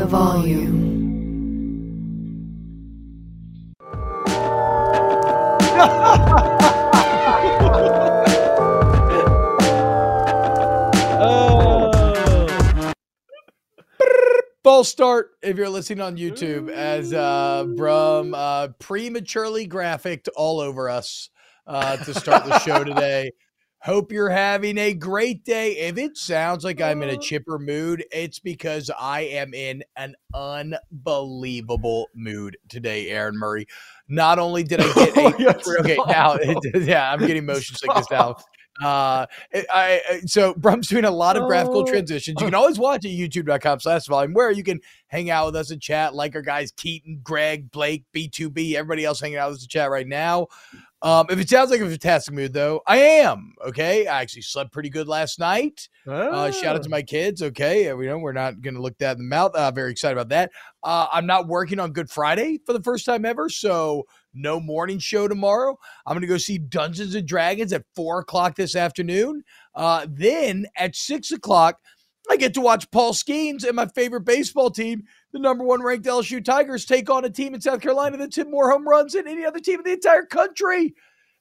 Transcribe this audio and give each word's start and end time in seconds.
the 0.00 0.06
volume. 0.06 0.88
False 14.64 14.88
start 14.88 15.32
if 15.42 15.58
you're 15.58 15.68
listening 15.68 16.00
on 16.00 16.16
YouTube 16.16 16.70
as 16.70 17.12
uh 17.12 17.66
Brum 17.76 18.32
uh 18.32 18.68
prematurely 18.78 19.66
graphicked 19.66 20.30
all 20.34 20.60
over 20.60 20.88
us 20.88 21.28
uh 21.66 21.98
to 21.98 22.14
start 22.14 22.46
the 22.46 22.58
show 22.60 22.84
today. 22.84 23.32
Hope 23.82 24.12
you're 24.12 24.28
having 24.28 24.76
a 24.76 24.92
great 24.92 25.42
day. 25.44 25.72
If 25.78 25.96
it 25.96 26.16
sounds 26.16 26.64
like 26.64 26.82
I'm 26.82 27.02
in 27.02 27.08
a 27.08 27.16
chipper 27.16 27.58
mood, 27.58 28.04
it's 28.12 28.38
because 28.38 28.90
I 28.98 29.22
am 29.22 29.54
in 29.54 29.82
an 29.96 30.16
unbelievable 30.34 32.06
mood 32.14 32.58
today, 32.68 33.08
Aaron 33.08 33.38
Murray. 33.38 33.66
Not 34.06 34.38
only 34.38 34.64
did 34.64 34.80
I 34.82 34.92
get 34.94 35.16
a 35.16 35.34
Yes, 35.38 35.68
okay 35.80 35.96
now, 36.06 36.36
yeah, 36.74 37.10
I'm 37.10 37.20
getting 37.20 37.46
motion 37.46 37.74
sickness 37.74 38.06
now. 38.10 38.36
Uh, 38.82 39.26
I, 39.54 40.02
I 40.10 40.20
so 40.26 40.54
Brum's 40.54 40.88
doing 40.88 41.04
a 41.04 41.10
lot 41.10 41.36
of 41.36 41.46
graphical 41.46 41.80
Oh. 41.80 41.84
transitions. 41.86 42.40
You 42.40 42.46
can 42.46 42.54
always 42.54 42.78
watch 42.78 43.04
at 43.04 43.10
youtube.com 43.10 43.80
slash 43.80 44.06
volume 44.06 44.32
where 44.32 44.50
you 44.50 44.62
can 44.62 44.80
hang 45.08 45.28
out 45.30 45.46
with 45.46 45.56
us 45.56 45.70
and 45.70 45.80
chat 45.82 46.14
like 46.14 46.34
our 46.34 46.40
guys 46.42 46.70
Keaton, 46.72 47.20
Greg, 47.22 47.70
Blake, 47.70 48.04
B2B, 48.14 48.74
everybody 48.74 49.04
else 49.04 49.20
hanging 49.20 49.38
out 49.38 49.48
with 49.50 49.58
us 49.58 49.62
in 49.64 49.68
chat 49.68 49.90
right 49.90 50.06
now. 50.06 50.46
Um, 51.02 51.26
if 51.30 51.38
it 51.38 51.48
sounds 51.48 51.70
like 51.70 51.80
a 51.80 51.88
fantastic 51.88 52.34
mood 52.34 52.52
though, 52.52 52.82
I 52.86 52.98
am 52.98 53.54
okay. 53.68 54.06
I 54.06 54.20
actually 54.20 54.42
slept 54.42 54.70
pretty 54.70 54.90
good 54.90 55.08
last 55.08 55.38
night. 55.38 55.88
Uh, 56.28 56.50
shout 56.50 56.76
out 56.76 56.82
to 56.82 56.90
my 56.90 57.00
kids. 57.02 57.42
Okay, 57.42 57.88
Uh, 57.88 57.96
we 57.96 58.06
know 58.06 58.18
we're 58.18 58.32
not 58.32 58.60
going 58.60 58.74
to 58.74 58.82
look 58.82 58.98
that 58.98 59.12
in 59.16 59.18
the 59.24 59.28
mouth. 59.28 59.54
Uh, 59.54 59.70
very 59.70 59.90
excited 59.92 60.12
about 60.18 60.28
that. 60.28 60.50
Uh, 60.82 61.06
I'm 61.10 61.26
not 61.26 61.48
working 61.48 61.78
on 61.80 61.92
Good 61.92 62.10
Friday 62.10 62.60
for 62.66 62.74
the 62.74 62.82
first 62.82 63.06
time 63.06 63.24
ever, 63.24 63.48
so 63.48 64.04
no 64.34 64.60
morning 64.60 64.98
show 64.98 65.26
tomorrow. 65.26 65.78
I'm 66.06 66.14
going 66.14 66.20
to 66.20 66.26
go 66.26 66.36
see 66.36 66.58
Dungeons 66.58 67.14
and 67.14 67.26
Dragons 67.26 67.72
at 67.72 67.84
four 67.96 68.20
o'clock 68.20 68.54
this 68.56 68.76
afternoon. 68.76 69.42
Uh, 69.74 70.06
then 70.08 70.66
at 70.76 70.94
six 70.96 71.32
o'clock, 71.32 71.78
I 72.30 72.36
get 72.36 72.54
to 72.54 72.60
watch 72.60 72.90
Paul 72.90 73.12
Skenes 73.14 73.64
and 73.64 73.74
my 73.74 73.86
favorite 73.86 74.20
baseball 74.26 74.70
team, 74.70 75.04
the 75.32 75.38
number 75.38 75.64
one 75.64 75.82
ranked 75.82 76.06
LSU 76.06 76.44
Tigers, 76.44 76.84
take 76.84 77.08
on 77.10 77.24
a 77.24 77.30
team 77.30 77.54
in 77.54 77.60
South 77.60 77.80
Carolina 77.80 78.16
that's 78.16 78.36
hit 78.36 78.50
more 78.50 78.70
home 78.70 78.86
runs 78.86 79.12
than 79.12 79.28
any 79.28 79.44
other 79.44 79.60
team 79.60 79.78
in 79.80 79.84
the 79.84 79.92
entire 79.92 80.24
country. 80.24 80.94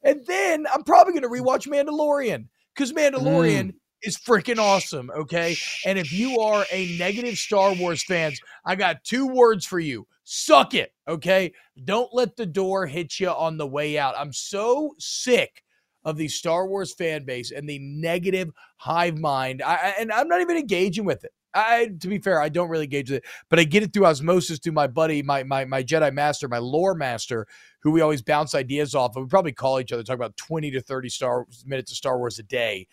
And 0.04 0.26
then 0.28 0.66
I'm 0.74 0.84
probably 0.84 1.14
going 1.14 1.24
to 1.24 1.30
rewatch 1.30 1.68
Mandalorian 1.68 2.46
because 2.76 2.94
Mandalorian 2.94 3.74
is 4.04 4.18
freaking 4.18 4.60
awesome. 4.60 5.12
Okay. 5.12 5.58
And 5.86 6.00
if 6.00 6.14
you 6.14 6.40
are 6.40 6.66
a 6.72 6.98
negative 6.98 7.38
Star 7.38 7.74
Wars 7.74 8.04
fans, 8.04 8.40
I 8.66 8.76
got 8.76 9.04
two 9.04 9.28
words 9.28 9.66
for 9.66 9.80
you 9.80 10.08
suck 10.32 10.76
it. 10.76 10.94
Okay. 11.08 11.52
Don't 11.86 12.14
let 12.14 12.36
the 12.36 12.46
door 12.46 12.86
hit 12.86 13.20
you 13.20 13.30
on 13.30 13.58
the 13.58 13.66
way 13.66 13.98
out. 13.98 14.14
I'm 14.16 14.32
so 14.32 14.94
sick 15.00 15.64
of 16.06 16.18
the 16.18 16.28
Star 16.28 16.68
Wars 16.68 16.94
fan 16.94 17.26
base 17.26 17.52
and 17.52 17.68
the 17.68 17.80
negative 17.80 18.52
hive 18.78 19.18
mind. 19.18 19.64
I- 19.64 19.96
and 20.00 20.12
I'm 20.12 20.28
not 20.28 20.42
even 20.42 20.56
engaging 20.56 21.04
with 21.04 21.24
it. 21.24 21.32
I, 21.54 21.90
to 22.00 22.08
be 22.08 22.20
fair, 22.20 22.42
I 22.42 22.50
don't 22.50 22.70
really 22.70 22.88
gauge 22.88 23.12
it, 23.12 23.24
but 23.50 23.60
I 23.60 23.64
get 23.64 23.84
it 23.84 23.94
through 23.94 24.06
osmosis 24.06 24.60
through 24.60 24.74
my 24.74 24.88
buddy, 24.88 25.24
my 25.24 25.44
my 25.44 25.66
my 25.66 25.84
Jedi 25.84 26.14
master, 26.14 26.48
my 26.48 26.60
lore 26.60 26.94
master, 26.96 27.48
who 27.82 27.92
we 27.92 28.02
always 28.02 28.22
bounce 28.22 28.54
ideas 28.54 28.94
off 28.96 29.16
of. 29.16 29.24
We 29.24 29.30
probably 29.30 29.54
call 29.54 29.80
each 29.80 29.92
other, 29.92 30.04
talk 30.04 30.16
about 30.16 30.38
20 30.38 30.72
to 30.72 30.82
30 30.82 31.10
Star 31.10 31.46
minutes 31.66 31.92
of 31.92 31.98
Star 31.98 32.18
Wars 32.18 32.40
a 32.40 32.44
day. 32.44 32.88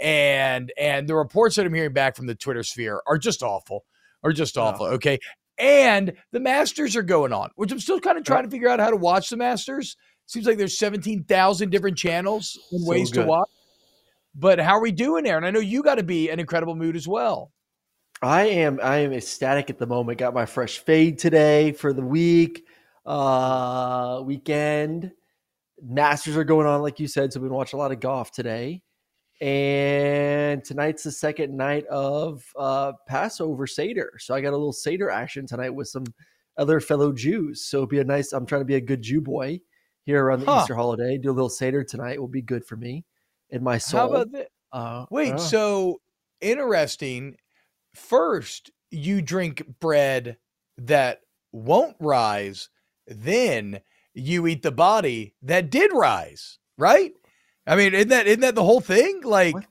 And 0.00 0.72
and 0.78 1.08
the 1.08 1.14
reports 1.14 1.56
that 1.56 1.66
I'm 1.66 1.74
hearing 1.74 1.92
back 1.92 2.16
from 2.16 2.26
the 2.26 2.34
Twitter 2.34 2.62
sphere 2.62 3.00
are 3.06 3.18
just 3.18 3.42
awful. 3.42 3.84
Are 4.22 4.32
just 4.32 4.56
Yeah. 4.56 4.62
awful. 4.62 4.86
Okay. 4.86 5.18
And 5.58 6.12
the 6.32 6.40
Masters 6.40 6.96
are 6.96 7.02
going 7.02 7.32
on, 7.32 7.50
which 7.56 7.70
I'm 7.72 7.78
still 7.80 8.00
kind 8.00 8.18
of 8.18 8.24
trying 8.24 8.44
to 8.44 8.50
figure 8.50 8.68
out 8.68 8.80
how 8.80 8.90
to 8.90 8.96
watch 8.96 9.30
the 9.30 9.36
Masters. 9.36 9.96
Seems 10.26 10.46
like 10.46 10.56
there's 10.58 10.78
17,000 10.78 11.70
different 11.70 11.98
channels 11.98 12.58
and 12.72 12.82
So 12.82 12.90
ways 12.90 13.10
to 13.10 13.24
watch. 13.24 13.48
But 14.34 14.58
how 14.60 14.72
are 14.78 14.80
we 14.80 14.92
doing, 14.92 15.26
Aaron? 15.26 15.44
I 15.44 15.50
know 15.50 15.60
you 15.60 15.82
got 15.82 15.96
to 15.96 16.02
be 16.02 16.30
an 16.30 16.40
incredible 16.40 16.74
mood 16.74 16.96
as 16.96 17.06
well. 17.06 17.52
I 18.22 18.44
am 18.44 18.78
I 18.82 18.98
am 18.98 19.12
ecstatic 19.12 19.68
at 19.68 19.78
the 19.78 19.86
moment. 19.86 20.18
Got 20.18 20.32
my 20.32 20.46
fresh 20.46 20.78
fade 20.78 21.18
today 21.18 21.72
for 21.72 21.92
the 21.92 22.04
week, 22.04 22.64
uh, 23.04 24.22
weekend. 24.24 25.12
Masters 25.82 26.36
are 26.36 26.44
going 26.44 26.68
on, 26.68 26.82
like 26.82 27.00
you 27.00 27.08
said, 27.08 27.32
so 27.32 27.40
we've 27.40 27.48
been 27.50 27.56
watching 27.56 27.78
a 27.78 27.82
lot 27.82 27.90
of 27.90 27.98
golf 27.98 28.30
today. 28.30 28.82
And 29.40 30.62
tonight's 30.64 31.02
the 31.02 31.10
second 31.10 31.56
night 31.56 31.84
of 31.86 32.44
uh, 32.56 32.92
Passover 33.08 33.66
Seder. 33.66 34.12
So 34.20 34.34
I 34.34 34.40
got 34.40 34.50
a 34.50 34.56
little 34.56 34.72
Seder 34.72 35.10
action 35.10 35.44
tonight 35.44 35.70
with 35.70 35.88
some 35.88 36.04
other 36.56 36.78
fellow 36.78 37.12
Jews. 37.12 37.64
So 37.64 37.78
it'll 37.78 37.88
be 37.88 37.98
a 37.98 38.04
nice, 38.04 38.32
I'm 38.32 38.46
trying 38.46 38.60
to 38.60 38.66
be 38.66 38.76
a 38.76 38.80
good 38.80 39.02
Jew 39.02 39.20
boy 39.20 39.58
here 40.04 40.24
around 40.24 40.40
the 40.40 40.46
Huh. 40.46 40.60
Easter 40.60 40.76
holiday. 40.76 41.18
Do 41.18 41.32
a 41.32 41.32
little 41.32 41.48
Seder 41.48 41.82
tonight 41.82 42.20
will 42.20 42.28
be 42.28 42.42
good 42.42 42.64
for 42.64 42.76
me 42.76 43.04
and 43.50 43.64
my 43.64 43.78
soul. 43.78 44.00
How 44.00 44.10
about 44.10 44.30
that? 44.30 44.48
uh, 44.72 45.06
Wait, 45.10 45.30
yeah. 45.30 45.36
so 45.38 46.00
interesting. 46.40 47.36
First, 47.94 48.70
you 48.90 49.22
drink 49.22 49.62
bread 49.80 50.36
that 50.78 51.20
won't 51.52 51.96
rise, 52.00 52.68
then 53.06 53.80
you 54.14 54.46
eat 54.46 54.62
the 54.62 54.72
body 54.72 55.34
that 55.42 55.70
did 55.70 55.90
rise, 55.92 56.58
right? 56.78 57.12
I 57.66 57.76
mean, 57.76 57.94
isn't 57.94 58.08
that 58.08 58.26
isn't 58.26 58.40
that 58.40 58.54
the 58.54 58.64
whole 58.64 58.80
thing? 58.80 59.20
Like 59.22 59.54
What? 59.54 59.64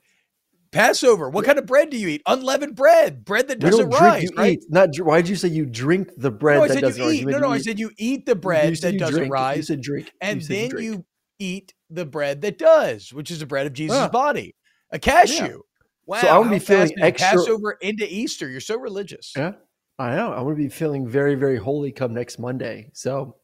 Passover, 0.72 1.28
what 1.28 1.44
kind 1.44 1.58
of 1.58 1.66
bread 1.66 1.90
do 1.90 1.98
you 1.98 2.08
eat? 2.08 2.22
Unleavened 2.26 2.74
bread, 2.76 3.24
bread 3.26 3.48
that 3.48 3.58
doesn't 3.58 3.90
drink, 3.90 4.02
rise, 4.02 4.22
you 4.22 4.30
right? 4.38 4.52
eat. 4.52 4.64
Not 4.70 4.88
why 5.00 5.20
did 5.20 5.28
you 5.28 5.36
say 5.36 5.48
you 5.48 5.66
drink 5.66 6.08
the 6.16 6.30
bread 6.30 6.58
No, 6.58 6.64
I 6.64 6.68
that 6.68 6.74
said 6.74 6.80
doesn't 6.80 7.02
you 7.02 7.08
rise? 7.08 7.20
eat. 7.20 7.26
No, 7.28 7.38
no, 7.38 7.48
you 7.48 7.52
I 7.54 7.58
said 7.58 7.78
you 7.78 7.90
eat 7.98 8.24
the 8.26 8.34
bread 8.34 8.74
that 8.76 8.98
doesn't 8.98 9.14
drink. 9.14 9.26
You 9.26 9.30
rise, 9.32 9.66
said 9.66 9.80
drink. 9.82 10.06
You 10.06 10.12
and 10.28 10.40
said 10.40 10.48
then 10.50 10.70
drink. 10.70 10.84
you 10.86 11.04
eat 11.38 11.74
the 11.90 12.06
bread 12.06 12.40
that 12.42 12.56
does, 12.58 13.12
which 13.12 13.30
is 13.30 13.40
the 13.40 13.46
bread 13.46 13.66
of 13.66 13.74
Jesus' 13.74 13.98
Ah. 13.98 14.08
body, 14.08 14.54
a 14.90 14.98
cashew. 14.98 15.60
Wow, 16.06 16.20
So 16.20 16.28
I'm 16.28 16.42
gonna 16.44 16.50
be 16.50 16.58
feeling 16.58 16.92
extra- 17.00 17.30
Passover 17.38 17.72
into 17.80 18.06
Easter. 18.12 18.48
You're 18.48 18.60
so 18.60 18.76
religious. 18.78 19.32
Yeah, 19.36 19.52
I 19.98 20.16
know. 20.16 20.32
I'm 20.32 20.42
going 20.44 20.56
to 20.56 20.62
be 20.62 20.68
feeling 20.68 21.06
very, 21.08 21.34
very 21.36 21.56
holy 21.58 21.92
come 21.92 22.12
next 22.12 22.38
Monday. 22.40 22.90
So 22.92 23.36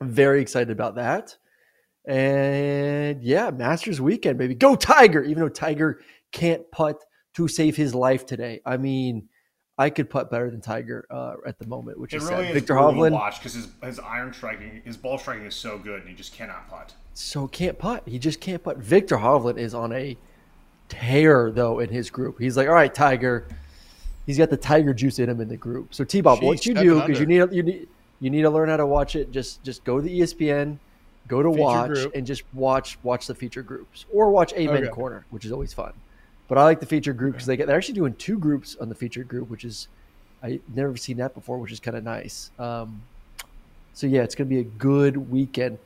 I'm 0.00 0.10
very 0.10 0.40
excited 0.40 0.70
about 0.70 0.96
that. 0.96 1.36
And 2.06 3.22
yeah, 3.22 3.50
Masters 3.50 4.00
weekend, 4.00 4.38
baby. 4.38 4.54
Go 4.54 4.74
Tiger! 4.74 5.22
Even 5.22 5.42
though 5.42 5.48
Tiger 5.48 6.00
can't 6.32 6.68
putt 6.72 6.96
to 7.34 7.46
save 7.48 7.76
his 7.76 7.94
life 7.94 8.26
today. 8.26 8.60
I 8.66 8.76
mean, 8.76 9.28
I 9.78 9.88
could 9.90 10.10
putt 10.10 10.30
better 10.30 10.50
than 10.50 10.60
Tiger 10.60 11.06
uh, 11.10 11.34
at 11.46 11.58
the 11.58 11.66
moment, 11.66 11.98
which 12.00 12.12
It 12.12 12.18
is 12.18 12.24
really 12.24 12.44
sad. 12.46 12.48
is 12.48 12.54
Viktor 12.54 12.74
brutal 12.74 12.92
to 12.92 12.98
Hovland 12.98 13.12
watch 13.12 13.38
because 13.38 13.54
his, 13.54 13.68
his 13.82 13.98
iron 14.00 14.32
striking, 14.32 14.82
his 14.84 14.96
ball 14.96 15.16
striking 15.18 15.46
is 15.46 15.54
so 15.54 15.78
good, 15.78 16.00
and 16.00 16.08
he 16.08 16.14
just 16.14 16.34
cannot 16.34 16.68
putt. 16.68 16.92
so 17.14 17.46
can't 17.46 17.78
putt. 17.78 18.02
He 18.06 18.18
just 18.18 18.40
can't 18.40 18.62
putt. 18.62 18.78
Viktor 18.78 19.16
Hovland 19.16 19.58
is 19.58 19.72
on 19.72 19.92
a 19.92 20.16
tear 20.92 21.50
though 21.50 21.78
in 21.80 21.88
his 21.88 22.10
group. 22.10 22.38
He's 22.38 22.56
like, 22.56 22.68
all 22.68 22.74
right, 22.74 22.92
Tiger. 22.94 23.46
He's 24.26 24.38
got 24.38 24.50
the 24.50 24.56
Tiger 24.56 24.94
juice 24.94 25.18
in 25.18 25.28
him 25.28 25.40
in 25.40 25.48
the 25.48 25.56
group. 25.56 25.94
So 25.94 26.04
T-Bob, 26.04 26.42
what 26.42 26.64
you 26.64 26.74
do 26.74 27.00
because 27.00 27.18
you 27.18 27.26
need 27.26 27.52
you 27.52 27.62
need 27.62 27.88
you 28.20 28.30
need 28.30 28.42
to 28.42 28.50
learn 28.50 28.68
how 28.68 28.76
to 28.76 28.86
watch 28.86 29.16
it. 29.16 29.32
Just 29.32 29.62
just 29.64 29.82
go 29.84 29.96
to 29.96 30.02
the 30.02 30.20
ESPN, 30.20 30.78
go 31.26 31.42
to 31.42 31.48
Feature 31.50 31.60
watch, 31.62 31.88
group. 31.88 32.12
and 32.14 32.26
just 32.26 32.42
watch 32.52 32.98
watch 33.02 33.26
the 33.26 33.34
feature 33.34 33.62
groups 33.62 34.04
or 34.12 34.30
watch 34.30 34.52
Amen 34.52 34.84
Okay. 34.84 34.88
Corner, 34.92 35.24
which 35.30 35.44
is 35.44 35.50
always 35.50 35.72
fun. 35.72 35.92
But 36.46 36.58
I 36.58 36.64
like 36.64 36.78
the 36.80 36.86
feature 36.86 37.12
group 37.12 37.32
because 37.34 37.46
they 37.46 37.56
get 37.56 37.66
they're 37.66 37.76
actually 37.76 37.94
doing 37.94 38.14
two 38.14 38.38
groups 38.38 38.76
on 38.80 38.88
the 38.88 38.94
feature 38.94 39.24
group, 39.24 39.48
which 39.50 39.64
is 39.64 39.88
I 40.42 40.60
never 40.74 40.96
seen 40.96 41.16
that 41.16 41.34
before, 41.34 41.58
which 41.58 41.72
is 41.72 41.80
kind 41.80 41.96
of 41.96 42.04
nice. 42.04 42.50
Um, 42.58 43.02
so 43.94 44.06
yeah, 44.06 44.22
it's 44.22 44.34
gonna 44.36 44.50
be 44.50 44.60
a 44.60 44.64
good 44.64 45.16
weekend. 45.16 45.78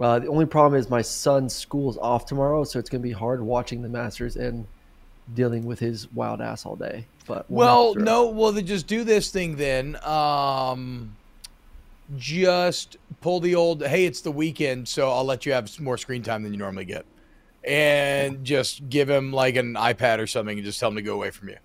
Uh, 0.00 0.18
the 0.18 0.28
only 0.28 0.46
problem 0.46 0.80
is 0.80 0.88
my 0.88 1.02
son's 1.02 1.54
school's 1.54 1.98
off 1.98 2.24
tomorrow, 2.24 2.64
so 2.64 2.78
it's 2.78 2.88
gonna 2.88 3.02
be 3.02 3.12
hard 3.12 3.42
watching 3.42 3.82
the 3.82 3.88
Masters 3.88 4.36
and 4.36 4.66
dealing 5.34 5.64
with 5.64 5.78
his 5.78 6.10
wild 6.12 6.40
ass 6.40 6.64
all 6.64 6.76
day. 6.76 7.04
But 7.26 7.44
we'll 7.48 7.66
Well, 7.66 7.94
to 7.94 8.00
no, 8.00 8.28
well, 8.28 8.52
then 8.52 8.66
just 8.66 8.86
do 8.86 9.04
this 9.04 9.30
thing 9.30 9.56
then. 9.56 9.96
Um, 10.04 11.16
just 12.16 12.96
pull 13.20 13.40
the 13.40 13.54
old, 13.54 13.84
hey, 13.84 14.06
it's 14.06 14.22
the 14.22 14.32
weekend, 14.32 14.88
so 14.88 15.10
I'll 15.10 15.24
let 15.24 15.46
you 15.46 15.52
have 15.52 15.78
more 15.78 15.98
screen 15.98 16.22
time 16.22 16.42
than 16.42 16.52
you 16.52 16.58
normally 16.58 16.84
get. 16.86 17.04
And 17.62 18.42
just 18.44 18.88
give 18.88 19.08
him 19.10 19.32
like 19.32 19.56
an 19.56 19.74
iPad 19.74 20.18
or 20.18 20.26
something 20.26 20.56
and 20.56 20.64
just 20.64 20.80
tell 20.80 20.88
him 20.88 20.96
to 20.96 21.02
go 21.02 21.14
away 21.14 21.30
from 21.30 21.50
you. 21.50 21.58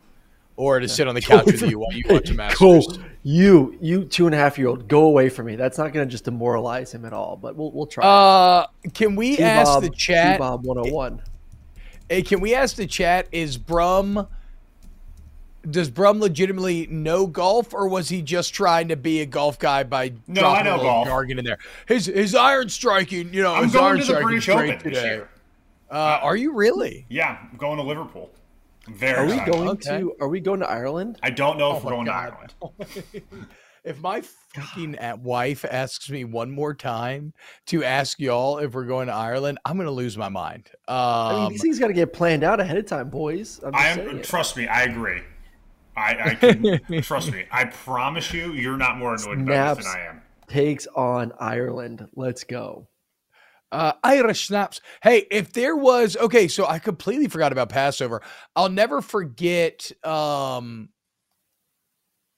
Or 0.57 0.79
to 0.79 0.87
sit 0.87 1.07
on 1.07 1.15
the 1.15 1.21
couch 1.21 1.45
with 1.45 1.61
you 1.63 1.79
while 1.79 1.91
you 1.91 2.03
watch 2.07 2.25
the 2.29 2.33
Go, 2.33 2.37
Masters. 2.37 2.99
you, 3.23 3.77
you 3.81 4.05
two 4.05 4.25
and 4.25 4.33
a 4.33 4.37
half 4.37 4.57
year 4.57 4.67
old, 4.69 4.87
go 4.87 5.03
away 5.03 5.27
from 5.29 5.47
me. 5.47 5.55
That's 5.57 5.77
not 5.77 5.91
going 5.91 6.07
to 6.07 6.11
just 6.11 6.23
demoralize 6.23 6.93
him 6.93 7.03
at 7.03 7.11
all. 7.11 7.35
But 7.35 7.55
we'll 7.57 7.71
we'll 7.71 7.87
try. 7.87 8.05
Uh, 8.05 8.67
can 8.93 9.15
we 9.17 9.37
ask 9.39 9.67
T-Bob- 9.69 9.83
the 9.83 9.89
chat? 9.89 10.37
T-Bob 10.37 10.65
101. 10.65 11.21
Hey, 12.09 12.21
can 12.21 12.39
we 12.39 12.53
ask 12.55 12.75
the 12.77 12.87
chat? 12.87 13.27
Is 13.33 13.57
Brum? 13.57 14.27
Does 15.69 15.89
Brum 15.89 16.19
legitimately 16.19 16.85
know 16.87 17.25
golf, 17.25 17.73
or 17.73 17.87
was 17.87 18.07
he 18.09 18.21
just 18.21 18.53
trying 18.53 18.89
to 18.89 18.95
be 18.95 19.21
a 19.21 19.25
golf 19.25 19.57
guy 19.57 19.83
by 19.83 20.13
No, 20.27 20.41
dropping 20.41 20.61
I 20.61 20.63
know 20.69 20.75
a 20.75 20.77
little 20.77 20.91
golf. 20.91 21.07
jargon 21.07 21.39
in 21.39 21.45
there? 21.45 21.57
His 21.87 22.05
his 22.05 22.35
iron 22.35 22.69
striking, 22.69 23.33
you 23.33 23.41
know, 23.41 23.55
I'm 23.55 23.63
his 23.63 23.73
going 23.73 23.85
iron 23.85 23.95
to 23.97 24.01
the 24.01 24.05
striking 24.05 24.27
British 24.27 24.45
great 24.45 24.57
Open 24.75 24.89
this 24.91 24.99
today. 24.99 25.15
year. 25.15 25.29
Uh, 25.89 26.19
are 26.21 26.35
you 26.35 26.53
really? 26.53 27.05
Yeah, 27.09 27.39
I'm 27.51 27.57
going 27.57 27.77
to 27.77 27.83
Liverpool. 27.83 28.29
Very 28.87 29.17
Are 29.17 29.25
we 29.25 29.31
excited. 29.33 29.53
going 29.53 29.69
Okay. 29.69 29.99
to? 30.01 30.15
Are 30.21 30.27
we 30.27 30.39
going 30.39 30.59
to 30.59 30.69
Ireland? 30.69 31.17
I 31.23 31.29
don't 31.31 31.57
know 31.57 31.75
if 31.75 31.83
Oh 31.83 31.85
we're 31.87 31.91
going 31.93 32.05
God. 32.05 32.53
to 32.59 32.71
Ireland. 32.85 33.23
if 33.83 33.99
my 33.99 34.21
fucking 34.53 34.95
at- 34.97 35.19
wife 35.19 35.65
asks 35.69 36.09
me 36.09 36.23
one 36.23 36.51
more 36.51 36.73
time 36.73 37.33
to 37.67 37.83
ask 37.83 38.19
y'all 38.19 38.57
if 38.59 38.73
we're 38.73 38.85
going 38.85 39.07
to 39.07 39.13
Ireland, 39.13 39.59
I'm 39.65 39.77
gonna 39.77 39.91
lose 39.91 40.17
my 40.17 40.29
mind. 40.29 40.69
Um, 40.87 40.95
I 40.97 41.39
mean, 41.41 41.49
these 41.51 41.61
things 41.61 41.79
got 41.79 41.87
to 41.87 41.93
get 41.93 42.13
planned 42.13 42.43
out 42.43 42.59
ahead 42.59 42.77
of 42.77 42.85
time, 42.85 43.09
boys. 43.09 43.59
I'm 43.65 43.71
just 43.73 43.83
I 43.83 43.87
am. 43.89 43.97
saying. 43.97 44.21
Trust 44.23 44.57
me, 44.57 44.67
I 44.67 44.83
agree. 44.83 45.21
I, 45.97 46.17
I 46.31 46.35
can 46.35 46.81
trust 47.01 47.31
me. 47.31 47.45
I 47.51 47.65
promise 47.65 48.33
you, 48.33 48.51
you're 48.53 48.77
not 48.77 48.97
more 48.97 49.15
annoyed 49.15 49.41
about 49.41 49.77
this 49.77 49.85
than 49.87 49.95
I 49.95 50.05
am. 50.07 50.21
Takes 50.47 50.87
on 50.95 51.31
Ireland. 51.39 52.07
Let's 52.15 52.43
go. 52.43 52.87
Uh, 53.75 53.91
Irish 54.05 54.47
snaps. 54.47 54.79
Hey, 55.03 55.27
if 55.29 55.51
there 55.51 55.75
was 55.75 56.15
okay, 56.15 56.47
so 56.47 56.65
I 56.65 56.79
completely 56.79 57.27
forgot 57.27 57.51
about 57.51 57.67
Passover. 57.67 58.21
I'll 58.55 58.69
never 58.69 59.01
forget 59.01 59.91
um 60.05 60.87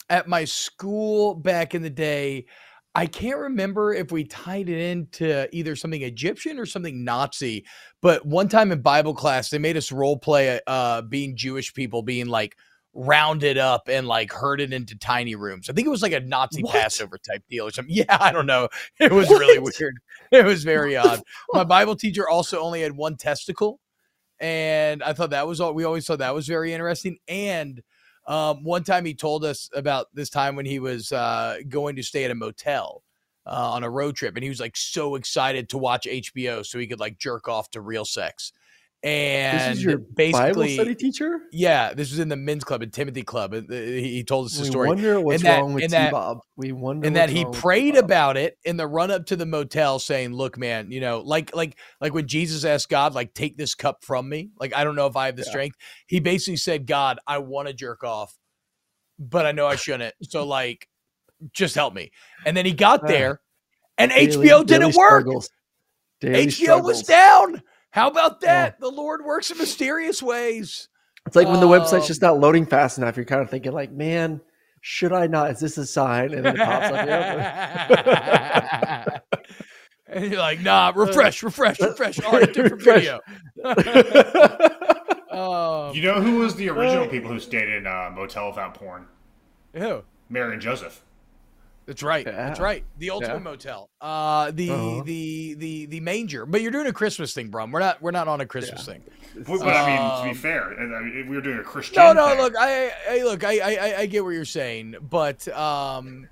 at 0.10 0.28
my 0.28 0.45
school 0.45 1.36
back 1.36 1.75
in 1.75 1.84
the 1.84 1.92
day. 1.92 2.48
I 2.95 3.06
can't 3.06 3.38
remember 3.38 3.94
if 3.94 4.12
we 4.12 4.24
tied 4.24 4.68
it 4.68 4.80
into 4.80 5.48
either 5.56 5.75
something 5.75 6.01
Egyptian 6.01 6.57
or 6.57 6.66
something 6.66 7.04
Nazi, 7.04 7.68
but 8.01 8.25
one 8.25 8.50
time 8.50 8.72
in 8.72 8.81
Bible 8.81 9.13
class 9.13 9.51
they 9.51 9.60
made 9.60 9.78
us 9.78 9.92
role 9.92 10.18
play 10.18 10.60
uh 10.66 11.04
being 11.04 11.38
Jewish 11.38 11.72
people 11.72 12.01
being 12.01 12.25
like 12.25 12.57
rounded 12.98 13.60
up 13.60 13.88
and 13.88 14.08
like 14.08 14.34
herded 14.34 14.74
into 14.74 14.98
tiny 14.98 15.36
rooms. 15.36 15.70
I 15.70 15.74
think 15.74 15.86
it 15.86 15.92
was 15.92 16.02
like 16.02 16.14
a 16.14 16.20
Nazi 16.20 16.64
What? 16.64 16.74
Passover 16.74 17.20
type 17.20 17.44
deal 17.50 17.68
or 17.68 17.72
something. 17.72 17.88
Yeah, 17.98 18.18
I 18.20 18.32
don't 18.32 18.48
know. 18.48 18.68
It 19.00 19.12
was 19.12 19.30
really 19.30 19.60
weird. 19.60 20.00
It 20.32 20.44
was 20.44 20.64
very 20.64 20.98
odd. 20.98 21.22
My 21.54 21.64
Bible 21.66 21.96
teacher 21.96 22.28
also 22.28 22.60
only 22.60 22.82
had 22.82 22.92
one 22.98 23.16
testicle, 23.16 23.80
and 24.40 25.02
I 25.04 25.14
thought 25.14 25.30
that 25.30 25.48
was 25.48 25.62
all. 25.62 25.74
We 25.74 25.86
always 25.86 26.06
thought 26.06 26.20
that 26.20 26.36
was 26.36 26.48
very 26.48 26.74
interesting. 26.74 27.18
And 27.28 27.82
um, 28.26 28.64
one 28.64 28.84
time 28.84 29.06
he 29.06 29.14
told 29.14 29.46
us 29.46 29.70
about 29.74 30.08
this 30.14 30.30
time 30.30 30.56
when 30.56 30.66
he 30.66 30.80
was 30.80 31.12
uh, 31.12 31.60
going 31.70 31.96
to 31.96 32.04
stay 32.04 32.26
at 32.26 32.32
a 32.32 32.36
motel 32.36 33.04
uh, 33.46 33.72
on 33.72 33.84
a 33.84 33.90
road 33.90 34.16
trip, 34.16 34.36
and 34.36 34.44
he 34.44 34.50
was 34.50 34.60
like 34.60 34.76
so 34.76 35.16
excited 35.16 35.70
to 35.70 35.78
watch 35.78 36.06
HBO 36.06 36.66
so 36.66 36.80
he 36.80 36.88
could 36.88 37.00
like 37.00 37.20
jerk 37.20 37.48
off 37.48 37.70
to 37.72 37.82
real 37.82 38.06
sex. 38.06 38.52
And 39.04 39.72
This 39.72 39.78
is 39.78 39.84
your 39.84 40.00
Bible 40.00 40.68
study 40.68 40.96
teacher. 40.96 41.40
yeah, 41.52 41.94
this 41.94 42.10
was 42.10 42.18
in 42.18 42.30
the 42.30 42.36
men's 42.36 42.64
club 42.64 42.82
in 42.82 42.90
Timothy 42.90 43.22
Club. 43.22 43.54
uh, 43.54 43.62
He 43.70 44.02
he 44.16 44.24
told 44.24 44.48
us 44.48 44.56
the 44.58 44.64
We 44.64 44.70
story 44.70 44.88
wonder 44.88 45.22
what's 45.22 45.44
that- 45.44 45.60
wrong 45.60 45.76
with 45.76 45.84
and 45.84 45.94
that- 45.94 46.08
T-Bob. 46.08 46.40
We 46.56 46.72
wonder 46.72 47.06
and 47.06 47.16
that 47.16 47.30
he 47.30 47.46
prayed 47.46 47.96
about 47.96 48.38
it 48.38 48.58
in 48.66 48.76
the 48.76 48.88
run 48.88 49.12
up 49.12 49.28
to 49.28 49.36
the 49.36 49.46
motel 49.46 50.00
saying 50.00 50.34
look 50.34 50.58
man 50.58 50.90
you 50.92 51.00
know 51.00 51.20
like 51.20 51.56
like 51.56 51.78
like 52.02 52.16
when 52.16 52.28
jesus 52.28 52.66
asked 52.66 52.90
god 52.90 53.14
like 53.14 53.36
take 53.36 53.56
this 53.56 53.76
cup 53.76 54.04
from 54.04 54.28
me 54.28 54.50
like 54.60 54.76
i 54.76 54.84
don't 54.84 54.96
know 54.96 55.06
if 55.06 55.16
i 55.16 55.28
have 55.28 55.36
the 55.36 55.44
Yeah. 55.44 55.50
strength 55.52 55.78
he 56.08 56.20
basically 56.20 56.58
said 56.58 56.88
god 56.88 57.20
i 57.28 57.38
want 57.38 57.68
to 57.68 57.76
jerk 57.76 58.04
off 58.04 58.36
but 59.20 59.46
i 59.46 59.52
know 59.52 59.68
i 59.68 59.76
shouldn't 59.76 60.16
so 60.24 60.44
like 60.48 60.90
just 61.54 61.76
help 61.76 61.94
me 61.94 62.12
and 62.48 62.58
then 62.58 62.66
he 62.66 62.72
got 62.74 63.02
Ah. 63.04 63.08
there 63.08 63.42
and 64.00 64.10
Daily- 64.12 64.48
hbo 64.48 64.66
didn't 64.66 64.96
work 64.96 65.22
struggles. 65.22 65.50
Daily 66.20 66.48
hbo 66.48 66.84
was 66.84 67.04
down 67.04 67.62
how 67.92 68.07
about 68.10 68.42
that 68.42 68.80
the 68.80 68.89
lord 68.89 69.24
works 69.25 69.50
in 69.51 69.57
mysterious 69.57 70.22
ways 70.22 70.88
It's 71.25 71.36
like 71.36 71.48
when 71.48 71.60
the 71.60 71.68
website's 71.68 71.94
Um, 72.04 72.07
just 72.07 72.22
not 72.22 72.39
loading 72.39 72.66
fast 72.66 72.98
enough. 72.98 73.18
You're 73.18 73.25
kind 73.25 73.42
of 73.42 73.50
thinking 73.50 73.74
like, 73.74 73.92
man, 73.92 74.39
should 74.81 75.12
I 75.12 75.28
not? 75.28 75.51
Is 75.51 75.60
this 75.60 75.78
a 75.78 75.86
sign? 75.86 76.34
And 76.34 76.45
then 76.45 76.56
it 76.56 76.60
pops 76.63 76.86
up. 76.86 77.07
Yep. 77.07 79.24
and 80.07 80.31
you're 80.31 80.39
like, 80.39 80.62
nah, 80.62 80.94
refresh, 80.95 81.44
refresh, 81.44 81.81
refresh. 81.81 82.19
All 82.22 82.31
right, 82.31 82.54
different 82.54 82.86
Refresh. 82.86 83.04
video. 83.04 83.19
um, 85.31 85.94
You 85.95 86.01
know 86.04 86.22
who 86.22 86.38
was 86.40 86.56
the 86.56 86.69
original 86.69 87.06
Uh, 87.06 87.10
people 87.10 87.30
who 87.31 87.40
stayed 87.40 87.68
in 87.69 87.88
uh, 87.88 88.12
motel 88.16 88.50
without 88.50 88.74
porn? 88.75 89.07
ew, 89.74 90.04
Mary 90.30 90.54
and 90.54 90.62
Joseph. 90.62 91.01
That's 91.88 92.04
right. 92.04 92.25
That's 92.25 92.60
right. 92.60 92.84
The 93.00 93.10
ultimate 93.10 93.34
Yeah. 93.38 93.39
motel. 93.39 93.89
Uh, 94.00 94.51
the 94.51 94.69
Uh-huh. 94.69 95.04
the 95.06 95.56
the 95.56 95.86
the 95.88 96.00
manger. 96.01 96.45
But 96.45 96.62
you're 96.62 96.72
doing 96.72 96.86
a 96.88 96.94
Christmas 96.94 97.34
thing, 97.34 97.48
Brum. 97.50 97.72
We're 97.72 97.80
not 97.80 98.01
we're 98.01 98.12
not 98.12 98.28
on 98.28 98.42
a 98.42 98.45
Christmas 98.45 98.86
thing. 98.86 99.01
But, 99.36 99.45
but 99.60 99.68
I 99.69 99.88
mean, 99.88 99.98
to 99.98 100.16
Um, 100.24 100.28
be 100.30 100.34
fair, 100.36 100.63
I 100.80 101.01
mean, 101.01 101.28
we 101.30 101.36
were 101.36 101.42
doing 101.42 101.60
a 101.60 101.63
Christian. 101.63 101.95
No, 102.04 102.12
no. 102.13 102.28
thing. 102.30 102.39
Look, 102.42 102.54
I, 102.60 102.92
I 103.10 103.24
look, 103.24 103.44
I, 103.44 103.60
I, 103.60 103.75
I- 103.89 103.98
I 104.01 104.06
get 104.07 104.24
what 104.24 104.31
you're 104.31 104.45
saying, 104.45 104.95
but 105.10 105.48
um, 105.50 106.28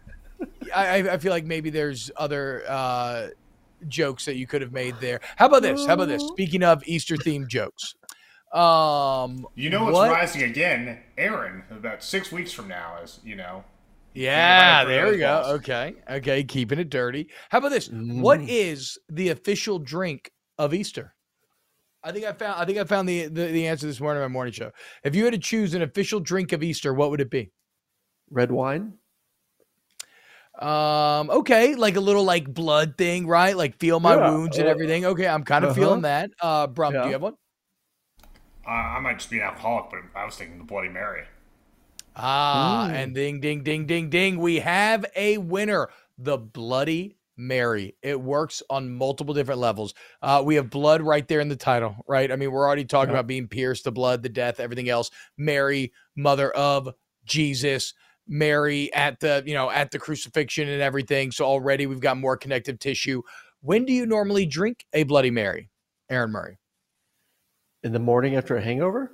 I, 0.75 0.86
I- 1.02 1.13
I 1.13 1.18
feel 1.19 1.31
like 1.31 1.46
maybe 1.46 1.69
there's 1.69 2.12
other 2.18 2.63
uh 2.68 3.28
jokes 3.88 4.25
that 4.25 4.36
you 4.36 4.48
could 4.48 4.62
have 4.62 4.72
made 4.74 4.96
there. 5.00 5.19
How 5.36 5.46
about 5.46 5.62
this? 5.62 5.86
How 5.86 5.94
about 5.94 6.08
this? 6.08 6.24
Speaking 6.30 6.63
of 6.63 6.81
Easter 6.88 7.16
themed 7.16 7.48
jokes, 7.48 7.94
um, 8.51 9.46
You 9.56 9.69
know 9.69 9.84
what's 9.84 9.96
what- 9.96 10.12
rising 10.12 10.44
again? 10.44 11.00
Aaron, 11.18 11.63
about 11.69 12.04
six 12.04 12.31
weeks 12.31 12.51
from 12.51 12.68
now, 12.68 12.98
is 13.04 13.19
you 13.24 13.36
know. 13.36 13.63
Yeah, 14.16 14.86
there 14.86 15.12
we 15.12 15.18
go. 15.18 15.42
balls. 15.42 15.48
Okay, 15.60 15.96
okay, 16.10 16.44
keeping 16.44 16.80
it 16.80 16.90
dirty. 16.90 17.30
How 17.50 17.58
about 17.58 17.70
this? 17.72 17.90
What 17.90 18.40
Mm. 18.40 18.46
is 18.48 18.98
the 19.10 19.30
official 19.30 19.78
drink 19.80 20.32
of 20.58 20.74
Easter? 20.74 21.14
I 22.04 22.12
think 22.12 22.26
I 22.26 22.34
found. 22.34 22.62
I 22.62 22.66
think 22.66 22.78
I 22.78 22.84
found 22.86 23.10
the, 23.10 23.28
the 23.28 23.48
the 23.48 23.68
answer 23.68 23.88
this 23.88 24.00
morning 24.00 24.24
on 24.24 24.30
my 24.30 24.34
morning 24.34 24.54
show. 24.54 24.72
If 25.04 25.16
you 25.16 25.26
had 25.26 25.34
to 25.34 25.40
choose 25.40 25.74
an 25.74 25.82
official 25.82 26.20
drink 26.20 26.54
of 26.54 26.64
Easter, 26.64 26.94
what 26.94 27.10
would 27.10 27.20
it 27.20 27.30
be? 27.30 27.52
Red 28.30 28.52
wine. 28.52 28.94
Um, 30.60 31.30
okay, 31.30 31.76
like 31.76 31.98
a 31.98 32.00
little 32.00 32.24
like 32.24 32.54
blood 32.54 32.98
thing, 32.98 33.28
right? 33.28 33.58
Like 33.58 33.78
feel 33.80 34.00
my 34.00 34.16
Yeah, 34.16 34.30
wounds 34.32 34.58
and 34.58 34.68
uh, 34.68 34.72
everything. 34.72 35.06
Okay, 35.06 35.28
I'm 35.28 35.44
kind 35.44 35.66
of 35.66 35.72
uh-huh. 35.72 35.80
feeling 35.82 36.02
that. 36.04 36.30
Uh, 36.42 36.68
Brum, 36.68 36.94
do 36.94 37.00
you 37.00 37.12
have 37.14 37.22
one? 37.22 37.36
Uh, 38.66 38.70
I 38.70 39.00
might 39.00 39.18
just 39.20 39.30
be 39.30 39.38
an 39.40 39.44
alcoholic, 39.44 39.92
but 39.92 40.00
I 40.20 40.26
was 40.26 40.36
thinking 40.36 40.58
the 40.58 40.64
Bloody 40.64 40.90
Mary. 40.90 41.24
Ah, 42.16 42.88
Mm. 42.90 42.94
and 42.96 43.16
ding, 43.16 43.40
ding, 43.42 43.64
ding, 43.64 43.86
ding, 43.86 44.10
ding. 44.10 44.38
We 44.38 44.60
have 44.60 45.06
a 45.16 45.38
winner. 45.38 45.90
The 46.18 46.38
Bloody 46.38 47.18
Mary. 47.36 47.98
It 48.02 48.22
works 48.22 48.64
on 48.70 48.90
multiple 48.90 49.34
different 49.34 49.60
levels. 49.60 49.94
Uh, 50.22 50.42
we 50.46 50.56
have 50.56 50.70
blood 50.70 51.02
right 51.02 51.28
there 51.28 51.42
in 51.42 51.50
the 51.50 51.58
title, 51.58 51.98
right? 52.08 52.32
I 52.32 52.38
mean, 52.38 52.52
we're 52.52 52.66
already 52.66 52.86
talking 52.86 53.10
Yeah. 53.10 53.20
about 53.20 53.28
being 53.28 53.50
pierced, 53.50 53.84
the 53.84 53.92
blood, 53.92 54.24
the 54.24 54.30
death, 54.30 54.62
everything 54.62 54.88
else. 54.88 55.12
Mary, 55.38 55.92
mother 56.16 56.52
of 56.52 56.90
Jesus. 57.26 57.94
Mary 58.28 58.92
at 58.94 59.20
the, 59.20 59.44
you 59.46 59.54
know, 59.54 59.70
at 59.70 59.92
the 59.92 60.00
crucifixion 60.00 60.70
and 60.70 60.82
everything. 60.82 61.32
So 61.32 61.44
already 61.46 61.86
we've 61.86 62.00
got 62.00 62.18
more 62.18 62.38
connective 62.38 62.80
tissue. 62.80 63.22
When 63.62 63.84
do 63.84 63.92
you 63.92 64.06
normally 64.06 64.46
drink 64.46 64.86
a 64.94 65.04
Bloody 65.04 65.32
Mary, 65.32 65.70
Aaron 66.10 66.32
Murray? 66.32 66.58
In 67.84 67.92
the 67.92 68.00
morning 68.00 68.36
after 68.36 68.56
a 68.56 68.62
hangover. 68.62 69.12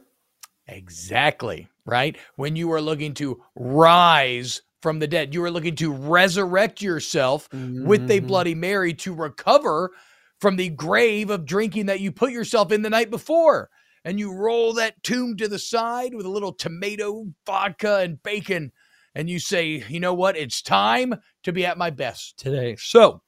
Exactly. 0.68 1.68
Right. 1.86 2.18
When 2.36 2.56
you 2.56 2.72
are 2.72 2.81
looking 2.81 3.13
to 3.16 3.42
rise 3.56 4.62
from 4.81 5.00
the 5.00 5.07
dead, 5.07 5.33
you 5.33 5.44
are 5.44 5.51
looking 5.51 5.75
to 5.78 5.92
resurrect 5.92 6.81
yourself 6.81 7.47
with 7.52 8.09
a 8.09 8.19
Mhm. 8.19 8.28
Bloody 8.28 8.56
Mary 8.56 8.94
to 8.95 9.14
recover 9.14 9.92
from 10.40 10.56
the 10.56 10.69
grave 10.69 11.30
of 11.30 11.45
drinking 11.45 11.85
that 11.88 12.00
you 12.00 12.11
put 12.11 12.31
yourself 12.31 12.71
in 12.71 12.81
the 12.81 12.90
night 12.90 13.09
before. 13.09 13.69
And 14.04 14.19
you 14.19 14.33
roll 14.33 14.73
that 14.73 15.02
tomb 15.04 15.38
to 15.38 15.47
the 15.47 15.59
side 15.59 16.16
with 16.16 16.26
a 16.26 16.30
little 16.30 16.54
tomato, 16.54 17.28
vodka, 17.45 17.97
and 17.97 18.21
bacon. 18.23 18.71
And 19.14 19.30
you 19.30 19.40
say, 19.40 19.83
you 19.88 20.00
know 20.00 20.14
what? 20.14 20.38
It's 20.38 20.61
time 20.61 21.16
to 21.44 21.52
be 21.52 21.66
at 21.66 21.78
my 21.78 21.92
best 21.92 22.38
today. 22.38 22.76
So, 22.80 23.21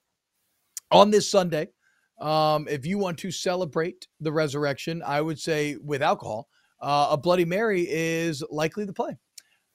on 0.89 1.11
this 1.11 1.29
Sunday, 1.29 1.69
um, 2.19 2.67
if 2.67 2.85
you 2.85 2.97
want 2.97 3.19
to 3.19 3.31
celebrate 3.31 4.07
the 4.19 4.31
resurrection, 4.31 5.03
I 5.05 5.21
would 5.21 5.39
say 5.39 5.75
with 5.75 6.01
alcohol, 6.01 6.47
uh, 6.83 7.07
a 7.11 7.17
Bloody 7.17 7.45
Mary 7.45 7.87
is 7.89 8.43
likely 8.51 8.85
to 8.85 8.93
play. 8.93 9.17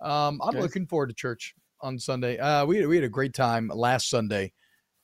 Um, 0.01 0.41
I'm 0.43 0.51
Okay. 0.51 0.61
looking 0.61 0.87
forward 0.87 1.09
to 1.09 1.15
church 1.15 1.55
on 1.81 1.99
Sunday. 1.99 2.39
Uh, 2.39 2.65
we 2.67 2.77
had, 2.77 2.87
we 2.87 2.95
had 2.97 3.05
a 3.05 3.09
great 3.09 3.35
time 3.35 3.73
last 3.75 4.09
Sunday 4.09 4.53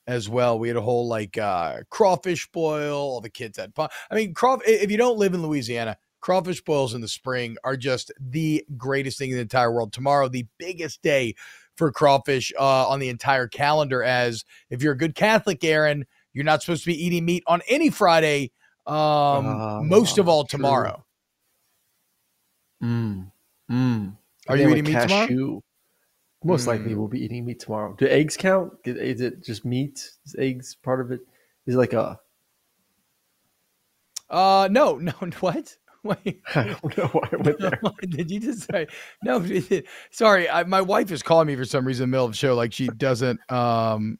as 0.06 0.28
well. 0.28 0.58
We 0.58 0.68
had 0.68 0.76
a 0.76 0.82
whole 0.82 1.08
like 1.08 1.36
uh, 1.38 1.78
crawfish 1.90 2.46
boil. 2.52 2.96
All 2.96 3.20
the 3.20 3.30
kids 3.30 3.58
had 3.58 3.74
fun. 3.74 3.88
I 4.10 4.14
mean, 4.14 4.34
craw- 4.34 4.58
if 4.66 4.90
you 4.90 4.96
don't 4.98 5.18
live 5.18 5.34
in 5.34 5.42
Louisiana, 5.42 5.96
crawfish 6.20 6.62
boils 6.62 6.94
in 6.94 7.00
the 7.00 7.08
spring 7.08 7.56
are 7.64 7.76
just 7.76 8.12
the 8.20 8.64
greatest 8.76 9.18
thing 9.18 9.30
in 9.30 9.36
the 9.36 9.42
entire 9.42 9.72
world. 9.72 9.92
Tomorrow, 9.92 10.28
the 10.28 10.46
biggest 10.58 11.02
day 11.02 11.34
for 11.76 11.90
crawfish 11.90 12.52
uh, 12.58 12.88
on 12.88 13.00
the 13.00 13.08
entire 13.08 13.48
calendar. 13.48 14.02
As 14.02 14.44
if 14.70 14.82
you're 14.82 14.92
a 14.92 14.98
good 14.98 15.14
Catholic, 15.14 15.64
Aaron, 15.64 16.04
you're 16.32 16.44
not 16.44 16.62
supposed 16.62 16.84
to 16.84 16.90
be 16.90 17.04
eating 17.04 17.24
meat 17.24 17.42
on 17.46 17.62
any 17.68 17.90
Friday. 17.90 18.52
Um, 18.86 19.88
most 19.88 20.18
of 20.18 20.28
all 20.28 20.44
true. 20.44 20.58
tomorrow. 20.58 21.04
Mm. 22.84 23.30
Mm. 23.70 24.16
Are 24.48 24.56
you 24.56 24.68
eating 24.68 24.84
meat 24.84 25.00
tomorrow? 25.00 25.26
cashew. 25.26 25.60
Most 26.44 26.66
likely, 26.66 26.92
Mm. 26.92 26.96
we'll 26.96 27.08
be 27.08 27.24
eating 27.24 27.46
meat 27.46 27.60
tomorrow. 27.60 27.94
Do 27.98 28.06
eggs 28.06 28.36
count? 28.36 28.74
Is 28.84 29.22
it 29.22 29.42
just 29.42 29.64
meat? 29.64 29.98
Is 30.26 30.36
eggs 30.38 30.74
part 30.74 31.00
of 31.00 31.10
it? 31.10 31.20
Is 31.66 31.74
it 31.74 31.78
like 31.78 31.94
a? 31.94 32.20
Uh, 34.28 34.68
no, 34.70 34.96
no, 34.98 35.12
what? 35.40 35.76
Wait. 36.02 36.42
I 36.54 36.64
don't 36.82 36.98
know 36.98 37.06
why 37.06 37.28
I 37.32 37.36
went 37.36 37.58
there. 37.58 37.80
Did 38.10 38.30
you 38.30 38.40
just 38.40 38.70
say 38.70 38.86
no? 39.22 39.42
Sorry, 40.10 40.48
I, 40.50 40.64
my 40.64 40.82
wife 40.82 41.10
is 41.10 41.22
calling 41.22 41.46
me 41.46 41.56
for 41.56 41.64
some 41.64 41.86
reason 41.86 42.04
in 42.04 42.10
the 42.10 42.14
middle 42.14 42.26
of 42.26 42.32
the 42.32 42.36
show. 42.36 42.54
Like 42.54 42.74
she 42.74 42.88
doesn't. 42.88 43.40
Um, 43.50 44.18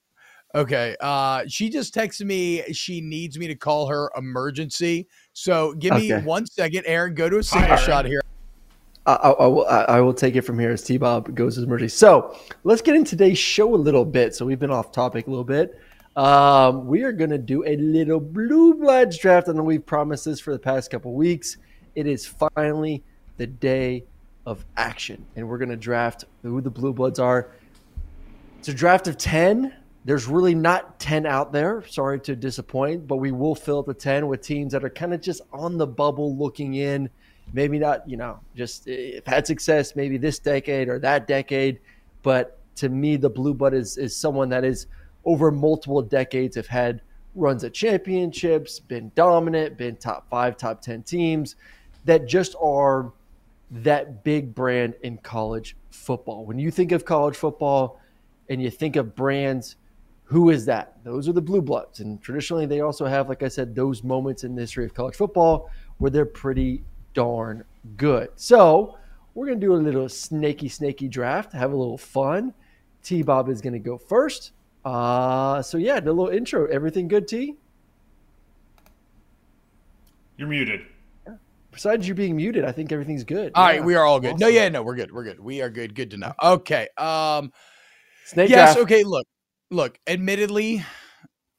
okay. 0.54 0.96
Uh, 1.00 1.42
she 1.46 1.68
just 1.68 1.94
texted 1.94 2.24
me. 2.24 2.62
She 2.72 3.02
needs 3.02 3.38
me 3.38 3.48
to 3.48 3.54
call 3.54 3.86
her 3.88 4.10
emergency. 4.16 5.08
So 5.34 5.74
give 5.74 5.92
me 5.94 6.14
Okay. 6.14 6.24
one 6.24 6.46
second, 6.46 6.84
Aaron. 6.86 7.14
Go 7.14 7.28
to 7.28 7.36
a 7.36 7.38
Hi, 7.40 7.42
single 7.42 7.68
Aaron. 7.72 7.84
shot 7.84 8.06
here. 8.06 8.22
I, 9.06 9.12
I, 9.12 9.82
I 9.96 10.00
will, 10.00 10.14
take 10.14 10.34
it 10.34 10.42
from 10.42 10.58
here 10.58 10.70
as 10.70 10.82
T 10.82 10.96
Bob 10.96 11.34
goes 11.34 11.56
his 11.56 11.66
mercy. 11.66 11.88
So 11.88 12.38
let's 12.64 12.80
get 12.80 12.96
in 12.96 13.04
today's 13.04 13.38
show 13.38 13.74
a 13.74 13.76
little 13.76 14.04
bit. 14.04 14.34
So 14.34 14.46
we've 14.46 14.58
been 14.58 14.70
off 14.70 14.92
topic 14.92 15.26
a 15.26 15.30
little 15.30 15.44
bit. 15.44 15.78
Um, 16.16 16.86
we 16.86 17.02
are 17.02 17.12
going 17.12 17.30
to 17.30 17.38
do 17.38 17.64
a 17.66 17.76
little 17.76 18.20
Blue 18.20 18.74
Bloods 18.74 19.18
draft. 19.18 19.48
I 19.48 19.52
know 19.52 19.62
we've 19.62 19.84
promised 19.84 20.24
this 20.24 20.40
for 20.40 20.52
the 20.52 20.58
past 20.58 20.90
couple 20.90 21.12
weeks. 21.12 21.58
It 21.94 22.06
is 22.06 22.24
finally 22.26 23.02
the 23.36 23.46
day 23.46 24.04
of 24.46 24.64
action, 24.76 25.24
and 25.36 25.48
we're 25.48 25.58
going 25.58 25.70
to 25.70 25.76
draft 25.76 26.24
who 26.42 26.60
the 26.60 26.70
Blue 26.70 26.92
Bloods 26.92 27.18
are. 27.18 27.50
It's 28.60 28.68
a 28.68 28.74
draft 28.74 29.08
of 29.08 29.18
10. 29.18 29.74
There's 30.04 30.26
really 30.26 30.54
not 30.54 30.98
10 31.00 31.26
out 31.26 31.52
there. 31.52 31.84
Sorry 31.88 32.20
to 32.20 32.36
disappoint, 32.36 33.06
but 33.06 33.16
we 33.16 33.32
will 33.32 33.54
fill 33.54 33.82
the 33.82 33.94
10 33.94 34.28
with 34.28 34.40
teams 34.40 34.72
that 34.72 34.84
are 34.84 34.90
kind 34.90 35.12
of 35.12 35.20
just 35.20 35.42
on 35.52 35.76
the 35.76 35.86
bubble 35.86 36.36
looking 36.36 36.74
in. 36.74 37.10
Maybe 37.52 37.78
not, 37.78 38.08
you 38.08 38.16
know, 38.16 38.40
just 38.56 38.88
eh, 38.88 39.18
if 39.18 39.26
had 39.26 39.46
success 39.46 39.94
maybe 39.94 40.16
this 40.16 40.38
decade 40.38 40.88
or 40.88 40.98
that 41.00 41.28
decade. 41.28 41.80
But 42.22 42.58
to 42.76 42.88
me, 42.88 43.16
the 43.16 43.30
Blue 43.30 43.54
Blood 43.54 43.74
is, 43.74 43.96
is 43.98 44.16
someone 44.16 44.48
that 44.48 44.64
is 44.64 44.86
over 45.24 45.50
multiple 45.50 46.02
decades 46.02 46.56
have 46.56 46.66
had 46.66 47.00
runs 47.34 47.64
at 47.64 47.74
championships, 47.74 48.78
been 48.78 49.10
dominant, 49.14 49.76
been 49.76 49.96
top 49.96 50.28
five, 50.30 50.56
top 50.56 50.80
10 50.80 51.02
teams 51.02 51.56
that 52.04 52.26
just 52.26 52.54
are 52.60 53.12
that 53.70 54.22
big 54.24 54.54
brand 54.54 54.94
in 55.02 55.18
college 55.18 55.76
football. 55.90 56.44
When 56.44 56.58
you 56.58 56.70
think 56.70 56.92
of 56.92 57.04
college 57.04 57.36
football 57.36 58.00
and 58.48 58.62
you 58.62 58.70
think 58.70 58.96
of 58.96 59.14
brands, 59.16 59.76
who 60.24 60.50
is 60.50 60.64
that? 60.66 61.02
Those 61.04 61.28
are 61.28 61.32
the 61.32 61.42
blue 61.42 61.62
bloods. 61.62 62.00
And 62.00 62.20
traditionally, 62.22 62.66
they 62.66 62.80
also 62.80 63.06
have, 63.06 63.28
like 63.28 63.42
I 63.42 63.48
said, 63.48 63.74
those 63.74 64.02
moments 64.04 64.44
in 64.44 64.54
the 64.54 64.62
history 64.62 64.84
of 64.84 64.94
college 64.94 65.16
football 65.16 65.70
where 65.98 66.10
they're 66.10 66.24
pretty 66.24 66.82
darn 67.14 67.64
good. 67.96 68.28
So 68.36 68.98
we're 69.34 69.46
going 69.46 69.60
to 69.60 69.66
do 69.66 69.74
a 69.74 69.76
little 69.76 70.08
snaky, 70.08 70.68
snaky 70.68 71.08
draft, 71.08 71.52
have 71.52 71.72
a 71.72 71.76
little 71.76 71.98
fun. 71.98 72.52
T 73.02 73.22
Bob 73.22 73.48
is 73.48 73.60
going 73.60 73.72
to 73.72 73.78
go 73.78 73.98
first. 73.98 74.52
Uh, 74.84 75.62
so 75.62 75.78
yeah, 75.78 76.00
the 76.00 76.12
little 76.12 76.32
intro. 76.34 76.66
Everything 76.66 77.08
good, 77.08 77.26
T? 77.26 77.56
You're 80.36 80.48
muted. 80.48 80.82
Besides 81.70 82.06
you 82.06 82.14
being 82.14 82.36
muted, 82.36 82.64
I 82.64 82.70
think 82.70 82.92
everything's 82.92 83.24
good. 83.24 83.50
All 83.54 83.64
yeah. 83.64 83.78
right, 83.78 83.84
we 83.84 83.94
are 83.96 84.04
all 84.04 84.20
good. 84.20 84.34
Awesome. 84.34 84.40
No, 84.40 84.46
yeah, 84.48 84.68
no, 84.68 84.82
we're 84.82 84.94
good. 84.94 85.10
We're 85.12 85.24
good. 85.24 85.40
We 85.40 85.60
are 85.60 85.70
good. 85.70 85.94
Good 85.94 86.10
to 86.12 86.16
know. 86.16 86.32
Okay. 86.42 86.88
Um 86.96 87.52
Snake 88.26 88.48
yes, 88.48 88.74
draft. 88.74 88.78
okay, 88.80 89.02
look. 89.02 89.26
Look, 89.70 89.98
admittedly, 90.06 90.84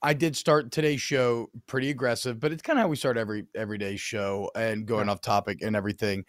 I 0.01 0.13
did 0.13 0.35
start 0.35 0.71
today's 0.71 1.01
show 1.01 1.49
pretty 1.67 1.89
aggressive, 1.89 2.39
but 2.39 2.51
it's 2.51 2.61
kind 2.61 2.77
of 2.77 2.83
how 2.83 2.87
we 2.89 2.95
start 2.95 3.17
every 3.17 3.45
everyday 3.55 3.95
show 3.95 4.51
and 4.55 4.85
going 4.85 5.09
off 5.09 5.21
topic 5.21 5.61
and 5.61 5.75
everything. 5.75 6.25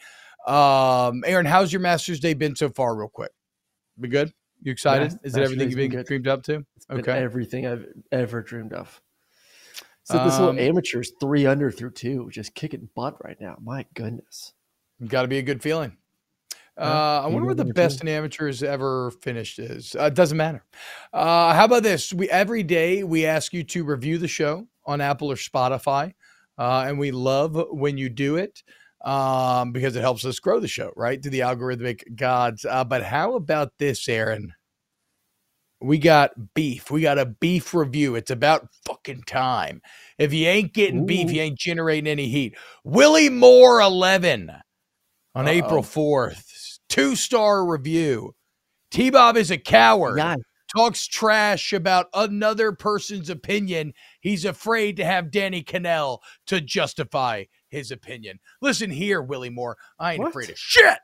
Um, 0.46 1.22
Aaron, 1.26 1.46
how's 1.46 1.72
your 1.72 1.80
Masters 1.80 2.20
Day 2.20 2.32
been 2.34 2.56
so 2.56 2.70
far, 2.70 2.96
real 2.96 3.08
quick? 3.08 3.32
Be 4.00 4.08
good? 4.08 4.32
You 4.62 4.72
excited? 4.72 5.12
Mas- 5.12 5.18
Is 5.24 5.36
it 5.36 5.42
everything 5.42 5.68
you've 5.70 5.76
been 5.76 5.90
been 5.90 6.04
dreamed 6.04 6.28
up 6.28 6.42
to? 6.44 6.64
Been 6.88 7.00
Okay. 7.00 7.12
everything 7.12 7.66
I've 7.66 7.86
ever 8.12 8.42
dreamed 8.42 8.72
of. 8.72 9.00
So 10.04 10.22
this 10.24 10.34
little 10.38 10.50
Um, 10.50 10.58
amateurs 10.60 11.12
three 11.20 11.46
under 11.46 11.70
through 11.70 11.90
two, 11.90 12.30
just 12.30 12.54
kicking 12.54 12.88
butt 12.94 13.22
right 13.24 13.38
now. 13.40 13.56
My 13.60 13.86
goodness. 13.94 14.54
Got 15.06 15.22
to 15.22 15.28
be 15.28 15.38
a 15.38 15.42
good 15.42 15.60
feeling. 15.62 15.96
Uh, 16.78 17.22
I 17.24 17.26
wonder 17.28 17.46
what 17.46 17.56
the 17.56 17.64
best 17.64 18.02
in 18.02 18.08
amateurs 18.08 18.62
ever 18.62 19.10
finished 19.22 19.58
is. 19.58 19.96
Uh, 19.98 20.04
it 20.04 20.14
doesn't 20.14 20.36
matter. 20.36 20.62
Uh, 21.12 21.54
how 21.54 21.64
about 21.64 21.82
this? 21.82 22.12
We 22.12 22.28
every 22.28 22.62
day 22.62 23.02
we 23.02 23.24
ask 23.24 23.54
you 23.54 23.64
to 23.64 23.84
review 23.84 24.18
the 24.18 24.28
show 24.28 24.66
on 24.84 25.00
Apple 25.00 25.30
or 25.30 25.36
Spotify, 25.36 26.12
uh, 26.58 26.84
and 26.86 26.98
we 26.98 27.12
love 27.12 27.58
when 27.70 27.96
you 27.96 28.10
do 28.10 28.36
it 28.36 28.62
um, 29.04 29.72
because 29.72 29.96
it 29.96 30.02
helps 30.02 30.24
us 30.26 30.38
grow 30.38 30.60
the 30.60 30.68
show, 30.68 30.92
right? 30.96 31.22
To 31.22 31.30
the 31.30 31.40
algorithmic 31.40 32.14
gods. 32.14 32.66
Uh, 32.66 32.84
but 32.84 33.02
how 33.02 33.36
about 33.36 33.72
this, 33.78 34.06
Aaron? 34.08 34.52
We 35.80 35.98
got 35.98 36.54
beef. 36.54 36.90
We 36.90 37.02
got 37.02 37.18
a 37.18 37.26
beef 37.26 37.72
review. 37.74 38.16
It's 38.16 38.30
about 38.30 38.68
fucking 38.86 39.22
time. 39.22 39.82
If 40.18 40.32
you 40.32 40.46
ain't 40.46 40.72
getting 40.72 41.06
beef, 41.06 41.30
you 41.30 41.40
ain't 41.40 41.58
generating 41.58 42.06
any 42.06 42.28
heat. 42.28 42.56
Willie 42.82 43.28
Moore 43.28 43.80
11 43.80 44.50
on 45.34 45.46
Uh-oh. 45.46 45.50
April 45.50 45.82
4th. 45.82 46.55
Two 46.88 47.16
star 47.16 47.64
review. 47.66 48.34
T 48.90 49.10
Bob 49.10 49.36
is 49.36 49.50
a 49.50 49.58
coward. 49.58 50.18
Yeah. 50.18 50.36
Talks 50.74 51.06
trash 51.06 51.72
about 51.72 52.06
another 52.12 52.72
person's 52.72 53.30
opinion. 53.30 53.92
He's 54.20 54.44
afraid 54.44 54.96
to 54.96 55.04
have 55.04 55.30
Danny 55.30 55.62
Kanell 55.62 56.18
to 56.48 56.60
justify 56.60 57.44
his 57.68 57.90
opinion. 57.92 58.38
Listen 58.60 58.90
here, 58.90 59.22
Willie 59.22 59.48
Moore. 59.50 59.76
I 59.98 60.14
ain't 60.14 60.22
What? 60.22 60.30
afraid 60.30 60.50
of 60.50 60.58
shit. 60.58 60.98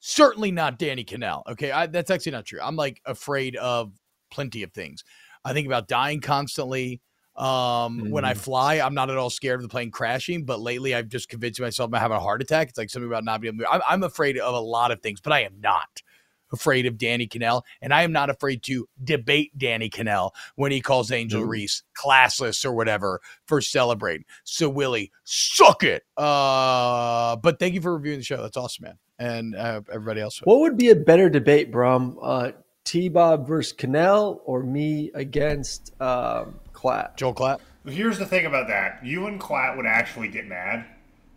Certainly 0.00 0.52
not 0.52 0.78
Danny 0.78 1.04
Kanell. 1.04 1.42
Okay. 1.48 1.72
I, 1.72 1.86
that's 1.86 2.10
actually 2.10 2.32
not 2.32 2.46
true. 2.46 2.60
I'm 2.62 2.76
like 2.76 3.00
afraid 3.04 3.56
of 3.56 3.92
plenty 4.30 4.62
of 4.62 4.72
things. 4.72 5.02
I 5.44 5.52
think 5.52 5.66
about 5.66 5.88
dying 5.88 6.20
constantly. 6.20 7.00
Um, 7.38 8.10
when 8.10 8.24
I 8.24 8.34
Mm. 8.34 8.38
fly, 8.38 8.74
I'm 8.80 8.94
not 8.94 9.10
at 9.10 9.16
all 9.16 9.30
scared 9.30 9.60
of 9.60 9.62
the 9.62 9.68
plane 9.68 9.90
crashing, 9.92 10.44
but 10.44 10.60
lately 10.60 10.94
I've 10.94 11.08
just 11.08 11.28
convinced 11.28 11.60
myself 11.60 11.92
I'm 11.92 12.00
having 12.00 12.16
a 12.16 12.20
heart 12.20 12.42
attack. 12.42 12.68
It's 12.70 12.78
like 12.78 12.90
something 12.90 13.08
about 13.08 13.24
not 13.24 13.40
being 13.40 13.54
able 13.54 13.64
to. 13.64 13.70
I'm, 13.70 13.80
I'm 13.88 14.02
afraid 14.02 14.36
of 14.38 14.54
a 14.54 14.60
lot 14.60 14.90
of 14.90 15.00
things, 15.02 15.20
but 15.20 15.32
I 15.32 15.42
am 15.42 15.60
not 15.60 16.02
afraid 16.50 16.86
of 16.86 16.96
Danny 16.96 17.28
Kanell, 17.28 17.62
and 17.82 17.92
I 17.92 18.02
am 18.02 18.10
not 18.10 18.30
afraid 18.30 18.62
to 18.64 18.88
debate 19.04 19.56
Danny 19.56 19.90
Kanell 19.90 20.30
when 20.56 20.72
he 20.72 20.80
calls 20.80 21.12
Angel 21.12 21.42
No. 21.42 21.46
Reese 21.46 21.82
classless 21.94 22.64
or 22.64 22.72
whatever 22.72 23.20
for 23.46 23.60
celebrating. 23.60 24.24
So 24.44 24.68
Willie, 24.68 25.12
suck 25.24 25.84
it. 25.84 26.04
Uh, 26.16 27.36
but 27.36 27.58
thank 27.58 27.74
you 27.74 27.80
for 27.80 27.94
reviewing 27.94 28.18
the 28.18 28.24
show. 28.24 28.42
That's 28.42 28.56
awesome, 28.56 28.84
man, 28.84 28.98
and 29.18 29.54
uh, 29.54 29.82
everybody 29.92 30.22
else. 30.22 30.40
What 30.42 30.60
would 30.60 30.76
be 30.78 30.88
a 30.88 30.96
better 30.96 31.28
debate, 31.28 31.70
Brum? 31.70 32.18
Uh, 32.20 32.52
T 32.88 33.10
Bob 33.10 33.46
versus 33.46 33.74
Kanell 33.76 34.40
or 34.46 34.62
me 34.62 35.10
against 35.12 35.92
um, 36.00 36.54
Klatt? 36.72 37.18
Joel 37.18 37.34
Klatt. 37.34 37.58
Here's 37.86 38.18
the 38.18 38.24
thing 38.24 38.46
about 38.46 38.66
that. 38.68 39.04
You 39.04 39.26
and 39.26 39.38
Klatt 39.38 39.76
would 39.76 39.84
actually 39.84 40.28
get 40.28 40.46
mad. 40.46 40.86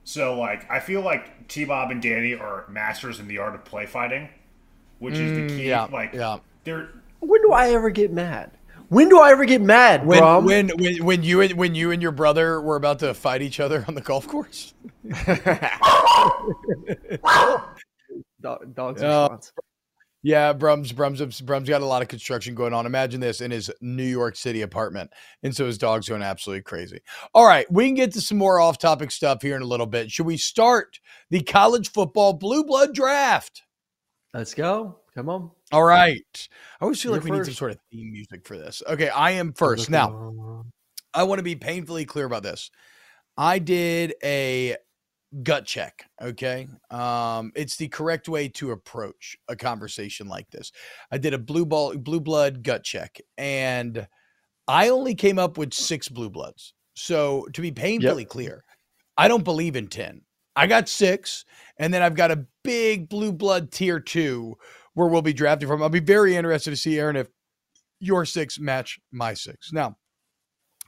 So, 0.05 0.39
like, 0.39 0.69
I 0.71 0.79
feel 0.79 1.01
like 1.01 1.49
T 1.49 1.65
Bob 1.65 1.91
and 1.91 2.01
Danny 2.01 2.35
are 2.35 2.63
masters 2.69 3.19
in 3.19 3.27
the 3.27 3.39
art 3.39 3.53
of 3.53 3.65
play 3.65 3.85
fighting, 3.85 4.29
which 4.99 5.15
is 5.15 5.33
the 5.33 5.41
Mm, 5.41 5.49
key. 5.49 5.67
yeah, 5.67 5.83
like, 5.91 6.13
yeah. 6.13 6.37
they're 6.63 6.87
When 7.19 7.41
do 7.41 7.51
I 7.51 7.71
ever 7.71 7.89
get 7.89 8.13
mad? 8.13 8.51
When 8.87 9.09
do 9.09 9.19
I 9.19 9.31
ever 9.31 9.43
get 9.43 9.61
mad, 9.61 10.05
When, 10.05 10.19
Brum? 10.19 10.45
when 10.45 10.69
when 10.77 11.03
when 11.03 11.21
you 11.23 11.41
and 11.41 11.51
when 11.53 11.75
you 11.75 11.91
and 11.91 12.01
your 12.01 12.11
brother 12.13 12.61
were 12.61 12.77
about 12.77 12.99
to 12.99 13.13
fight 13.13 13.41
each 13.41 13.59
other 13.59 13.83
on 13.89 13.95
the 13.95 14.01
golf 14.01 14.25
course. 14.25 14.73
Dog, 18.41 18.73
dog's 18.75 19.03
Oh. 19.03 19.21
response. 19.23 19.51
Yeah, 20.23 20.53
Brum's 20.53 20.91
Brum's 20.91 21.41
Brum's 21.41 21.67
got 21.67 21.81
a 21.81 21.85
lot 21.85 22.03
of 22.03 22.07
construction 22.07 22.53
going 22.53 22.73
on. 22.73 22.85
Imagine 22.85 23.19
this 23.19 23.41
in 23.41 23.49
his 23.49 23.71
New 23.81 24.03
York 24.03 24.35
City 24.35 24.61
apartment, 24.61 25.11
and 25.41 25.55
so 25.55 25.65
his 25.65 25.79
dog's 25.79 26.07
going 26.07 26.21
absolutely 26.21 26.61
crazy. 26.61 26.99
All 27.33 27.45
right, 27.45 27.65
we 27.71 27.87
can 27.87 27.95
get 27.95 28.13
to 28.13 28.21
some 28.21 28.37
more 28.37 28.59
off-topic 28.59 29.09
stuff 29.09 29.41
here 29.41 29.55
in 29.55 29.63
a 29.63 29.65
little 29.65 29.87
bit. 29.87 30.11
Should 30.11 30.27
we 30.27 30.37
start 30.37 30.99
the 31.31 31.41
college 31.41 31.91
football 31.91 32.33
blue 32.33 32.63
blood 32.63 32.93
draft? 32.93 33.63
Let's 34.33 34.53
go. 34.53 34.99
Come 35.15 35.27
on. 35.27 35.51
All 35.71 35.83
right. 35.83 36.47
I 36.79 36.83
always 36.83 37.01
feel 37.01 37.11
You're 37.11 37.19
like 37.19 37.29
we 37.29 37.37
need 37.37 37.45
some 37.45 37.53
sort 37.53 37.71
of 37.71 37.79
theme 37.91 38.11
music 38.11 38.47
for 38.47 38.57
this. 38.57 38.83
Okay, 38.87 39.09
I 39.09 39.31
am 39.31 39.53
first. 39.53 39.89
Now, 39.89 40.63
I 41.13 41.23
want 41.23 41.39
to 41.39 41.43
be 41.43 41.55
painfully 41.55 42.05
clear 42.05 42.25
about 42.25 42.43
this. 42.43 42.69
I 43.35 43.59
did 43.59 44.13
a 44.23 44.77
gut 45.43 45.65
check. 45.65 46.05
Okay. 46.21 46.67
Um, 46.89 47.51
it's 47.55 47.77
the 47.77 47.87
correct 47.87 48.27
way 48.27 48.47
to 48.49 48.71
approach 48.71 49.37
a 49.47 49.55
conversation 49.55 50.27
like 50.27 50.49
this. 50.49 50.71
I 51.11 51.17
did 51.17 51.33
a 51.33 51.37
blue 51.37 51.65
ball, 51.65 51.95
blue 51.97 52.19
blood 52.19 52.63
gut 52.63 52.83
check, 52.83 53.19
and 53.37 54.07
I 54.67 54.89
only 54.89 55.15
came 55.15 55.39
up 55.39 55.57
with 55.57 55.73
six 55.73 56.09
blue 56.09 56.29
bloods. 56.29 56.73
So 56.95 57.47
to 57.53 57.61
be 57.61 57.71
painfully 57.71 58.25
clear, 58.25 58.63
I 59.17 59.27
don't 59.27 59.43
believe 59.43 59.75
in 59.75 59.87
10. 59.87 60.21
I 60.55 60.67
got 60.67 60.89
six, 60.89 61.45
and 61.77 61.93
then 61.93 62.01
I've 62.01 62.15
got 62.15 62.31
a 62.31 62.45
big 62.63 63.07
blue 63.07 63.31
blood 63.31 63.71
tier 63.71 63.99
two 63.99 64.57
where 64.93 65.07
we'll 65.07 65.21
be 65.21 65.33
drafting 65.33 65.67
from. 65.67 65.81
I'll 65.81 65.89
be 65.89 65.99
very 66.01 66.35
interested 66.35 66.71
to 66.71 66.75
see, 66.75 66.99
Aaron, 66.99 67.15
if 67.15 67.27
your 67.99 68.25
six 68.25 68.59
match 68.59 68.99
my 69.11 69.33
six. 69.33 69.71
Now, 69.71 69.95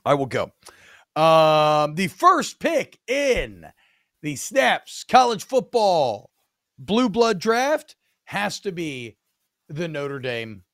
I 0.04 0.14
will 0.14 0.26
go. 0.26 0.50
Um, 1.16 1.94
the 1.94 2.08
first 2.08 2.58
pick 2.58 2.98
in 3.06 3.66
the 4.24 4.36
Snaps 4.36 5.04
College 5.04 5.44
Football 5.44 6.30
Blue 6.78 7.10
Blood 7.10 7.38
Draft 7.38 7.94
has 8.24 8.58
to 8.60 8.72
be 8.72 9.18
the 9.68 9.86
Notre 9.86 10.18
Dame 10.18 10.64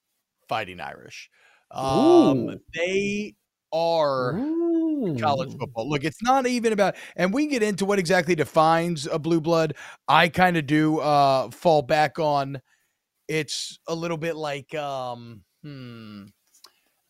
Fighting 0.48 0.80
Irish. 0.80 1.28
Um, 1.72 2.60
they 2.72 3.34
are 3.72 4.34
college 5.18 5.56
football. 5.58 5.90
Look, 5.90 6.04
it's 6.04 6.22
not 6.22 6.46
even 6.46 6.72
about, 6.72 6.94
and 7.16 7.34
we 7.34 7.42
can 7.42 7.50
get 7.50 7.64
into 7.64 7.84
what 7.84 7.98
exactly 7.98 8.36
defines 8.36 9.08
a 9.08 9.18
blue 9.18 9.40
blood. 9.40 9.74
I 10.06 10.28
kind 10.28 10.56
of 10.56 10.68
do 10.68 10.98
uh 10.98 11.50
fall 11.50 11.82
back 11.82 12.20
on. 12.20 12.60
It's 13.26 13.80
a 13.88 13.94
little 13.96 14.16
bit 14.16 14.36
like, 14.36 14.72
um, 14.76 15.42
hmm, 15.64 16.26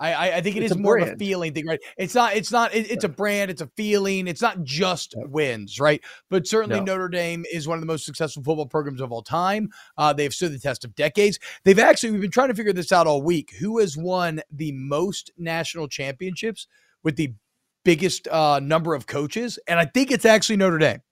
I, 0.00 0.12
I, 0.12 0.37
I 0.37 0.40
think 0.40 0.57
it 0.57 0.62
It's 0.62 0.73
is 0.73 0.78
more 0.78 0.97
of 0.99 1.09
a 1.09 1.16
feeling 1.16 1.52
thing, 1.52 1.66
right? 1.66 1.78
It's 1.99 2.14
not. 2.14 2.35
It's 2.35 2.50
not. 2.50 2.75
It, 2.75 2.90
it's 2.90 3.04
a 3.04 3.09
brand. 3.09 3.50
It's 3.50 3.61
a 3.61 3.66
feeling. 3.76 4.26
It's 4.26 4.40
not 4.40 4.64
just 4.64 5.14
wins, 5.16 5.78
right? 5.78 6.00
But 6.30 6.47
certainly 6.47 6.80
No. 6.80 6.95
Notre 6.95 7.09
Dame 7.09 7.45
is 7.52 7.69
one 7.69 7.76
of 7.76 7.83
the 7.83 7.87
most 7.87 8.07
successful 8.07 8.42
football 8.42 8.66
programs 8.66 9.02
of 9.02 9.12
all 9.12 9.23
time. 9.23 9.69
Uh, 9.99 10.14
they've 10.14 10.33
stood 10.33 10.52
the 10.52 10.59
test 10.59 10.87
of 10.87 10.95
decades. 10.95 11.38
They've 11.64 11.78
actually 11.78 12.12
we've 12.12 12.23
been 12.23 12.30
trying 12.30 12.49
to 12.49 12.54
figure 12.54 12.73
this 12.73 12.92
out 12.92 13.07
all 13.07 13.21
week. 13.21 13.52
Who 13.61 13.78
has 13.78 13.97
won 13.97 14.40
the 14.50 14.73
most 14.73 15.30
national 15.37 15.88
championships 15.88 16.66
with 17.02 17.16
the 17.16 17.35
biggest 17.85 18.26
uh, 18.28 18.59
number 18.62 18.95
of 18.95 19.07
coaches? 19.07 19.59
And 19.69 19.78
I 19.78 19.85
think 19.85 20.11
it's 20.11 20.25
actually 20.25 20.57
Notre 20.57 20.78
Dame. 20.78 21.02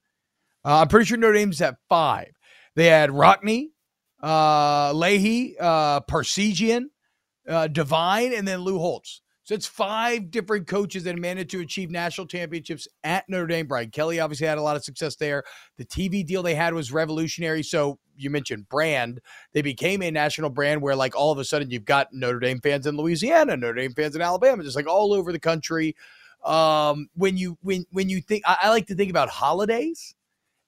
Uh, 0.65 0.79
I'm 0.79 0.87
pretty 0.87 1.05
sure 1.05 1.17
Notre 1.17 1.33
Dame's 1.33 1.61
at 1.61 1.75
five. 1.89 2.31
They 2.75 2.87
had 2.87 3.11
Rockne, 3.11 3.69
uh, 4.23 4.93
Leahy, 4.93 5.57
uh, 5.59 6.01
Parseghian, 6.01 6.85
uh, 7.49 7.67
Devine, 7.67 8.33
and 8.33 8.47
then 8.47 8.59
Lou 8.59 8.77
Holtz. 8.79 9.21
So 9.43 9.55
it's 9.55 9.65
five 9.65 10.29
different 10.29 10.67
coaches 10.67 11.03
that 11.05 11.17
managed 11.17 11.49
to 11.51 11.59
achieve 11.61 11.89
national 11.89 12.27
championships 12.27 12.87
at 13.03 13.27
Notre 13.27 13.47
Dame. 13.47 13.65
Brian 13.65 13.89
Kelly 13.89 14.19
obviously 14.19 14.45
had 14.45 14.59
a 14.59 14.61
lot 14.61 14.75
of 14.75 14.83
success 14.83 15.15
there. 15.15 15.43
The 15.77 15.85
TV 15.85 16.23
deal 16.23 16.43
they 16.43 16.53
had 16.53 16.75
was 16.75 16.91
revolutionary. 16.91 17.63
So 17.63 17.97
you 18.15 18.29
mentioned 18.29 18.69
brand. 18.69 19.21
They 19.53 19.63
became 19.63 20.03
a 20.03 20.11
national 20.11 20.51
brand 20.51 20.83
where, 20.83 20.95
like, 20.95 21.15
all 21.15 21.31
of 21.31 21.39
a 21.39 21.43
sudden 21.43 21.71
you've 21.71 21.83
got 21.85 22.13
Notre 22.13 22.39
Dame 22.39 22.61
fans 22.61 22.85
in 22.85 22.95
Louisiana, 22.95 23.57
Notre 23.57 23.73
Dame 23.73 23.93
fans 23.95 24.15
in 24.15 24.21
Alabama, 24.21 24.61
just 24.61 24.75
like 24.75 24.87
all 24.87 25.13
over 25.13 25.31
the 25.31 25.39
country. 25.39 25.95
Um, 26.45 27.07
when 27.15 27.35
you 27.35 27.57
when 27.63 27.85
when 27.91 28.07
you 28.07 28.21
think, 28.21 28.43
I, 28.45 28.57
I 28.63 28.69
like 28.69 28.85
to 28.87 28.95
think 28.95 29.09
about 29.09 29.29
holidays, 29.29 30.13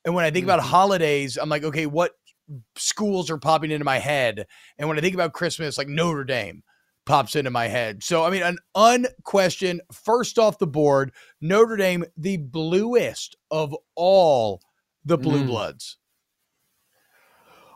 and 0.05 0.15
when 0.15 0.25
I 0.25 0.31
think 0.31 0.43
about 0.45 0.59
Mhm. 0.59 0.63
holidays, 0.63 1.37
I'm 1.37 1.49
like, 1.49 1.63
okay, 1.63 1.85
what 1.85 2.13
schools 2.75 3.29
are 3.29 3.37
popping 3.37 3.69
into 3.69 3.85
my 3.85 3.99
head? 3.99 4.47
And 4.79 4.89
when 4.89 4.97
I 4.97 5.01
think 5.01 5.13
about 5.13 5.33
Christmas, 5.33 5.77
like 5.77 5.87
Notre 5.87 6.23
Dame 6.23 6.63
pops 7.05 7.35
into 7.35 7.49
my 7.51 7.67
head. 7.67 8.03
So, 8.03 8.23
I 8.23 8.29
mean, 8.29 8.43
an 8.43 8.57
unquestioned 8.75 9.81
first 9.91 10.37
off 10.39 10.59
the 10.59 10.67
board, 10.67 11.11
Notre 11.41 11.75
Dame, 11.77 12.05
the 12.17 12.37
bluest 12.37 13.35
of 13.49 13.75
all 13.95 14.61
the 15.03 15.17
blue 15.17 15.43
Mm. 15.43 15.47
bloods. 15.47 15.97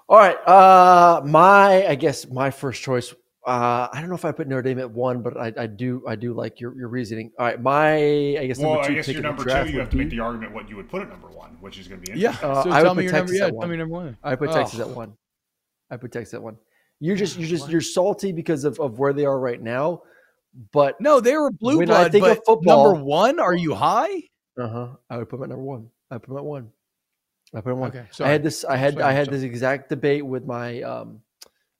All 0.07 0.17
right. 0.17 0.37
Uh, 0.47 1.21
my, 1.25 1.87
I 1.87 1.95
guess 1.95 2.29
my 2.29 2.51
first 2.51 2.81
choice. 2.83 3.13
Uh, 3.47 3.87
I 3.91 3.99
don't 3.99 4.09
know 4.09 4.15
if 4.15 4.25
I 4.25 4.31
put 4.31 4.47
Notre 4.47 4.61
Dame 4.63 4.79
at 4.79 4.89
one, 4.89 5.21
but 5.21 5.37
I, 5.37 5.53
I 5.57 5.67
do, 5.67 6.03
I 6.07 6.15
do 6.15 6.33
like 6.33 6.59
your, 6.59 6.75
your 6.75 6.87
reasoning. 6.87 7.31
All 7.39 7.45
right. 7.45 7.61
My, 7.61 7.95
I 8.39 8.45
guess 8.47 8.57
Well, 8.59 8.73
number 8.73 8.83
I 8.83 8.87
two 8.87 8.95
guess 8.95 9.05
pick 9.07 9.13
your 9.15 9.23
number 9.23 9.43
two, 9.43 9.71
you 9.71 9.79
have 9.79 9.89
to 9.91 9.97
make 9.97 10.09
the 10.09 10.19
argument 10.19 10.53
what 10.53 10.67
you 10.69 10.75
would 10.77 10.89
put 10.89 11.01
at 11.03 11.09
number 11.09 11.27
one, 11.29 11.57
which 11.61 11.77
is 11.79 11.87
going 11.87 12.01
to 12.01 12.11
be 12.11 12.19
Yeah. 12.19 12.29
interesting. 12.29 12.49
Uh, 12.51 12.63
so 12.63 12.69
I 12.71 12.77
would 12.79 12.85
tell 12.85 12.95
me 12.95 13.03
put 13.03 13.03
your 13.05 13.13
number. 13.13 13.27
Texas 13.31 13.37
Yeah, 13.39 13.45
at 13.45 13.49
tell 13.49 13.57
one. 13.57 13.69
me 13.69 13.77
number 13.77 13.93
one. 13.95 14.17
I 14.23 14.35
put 14.35 14.51
Texas 14.51 14.79
Oh. 14.79 14.89
at 14.89 14.95
one. 14.95 15.13
I 15.91 15.97
put 15.97 16.11
Texas 16.11 16.33
at 16.35 16.41
one. 16.43 16.57
You're 16.99 17.15
just, 17.15 17.37
you're 17.37 17.49
just, 17.49 17.69
you're 17.69 17.81
salty 17.81 18.31
because 18.31 18.63
of, 18.63 18.79
of 18.79 18.99
where 18.99 19.13
they 19.13 19.25
are 19.25 19.39
right 19.39 19.61
now. 19.61 20.01
But 20.71 20.99
No, 21.01 21.19
they 21.19 21.35
were 21.35 21.51
blue 21.51 21.79
When 21.79 21.89
I 21.91 22.03
blood, 22.03 22.11
think 22.13 22.25
of 22.27 22.39
football- 22.45 22.91
number 22.93 23.03
one, 23.03 23.39
are 23.39 23.53
you 23.55 23.75
high? 23.75 24.23
uh 24.57 24.67
huh, 24.69 24.87
I 25.09 25.17
would 25.17 25.27
put 25.29 25.37
them 25.37 25.43
at 25.43 25.49
number 25.49 25.63
one. 25.65 25.89
I 26.09 26.17
put 26.17 26.29
them 26.29 26.37
at 26.37 26.45
one. 26.45 26.71
I 27.53 27.57
put 27.59 27.65
them 27.65 27.71
at 27.73 27.77
one. 27.81 27.89
Okay, 27.89 28.05
So 28.11 28.23
I 28.23 28.29
had 28.29 28.41
this. 28.43 28.63
I 28.63 28.77
had 28.77 28.93
Sorry, 28.93 29.03
I 29.03 29.11
had 29.11 29.25
sorry. 29.25 29.37
this 29.37 29.43
exact 29.43 29.89
debate 29.89 30.25
with 30.25 30.45
my 30.45 30.81
um, 30.83 31.19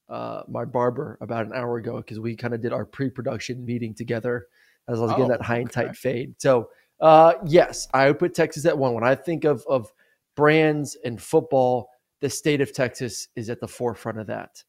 uh, 0.10 0.44
my 0.50 0.66
barber 0.66 1.18
about 1.22 1.46
an 1.46 1.54
hour 1.54 1.78
ago 1.78 1.98
because 1.98 2.20
we 2.20 2.36
kind 2.36 2.54
of 2.54 2.62
did 2.62 2.74
our 2.74 2.86
pre-production 2.86 3.66
meeting 3.66 3.94
together 3.94 4.48
as 4.90 5.00
I 5.00 5.04
was 5.04 5.12
getting 5.12 5.26
Oh, 5.26 5.30
that 5.30 5.42
high 5.42 5.60
and 5.60 5.72
tight 5.72 5.86
okay. 5.88 5.94
fade. 5.94 6.36
So 6.40 6.70
uh, 7.00 7.36
yes, 7.46 7.88
I 7.94 8.08
would 8.08 8.20
put 8.20 8.34
Texas 8.34 8.66
at 8.66 8.78
one. 8.78 8.94
When 8.94 9.06
I 9.06 9.16
think 9.16 9.46
of 9.46 9.66
of 9.70 9.92
brands 10.36 10.98
and 11.06 11.22
football, 11.22 11.88
the 12.20 12.30
state 12.30 12.60
of 12.60 12.74
Texas 12.74 13.30
is 13.38 13.50
at 13.50 13.62
the 13.62 13.68
forefront 13.70 14.20
of 14.20 14.28
that. 14.28 14.62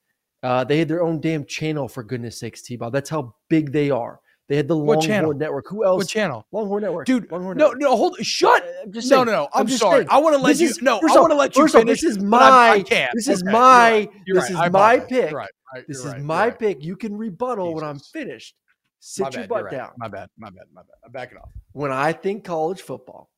Uh, 0.43 0.65
they 0.65 0.79
had 0.79 0.89
their 0.89 1.03
own 1.03 1.21
damn 1.21 1.45
channel 1.45 1.89
for 1.89 2.03
goodness 2.03 2.39
sakes, 2.39 2.63
T-Bob. 2.63 2.93
That's 2.93 3.11
how 3.11 3.35
big 3.49 3.73
they 3.73 3.91
are. 3.91 4.21
They 4.49 4.57
had 4.57 4.69
the 4.69 4.77
What 4.77 4.99
Longhorn 4.99 5.07
channel? 5.07 5.35
Network. 5.35 5.65
Who 5.69 5.85
else? 5.85 5.99
What 5.99 6.09
channel? 6.09 6.47
Longhorn 6.53 6.83
Network, 6.85 7.07
Dude, 7.07 7.31
Longhorn 7.33 7.57
No, 7.59 7.65
Network. 7.65 7.81
no, 7.81 7.97
hold 7.97 8.17
shut. 8.25 8.63
Uh, 8.63 8.67
I'm 8.85 8.93
just 8.93 9.11
No, 9.11 9.17
saying. 9.17 9.27
no, 9.27 9.33
no. 9.33 9.49
I'm, 9.53 9.67
just 9.67 9.81
sorry. 9.81 9.97
saying. 9.99 10.09
I 10.11 10.19
want 10.19 10.37
to 10.37 10.41
let 10.41 10.51
This 10.51 10.61
you. 10.61 10.69
is- 10.69 10.83
no, 10.83 11.01
first 11.01 11.17
I 11.17 11.21
want 11.21 11.33
to 11.33 11.37
let 11.37 11.57
you 11.57 11.65
off, 11.65 11.71
finish. 11.73 12.01
this 12.03 12.11
is 12.17 12.19
but 12.19 12.43
I- 12.43 12.75
I 12.75 12.77
my- 12.79 12.83
can't. 12.85 13.11
this 13.15 13.27
is 13.29 13.43
Okay, 13.43 13.51
you're 13.51 13.53
my- 13.61 13.91
right. 13.91 14.11
You're 14.27 14.35
this 14.41 14.53
right. 14.53 14.67
is 14.67 14.73
my 14.73 14.99
pick. 15.01 15.33
Right. 15.33 15.49
Right. 15.75 15.85
This 15.89 16.05
is 16.05 16.15
my 16.23 16.51
pick. 16.51 16.85
You 16.85 16.97
can 16.97 17.17
rebuttal 17.17 17.75
when 17.75 17.83
I'm 17.83 17.99
finished. 17.99 18.55
Sit 19.01 19.25
bad, 19.25 19.35
your 19.35 19.47
butt 19.49 19.71
down. 19.73 19.91
My 19.99 20.07
bad. 20.07 20.29
My 20.39 20.49
bad. 20.51 20.65
My 20.73 20.83
bad. 20.83 20.95
I'm 21.05 21.11
backing 21.11 21.39
off. 21.39 21.51
When 21.73 21.91
I 21.91 22.13
think 22.13 22.45
college 22.45 22.83
football, 22.83 23.31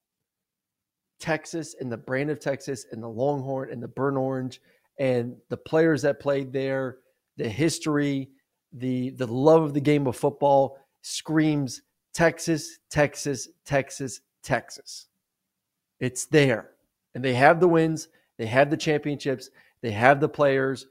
Texas 1.20 1.74
and 1.80 1.90
the 1.90 1.96
brand 1.96 2.30
of 2.30 2.38
Texas 2.38 2.86
and 2.92 3.02
the 3.02 3.08
Longhorn 3.08 3.70
and 3.72 3.82
the 3.82 3.88
Burn 3.88 4.16
Orange 4.16 4.60
and 4.98 5.36
the 5.48 5.56
players 5.56 6.02
that 6.02 6.20
played 6.20 6.52
there, 6.52 6.98
the 7.36 7.48
history, 7.48 8.30
the 8.72 9.10
the 9.10 9.26
love 9.26 9.62
of 9.62 9.74
the 9.74 9.80
game 9.80 10.06
of 10.06 10.16
football 10.16 10.78
screams 11.02 11.82
Texas, 12.12 12.78
Texas, 12.90 13.48
Texas, 13.64 14.20
Texas. 14.42 15.06
It's 16.00 16.26
there. 16.26 16.70
And 17.14 17.24
they 17.24 17.34
have 17.34 17.60
the 17.60 17.68
wins, 17.68 18.08
they 18.38 18.46
have 18.46 18.70
the 18.70 18.76
championships, 18.76 19.50
they 19.82 19.90
have 19.92 20.20
the 20.20 20.28
players, 20.28 20.86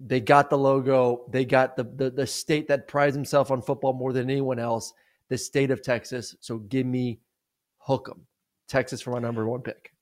they 0.00 0.20
got 0.20 0.50
the 0.50 0.58
logo, 0.58 1.24
they 1.30 1.44
got 1.44 1.76
the 1.76 1.84
the, 1.84 2.10
the 2.10 2.26
state 2.26 2.68
that 2.68 2.88
prides 2.88 3.14
himself 3.14 3.50
on 3.50 3.62
football 3.62 3.92
more 3.92 4.12
than 4.12 4.30
anyone 4.30 4.58
else, 4.58 4.92
the 5.28 5.38
state 5.38 5.70
of 5.70 5.82
Texas. 5.82 6.36
So 6.40 6.58
give 6.58 6.86
me 6.86 7.20
hook 7.78 8.08
'em. 8.10 8.26
Texas 8.68 9.00
for 9.00 9.12
my 9.12 9.18
number 9.18 9.48
one 9.48 9.62
pick. 9.62 9.92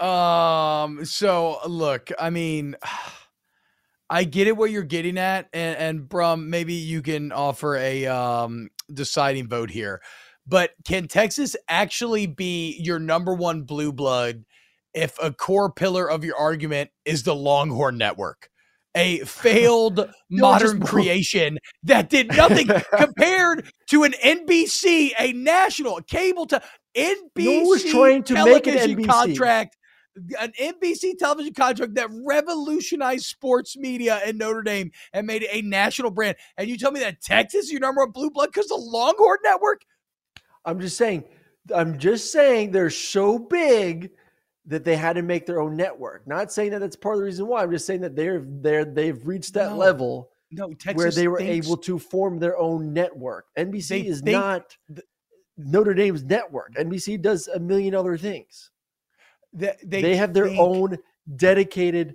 Um. 0.00 1.04
So 1.04 1.58
look, 1.66 2.10
I 2.18 2.30
mean, 2.30 2.76
I 4.10 4.24
get 4.24 4.48
it 4.48 4.56
what 4.56 4.70
you're 4.70 4.82
getting 4.82 5.18
at, 5.18 5.48
and 5.52 5.76
and 5.76 6.08
Brum, 6.08 6.50
maybe 6.50 6.74
you 6.74 7.02
can 7.02 7.32
offer 7.32 7.76
a 7.76 8.06
um 8.06 8.70
deciding 8.92 9.48
vote 9.48 9.70
here. 9.70 10.00
But 10.46 10.70
can 10.84 11.06
Texas 11.06 11.54
actually 11.68 12.26
be 12.26 12.76
your 12.82 12.98
number 12.98 13.34
one 13.34 13.62
blue 13.62 13.92
blood 13.92 14.44
if 14.94 15.16
a 15.22 15.32
core 15.32 15.72
pillar 15.72 16.10
of 16.10 16.24
your 16.24 16.36
argument 16.36 16.90
is 17.04 17.22
the 17.22 17.34
Longhorn 17.34 17.98
Network? 17.98 18.48
A 18.96 19.20
failed 19.20 20.10
modern 20.30 20.80
just- 20.80 20.90
creation 20.90 21.58
that 21.84 22.10
did 22.10 22.36
nothing 22.36 22.66
compared 22.96 23.70
to 23.90 24.02
an 24.02 24.12
NBC, 24.12 25.12
a 25.20 25.32
national 25.34 26.00
cable 26.02 26.46
to 26.46 26.60
NBC 26.96 27.68
was 27.68 27.84
trying 27.84 28.24
to 28.24 28.44
make 28.44 28.66
an 28.66 28.74
NBC. 28.74 29.06
contract, 29.06 29.76
an 30.38 30.52
NBC 30.60 31.16
television 31.18 31.54
contract 31.54 31.94
that 31.94 32.08
revolutionized 32.24 33.26
sports 33.26 33.76
media 33.76 34.20
in 34.26 34.38
Notre 34.38 34.62
Dame 34.62 34.90
and 35.12 35.26
made 35.26 35.42
it 35.42 35.50
a 35.52 35.62
national 35.62 36.10
brand. 36.10 36.36
And 36.56 36.68
you 36.68 36.76
tell 36.76 36.90
me 36.90 37.00
that 37.00 37.20
Texas 37.20 37.66
is 37.66 37.70
your 37.72 37.80
number 37.80 38.02
one 38.02 38.10
blue 38.10 38.30
blood 38.30 38.50
because 38.52 38.66
the 38.68 38.74
Longhorn 38.76 39.38
Network? 39.44 39.82
I'm 40.64 40.80
just 40.80 40.96
saying, 40.96 41.24
I'm 41.74 41.98
just 41.98 42.32
saying 42.32 42.72
they're 42.72 42.90
so 42.90 43.38
big 43.38 44.10
that 44.66 44.84
they 44.84 44.96
had 44.96 45.14
to 45.14 45.22
make 45.22 45.46
their 45.46 45.60
own 45.60 45.76
network. 45.76 46.26
Not 46.26 46.52
saying 46.52 46.70
that 46.72 46.80
that's 46.80 46.96
part 46.96 47.14
of 47.14 47.20
the 47.20 47.24
reason 47.24 47.46
why. 47.46 47.62
I'm 47.62 47.70
just 47.70 47.86
saying 47.86 48.02
that 48.02 48.14
they're 48.14 48.42
they're 48.44 48.84
they've 48.84 49.26
reached 49.26 49.54
that 49.54 49.70
No, 49.70 49.76
level 49.76 50.30
No, 50.50 50.72
Texas 50.74 50.96
where 50.96 51.10
they 51.10 51.28
were 51.28 51.38
thinks- 51.38 51.66
able 51.66 51.76
to 51.78 51.98
form 51.98 52.38
their 52.38 52.56
own 52.58 52.92
network. 52.92 53.46
NBC 53.56 54.04
is 54.04 54.22
not 54.22 54.76
Notre 55.56 55.94
Dame's 55.94 56.24
network. 56.24 56.74
NBC 56.74 57.20
does 57.20 57.48
a 57.48 57.58
million 57.58 57.94
other 57.94 58.16
things. 58.18 58.70
That 59.54 59.78
They, 59.88 60.16
have 60.16 60.32
their 60.34 60.46
think- 60.48 60.58
own 60.60 60.98
dedicated 61.36 62.14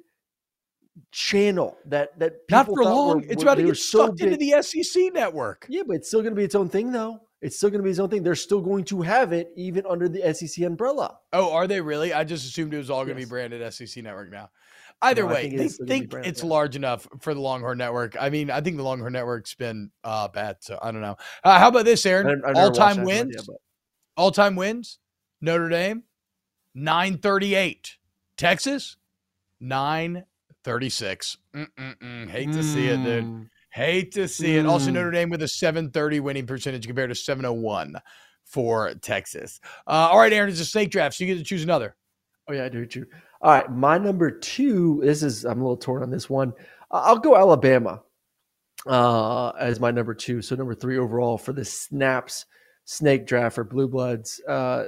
channel 1.12 1.78
that 1.86 2.18
that 2.20 2.36
Not 2.50 2.68
for 2.68 2.84
long. 2.84 3.18
were- 3.22 3.26
it's 3.28 3.44
about 3.44 3.56
to 3.56 3.64
they 3.64 3.68
get 3.70 3.78
so 3.78 4.08
sucked 4.08 4.22
into 4.22 4.38
the 4.38 4.52
SEC 4.62 5.10
network. 5.14 5.66
Yeah, 5.70 5.84
but 5.86 5.98
it's 5.98 6.08
still 6.08 6.22
going 6.22 6.34
to 6.34 6.38
be 6.40 6.44
its 6.46 6.56
own 6.56 6.70
thing, 6.70 6.92
though. 6.92 7.20
It's 7.42 7.58
still 7.58 7.70
going 7.70 7.80
to 7.80 7.84
be 7.84 7.90
its 7.92 8.00
own 8.00 8.10
thing. 8.10 8.24
They're 8.24 8.34
still 8.36 8.62
going 8.62 8.86
to 8.86 9.02
have 9.02 9.34
it 9.34 9.50
even 9.56 9.86
under 9.88 10.08
the 10.08 10.34
SEC 10.34 10.64
umbrella. 10.66 11.20
Oh, 11.34 11.52
are 11.52 11.68
they 11.68 11.82
really? 11.82 12.14
I 12.14 12.24
just 12.24 12.46
assumed 12.46 12.74
it 12.74 12.78
was 12.78 12.90
all 12.90 13.04
going 13.04 13.16
to 13.18 13.22
Yes. 13.22 13.28
be 13.28 13.30
branded 13.30 13.62
SEC 13.74 14.02
network 14.04 14.32
now. 14.32 14.50
Either 15.02 15.24
No, 15.24 15.30
I 15.30 15.34
way, 15.34 15.42
think 15.42 15.58
they 15.58 15.66
is 15.66 15.74
still 15.76 15.86
gonna 15.86 16.00
be 16.00 16.08
think 16.08 16.26
it's 16.26 16.44
large 16.44 16.76
enough 16.78 17.06
for 17.20 17.34
the 17.34 17.42
Longhorn 17.42 17.78
Network. 17.78 18.16
I 18.20 18.30
mean, 18.30 18.50
I 18.50 18.62
think 18.62 18.78
the 18.78 18.84
Longhorn 18.84 19.12
Network's 19.12 19.54
been 19.54 19.92
uh, 20.06 20.30
bad, 20.30 20.58
so 20.62 20.80
I 20.82 20.92
don't 20.92 21.02
know. 21.02 21.18
Uh, 21.44 21.60
how 21.60 21.68
about 21.68 21.84
this, 21.84 22.06
Aaron? 22.06 22.42
All 22.56 22.72
time 22.72 22.74
it, 22.74 22.80
I 22.80 22.88
have 22.88 22.98
no 22.98 23.04
wins. 23.06 23.46
but- 23.46 23.58
All 24.16 24.32
time 24.32 24.56
wins. 24.56 25.00
Notre 25.42 25.68
Dame, 25.68 26.04
nine 26.76 27.18
thirty 27.18 27.56
eight. 27.56 27.96
Texas, 28.38 28.98
nine 29.60 30.26
thirty 30.64 30.90
six. 30.90 31.38
Hate 32.30 32.52
to 32.52 32.64
see 32.64 32.88
it, 32.90 32.98
dude. 33.04 33.24
Mm. 33.26 33.50
Hate 33.72 34.12
to 34.14 34.28
see 34.28 34.58
it. 34.58 34.66
Also, 34.66 34.90
Mm. 34.90 34.94
Notre 34.94 35.12
Dame 35.12 35.30
with 35.30 35.42
a 35.42 35.48
730 35.50 36.20
winning 36.22 36.46
percentage 36.48 36.86
compared 36.88 37.10
to 37.10 37.16
701 37.16 37.96
for 38.46 38.94
Texas. 38.96 39.60
Uh, 39.86 40.08
all 40.12 40.18
right, 40.20 40.32
Aaron, 40.32 40.50
it's 40.50 40.62
a 40.62 40.66
snake 40.66 40.92
draft, 40.92 41.16
so 41.16 41.24
you 41.26 41.34
get 41.34 41.40
to 41.40 41.44
choose 41.46 41.64
another. 41.64 41.96
Oh 42.48 42.54
yeah, 42.54 42.66
I 42.66 42.70
do 42.70 42.86
too. 42.86 43.06
All 43.42 43.52
right, 43.52 43.70
my 43.70 43.98
number 43.98 44.32
two. 44.32 45.02
This 45.04 45.24
is 45.24 45.44
I'm 45.46 45.60
a 45.60 45.64
little 45.64 45.76
torn 45.78 46.04
on 46.04 46.10
this 46.10 46.30
one. 46.30 46.54
I'll 46.92 47.18
go 47.20 47.36
Alabama 47.36 48.02
uh, 48.88 49.50
as 49.60 49.80
my 49.80 49.92
number 49.92 50.14
two. 50.14 50.42
So 50.42 50.56
number 50.56 50.76
three 50.76 50.98
overall 50.98 51.38
for 51.38 51.52
the 51.54 51.66
snaps 51.66 52.46
snake 52.86 53.26
draft 53.28 53.56
for 53.56 53.64
Blue 53.64 53.88
Bloods. 53.88 54.40
Uh, 54.48 54.86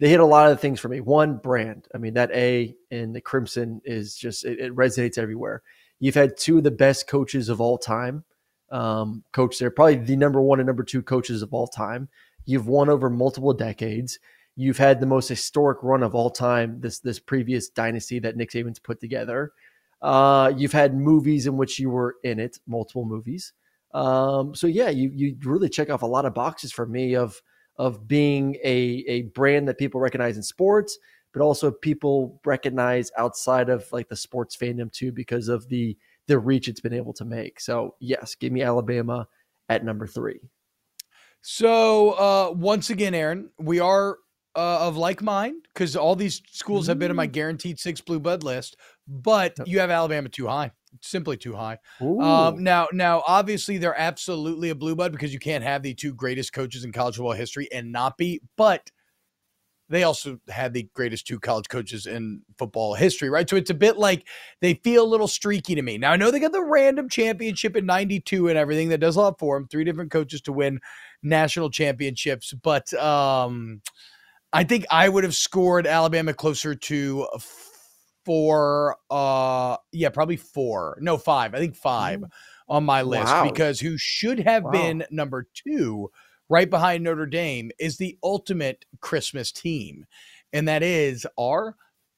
they 0.00 0.08
hit 0.08 0.20
a 0.20 0.26
lot 0.26 0.50
of 0.50 0.60
things 0.60 0.80
for 0.80 0.88
me. 0.88 1.00
One 1.00 1.36
brand. 1.36 1.86
I 1.94 1.98
mean 1.98 2.14
that 2.14 2.32
A 2.32 2.74
in 2.90 3.12
the 3.12 3.20
crimson 3.20 3.80
is 3.84 4.16
just 4.16 4.44
it, 4.44 4.58
it 4.58 4.74
resonates 4.74 5.18
everywhere. 5.18 5.62
You've 6.00 6.14
had 6.14 6.36
two 6.36 6.58
of 6.58 6.64
the 6.64 6.70
best 6.70 7.06
coaches 7.06 7.50
of 7.50 7.60
all 7.60 7.78
time 7.78 8.24
um, 8.70 9.22
coach 9.32 9.58
there, 9.58 9.70
probably 9.70 9.96
the 9.96 10.16
number 10.16 10.40
one 10.40 10.58
and 10.58 10.66
number 10.66 10.84
two 10.84 11.02
coaches 11.02 11.42
of 11.42 11.52
all 11.52 11.66
time. 11.66 12.08
You've 12.46 12.66
won 12.66 12.88
over 12.88 13.10
multiple 13.10 13.52
decades. 13.52 14.18
You've 14.56 14.78
had 14.78 15.00
the 15.00 15.06
most 15.06 15.28
historic 15.28 15.78
run 15.82 16.02
of 16.02 16.14
all 16.14 16.30
time. 16.30 16.80
This 16.80 16.98
this 17.00 17.18
previous 17.18 17.68
dynasty 17.68 18.18
that 18.20 18.36
Nick 18.36 18.50
Saban's 18.50 18.78
put 18.78 19.00
together. 19.00 19.52
Uh, 20.00 20.52
you've 20.56 20.72
had 20.72 20.94
movies 20.94 21.46
in 21.46 21.58
which 21.58 21.78
you 21.78 21.90
were 21.90 22.16
in 22.24 22.40
it, 22.40 22.58
multiple 22.66 23.04
movies. 23.04 23.52
Um, 23.92 24.54
so 24.54 24.66
yeah, 24.66 24.88
you 24.88 25.10
you 25.14 25.36
really 25.44 25.68
check 25.68 25.90
off 25.90 26.02
a 26.02 26.06
lot 26.06 26.24
of 26.24 26.34
boxes 26.34 26.72
for 26.72 26.86
me 26.86 27.14
of 27.16 27.42
of 27.80 28.06
being 28.06 28.56
a 28.62 29.04
a 29.08 29.22
brand 29.34 29.66
that 29.66 29.78
people 29.78 30.00
recognize 30.00 30.36
in 30.36 30.42
sports, 30.42 30.98
but 31.32 31.40
also 31.40 31.70
people 31.70 32.38
recognize 32.44 33.10
outside 33.16 33.70
of 33.70 33.90
like 33.90 34.06
the 34.10 34.16
sports 34.16 34.54
fandom 34.54 34.92
too 34.92 35.10
because 35.10 35.48
of 35.48 35.66
the 35.70 35.96
the 36.26 36.38
reach 36.38 36.68
it's 36.68 36.80
been 36.80 36.92
able 36.92 37.14
to 37.14 37.24
make. 37.24 37.58
So 37.58 37.94
yes, 37.98 38.34
give 38.34 38.52
me 38.52 38.60
Alabama 38.62 39.26
at 39.70 39.82
number 39.82 40.06
three. 40.06 40.40
So 41.40 42.10
uh, 42.10 42.52
once 42.52 42.90
again, 42.90 43.14
Aaron, 43.14 43.48
we 43.58 43.80
are 43.80 44.18
uh, 44.54 44.86
of 44.86 44.98
like 44.98 45.22
mind 45.22 45.66
because 45.72 45.96
all 45.96 46.14
these 46.14 46.42
schools 46.50 46.86
have 46.86 46.98
been 46.98 47.10
in 47.10 47.16
my 47.16 47.28
Mm. 47.28 47.32
guaranteed 47.32 47.78
six 47.78 48.02
blue 48.02 48.20
blood 48.20 48.42
list, 48.42 48.76
but 49.08 49.56
you 49.64 49.80
have 49.80 49.90
Alabama 49.90 50.28
too 50.28 50.48
high, 50.48 50.70
simply 51.00 51.36
too 51.36 51.54
high. 51.54 51.78
Um, 52.48 52.62
now, 52.62 52.88
now, 52.92 53.22
obviously, 53.26 53.78
they're 53.78 53.98
absolutely 53.98 54.70
a 54.70 54.74
blue 54.74 54.94
blood 54.94 55.12
because 55.12 55.32
you 55.32 55.38
can't 55.38 55.64
have 55.64 55.82
the 55.82 55.94
two 55.94 56.14
greatest 56.14 56.52
coaches 56.52 56.84
in 56.84 56.92
college 56.92 57.16
football 57.16 57.32
history 57.32 57.68
and 57.72 57.92
not 57.92 58.16
be. 58.16 58.40
But 58.56 58.90
they 59.88 60.04
also 60.04 60.38
had 60.48 60.72
the 60.72 60.88
greatest 60.94 61.26
two 61.26 61.40
college 61.40 61.68
coaches 61.68 62.06
in 62.06 62.42
football 62.58 62.94
history, 62.94 63.28
right? 63.28 63.50
So 63.50 63.56
it's 63.56 63.70
a 63.70 63.74
bit 63.74 63.98
like 63.98 64.26
they 64.60 64.74
feel 64.74 65.04
a 65.04 65.06
little 65.06 65.26
streaky 65.26 65.74
to 65.74 65.82
me. 65.82 65.98
Now, 65.98 66.12
I 66.12 66.16
know 66.16 66.30
they 66.30 66.38
got 66.38 66.52
the 66.52 66.62
random 66.62 67.08
championship 67.08 67.76
in 67.76 67.86
'92 67.86 68.48
and 68.48 68.56
everything 68.56 68.88
that 68.90 68.98
does 68.98 69.16
a 69.16 69.20
lot 69.20 69.38
for 69.38 69.56
them. 69.56 69.66
Three 69.68 69.84
different 69.84 70.12
coaches 70.12 70.40
to 70.42 70.52
win 70.52 70.80
national 71.22 71.70
championships, 71.70 72.52
but 72.52 72.92
um, 72.94 73.82
I 74.52 74.64
think 74.64 74.86
I 74.90 75.08
would 75.08 75.24
have 75.24 75.34
scored 75.34 75.86
Alabama 75.86 76.34
closer 76.34 76.74
to 76.74 77.26
four. 78.30 78.96
Uh, 79.10 79.76
yeah, 79.90 80.08
probably 80.08 80.36
four. 80.36 80.96
No, 81.00 81.18
five. 81.18 81.52
I 81.52 81.58
think 81.58 81.74
five 81.74 82.22
on 82.68 82.84
my 82.84 83.02
list 83.02 83.24
Wow. 83.32 83.50
because 83.50 83.80
who 83.80 83.98
should 83.98 84.38
have 84.38 84.62
Wow. 84.62 84.70
been 84.70 85.04
number 85.10 85.48
two, 85.52 86.12
right 86.48 86.70
behind 86.70 87.02
Notre 87.02 87.26
Dame, 87.26 87.72
is 87.80 87.96
the 87.96 88.16
ultimate 88.22 88.84
Christmas 89.00 89.50
team, 89.50 90.06
and 90.52 90.68
that 90.68 90.84
is 90.84 91.26
our 91.36 91.74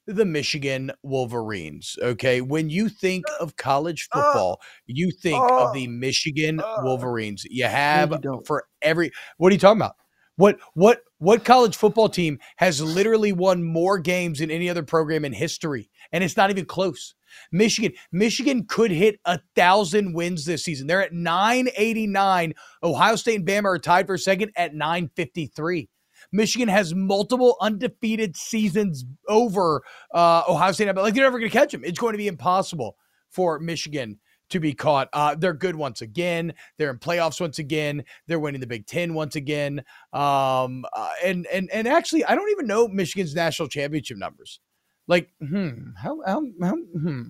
the 0.06 0.26
Michigan 0.26 0.92
Wolverines. 1.02 1.96
Okay, 2.02 2.42
when 2.42 2.68
you 2.68 2.90
think 2.90 3.24
of 3.40 3.56
college 3.56 4.08
Uh, 4.12 4.20
football, 4.20 4.60
you 4.84 5.10
think 5.12 5.42
of 5.42 5.72
the 5.72 5.86
Michigan 5.86 6.60
uh, 6.60 6.82
Wolverines. 6.82 7.46
You 7.48 7.64
have 7.64 8.12
you 8.22 8.42
for 8.44 8.64
every. 8.82 9.12
What 9.38 9.48
are 9.48 9.54
you 9.54 9.58
talking 9.60 9.80
about? 9.80 9.96
What 10.36 10.58
what 10.74 11.02
what 11.18 11.44
college 11.44 11.76
football 11.76 12.08
team 12.08 12.38
has 12.56 12.80
literally 12.82 13.32
won 13.32 13.62
more 13.62 13.98
games 13.98 14.40
than 14.40 14.50
any 14.50 14.68
other 14.68 14.82
program 14.82 15.24
in 15.24 15.32
history, 15.32 15.88
and 16.12 16.22
it's 16.22 16.36
not 16.36 16.50
even 16.50 16.64
close. 16.64 17.14
Michigan, 17.50 17.92
Michigan 18.12 18.66
could 18.66 18.90
hit 18.90 19.18
a 19.24 19.40
thousand 19.56 20.14
wins 20.14 20.44
this 20.44 20.64
season. 20.64 20.86
They're 20.86 21.02
at 21.02 21.12
989. 21.12 22.54
Ohio 22.82 23.16
State 23.16 23.36
and 23.36 23.46
Bama 23.46 23.64
are 23.64 23.78
tied 23.78 24.06
for 24.06 24.18
second 24.18 24.52
at 24.56 24.74
953. 24.74 25.88
Michigan 26.30 26.68
has 26.68 26.94
multiple 26.94 27.56
undefeated 27.60 28.36
seasons 28.36 29.04
over 29.28 29.82
uh, 30.14 30.42
Ohio 30.48 30.72
State. 30.72 30.94
Like 30.94 31.14
they're 31.14 31.24
never 31.24 31.38
going 31.38 31.50
to 31.50 31.56
catch 31.56 31.72
them. 31.72 31.84
It's 31.84 31.98
going 31.98 32.12
to 32.12 32.18
be 32.18 32.28
impossible 32.28 32.96
for 33.30 33.58
Michigan 33.58 34.18
to 34.50 34.60
be 34.60 34.74
caught. 34.74 35.08
Uh, 35.12 35.34
they're 35.34 35.54
good 35.54 35.76
once 35.76 36.02
again. 36.02 36.52
They're 36.78 36.90
in 36.90 36.98
playoffs 36.98 37.40
once 37.40 37.58
again. 37.58 38.04
They're 38.26 38.38
winning 38.38 38.60
the 38.60 38.66
Big 38.66 38.86
Ten 38.86 39.14
once 39.14 39.34
again. 39.34 39.82
Um, 40.12 40.84
uh, 40.92 41.10
and 41.24 41.46
and 41.46 41.70
and 41.70 41.88
actually, 41.88 42.24
I 42.24 42.34
don't 42.34 42.50
even 42.50 42.66
know 42.66 42.86
Michigan's 42.86 43.34
national 43.34 43.68
championship 43.68 44.18
numbers. 44.18 44.60
Like, 45.08 45.30
hmm, 45.40 45.90
how 45.96 46.20
how, 46.26 46.44
how 46.60 46.76
hmm. 46.76 47.22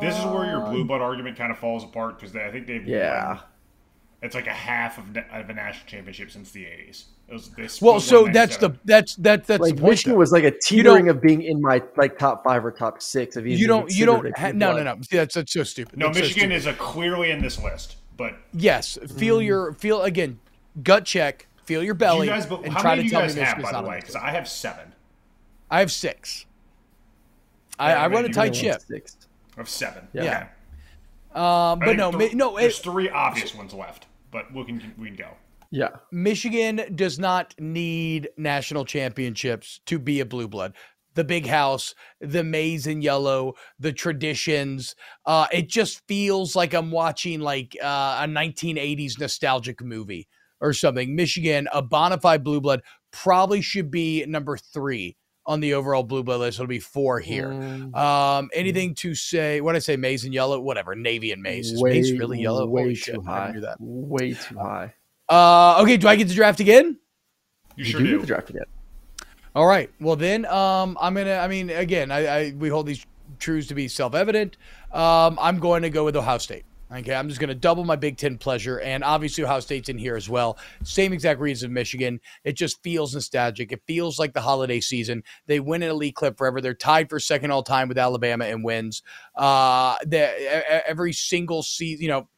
This 0.00 0.18
is 0.18 0.24
where 0.26 0.44
your 0.46 0.60
blue 0.66 0.84
blood 0.84 1.00
argument 1.00 1.38
kind 1.38 1.50
of 1.50 1.58
falls 1.58 1.82
apart 1.84 2.18
because 2.18 2.36
I 2.36 2.50
think 2.50 2.66
they've 2.66 2.86
Yeah. 2.86 3.28
won- 3.28 3.40
It's 4.22 4.34
like 4.34 4.46
a 4.46 4.52
half 4.52 4.98
of, 4.98 5.14
na- 5.14 5.22
of 5.32 5.48
a 5.48 5.54
national 5.54 5.86
championship 5.86 6.30
since 6.30 6.50
the 6.50 6.64
'80s. 6.64 7.04
It 7.28 7.32
was 7.32 7.50
this. 7.50 7.80
Well, 7.82 8.00
so 8.00 8.26
that's 8.28 8.56
the 8.56 8.70
that's 8.84 9.14
that's 9.16 9.46
that's 9.46 9.60
like 9.60 9.74
the 9.76 9.80
point. 9.80 9.90
Michigan 9.92 10.12
though. 10.12 10.18
was 10.18 10.32
like 10.32 10.44
a 10.44 10.52
teetering 10.64 11.08
of 11.08 11.20
being 11.22 11.42
in 11.42 11.60
my 11.60 11.82
like 11.96 12.18
top 12.18 12.42
five 12.44 12.64
or 12.64 12.70
top 12.72 13.00
six. 13.02 13.36
of 13.36 13.46
you, 13.46 13.56
you 13.56 13.66
don't 13.66 13.90
you 13.90 14.06
don't 14.06 14.36
ha- 14.36 14.52
no 14.52 14.76
no 14.76 14.82
no. 14.82 14.96
See, 15.02 15.16
that's 15.16 15.34
that's 15.34 15.52
so 15.52 15.62
stupid. 15.62 15.98
No, 15.98 16.06
That's 16.06 16.18
so 16.18 16.22
Michigan 16.24 16.50
stupid. 16.50 16.56
is 16.56 16.66
a 16.66 16.72
clearly 16.74 17.30
in 17.30 17.40
this 17.42 17.62
list, 17.62 17.96
but 18.16 18.34
yes. 18.52 18.98
Feel 19.16 19.40
your 19.42 19.72
feel 19.74 20.02
again. 20.02 20.38
Gut 20.82 21.04
check. 21.04 21.46
Feel 21.64 21.82
your 21.82 21.94
belly 21.94 22.26
you 22.28 22.32
guys, 22.32 22.46
but 22.46 22.64
and 22.64 22.72
how 22.72 22.80
try 22.80 22.90
many 22.92 23.02
to 23.02 23.04
you 23.06 23.10
tell 23.10 23.20
guys 23.22 23.36
me 23.36 23.42
have, 23.42 23.60
by 23.62 23.70
not 23.70 23.82
the 23.84 23.88
way? 23.90 23.96
Because. 24.00 24.14
I 24.16 24.30
have 24.30 24.48
seven. 24.48 24.92
I 25.70 25.80
have 25.80 25.90
six. 25.92 26.45
I, 27.78 27.92
I 27.92 28.04
I 28.04 28.06
run 28.08 28.24
a 28.24 28.28
tight 28.28 28.54
ship. 28.56 28.80
six. 28.80 29.16
I 29.56 29.60
have 29.60 29.68
seven. 29.68 30.08
Yeah. 30.12 30.24
Yeah. 30.24 30.36
Okay. 30.38 30.48
Um, 31.40 31.78
but 31.80 31.96
no, 31.96 32.12
th- 32.12 32.34
no. 32.34 32.56
There's 32.58 32.78
It, 32.78 32.82
three 32.82 33.10
obvious 33.10 33.54
ones 33.54 33.74
left, 33.74 34.06
but 34.30 34.52
we 34.54 34.64
can 34.64 34.94
we 34.98 35.08
can 35.08 35.16
go. 35.16 35.28
Yeah. 35.70 35.90
Michigan 36.12 36.82
does 36.94 37.18
not 37.18 37.54
need 37.58 38.28
national 38.36 38.84
championships 38.84 39.80
to 39.86 39.98
be 39.98 40.20
a 40.20 40.24
blue 40.26 40.48
blood. 40.48 40.74
The 41.14 41.24
big 41.24 41.46
house, 41.46 41.94
the 42.20 42.44
maize 42.44 42.86
and 42.86 43.02
yellow, 43.02 43.54
the 43.78 43.92
traditions. 43.92 44.94
Uh, 45.24 45.46
it 45.52 45.68
just 45.68 46.06
feels 46.06 46.54
like 46.54 46.72
I'm 46.74 46.90
watching 46.90 47.40
like 47.40 47.76
uh, 47.82 48.20
a 48.22 48.26
1980s 48.28 49.18
nostalgic 49.18 49.82
movie 49.82 50.28
or 50.60 50.72
something. 50.72 51.16
Michigan, 51.16 51.68
a 51.72 51.82
bona 51.82 52.18
fide 52.18 52.44
blue 52.44 52.60
blood, 52.60 52.82
probably 53.12 53.60
should 53.60 53.90
be 53.90 54.24
number 54.26 54.56
three 54.56 55.16
on 55.46 55.60
the 55.60 55.74
overall 55.74 56.02
blue 56.02 56.22
blood 56.22 56.40
list. 56.40 56.58
It'll 56.58 56.66
be 56.66 56.78
four 56.80 57.20
here. 57.20 57.48
Mm, 57.50 57.94
Um, 57.96 58.50
anything 58.52 58.94
to 58.96 59.14
say? 59.14 59.60
What 59.60 59.76
I 59.76 59.78
say, 59.78 59.96
maize 59.96 60.24
and 60.24 60.34
yellow, 60.34 60.58
whatever. 60.60 60.94
Navy 60.94 61.32
and 61.32 61.40
maize. 61.42 61.70
Is 61.72 61.82
maize 61.82 62.12
really 62.12 62.40
yellow? 62.40 62.66
Way 62.66 62.82
Holy 62.82 62.94
too 62.94 63.00
shit, 63.00 63.24
high. 63.24 63.54
that. 63.60 63.76
Way 63.78 64.32
too 64.34 64.58
high. 64.58 64.92
Uh, 65.28 65.80
okay, 65.82 65.96
do 65.96 66.08
I 66.08 66.16
get 66.16 66.28
to 66.28 66.34
draft 66.34 66.60
again? 66.60 66.98
You, 67.76 67.84
You 67.84 67.84
sure 67.84 68.00
do 68.00 68.06
do. 68.06 68.12
get 68.12 68.20
the 68.22 68.26
draft 68.26 68.50
again. 68.50 68.64
All 69.54 69.66
right. 69.66 69.90
Well, 70.00 70.16
then 70.16 70.44
um, 70.46 70.98
I'm 71.00 71.14
gonna. 71.14 71.36
I 71.36 71.48
mean, 71.48 71.70
again, 71.70 72.10
I, 72.10 72.26
I 72.26 72.54
we 72.58 72.68
hold 72.68 72.86
these 72.86 73.04
truths 73.38 73.68
to 73.68 73.74
be 73.74 73.88
self-evident. 73.88 74.56
Um, 74.92 75.38
I'm 75.40 75.58
going 75.58 75.82
to 75.82 75.90
go 75.90 76.04
with 76.04 76.16
Ohio 76.16 76.38
State. 76.38 76.64
Okay, 76.92 77.14
I'm 77.14 77.28
just 77.28 77.40
going 77.40 77.48
to 77.48 77.54
double 77.54 77.84
my 77.84 77.96
Big 77.96 78.16
Ten 78.16 78.38
pleasure, 78.38 78.78
and 78.78 79.02
obviously 79.02 79.42
Ohio 79.42 79.58
State's 79.58 79.88
in 79.88 79.98
here 79.98 80.14
as 80.14 80.28
well. 80.28 80.56
Same 80.84 81.12
exact 81.12 81.40
reason 81.40 81.72
Michigan. 81.72 82.20
It 82.44 82.52
just 82.52 82.80
feels 82.84 83.12
nostalgic. 83.12 83.72
It 83.72 83.82
feels 83.88 84.20
like 84.20 84.32
the 84.32 84.40
holiday 84.40 84.78
season. 84.78 85.24
They 85.46 85.58
win 85.58 85.82
an 85.82 85.90
elite 85.90 86.14
clip 86.14 86.38
forever. 86.38 86.60
They're 86.60 86.74
tied 86.74 87.10
for 87.10 87.18
second 87.18 87.50
all 87.50 87.64
time 87.64 87.88
with 87.88 87.98
Alabama 87.98 88.44
and 88.44 88.62
wins. 88.62 89.02
Uh, 89.34 89.96
every 90.86 91.12
single 91.12 91.64
season, 91.64 92.02
you 92.02 92.08
know, 92.08 92.28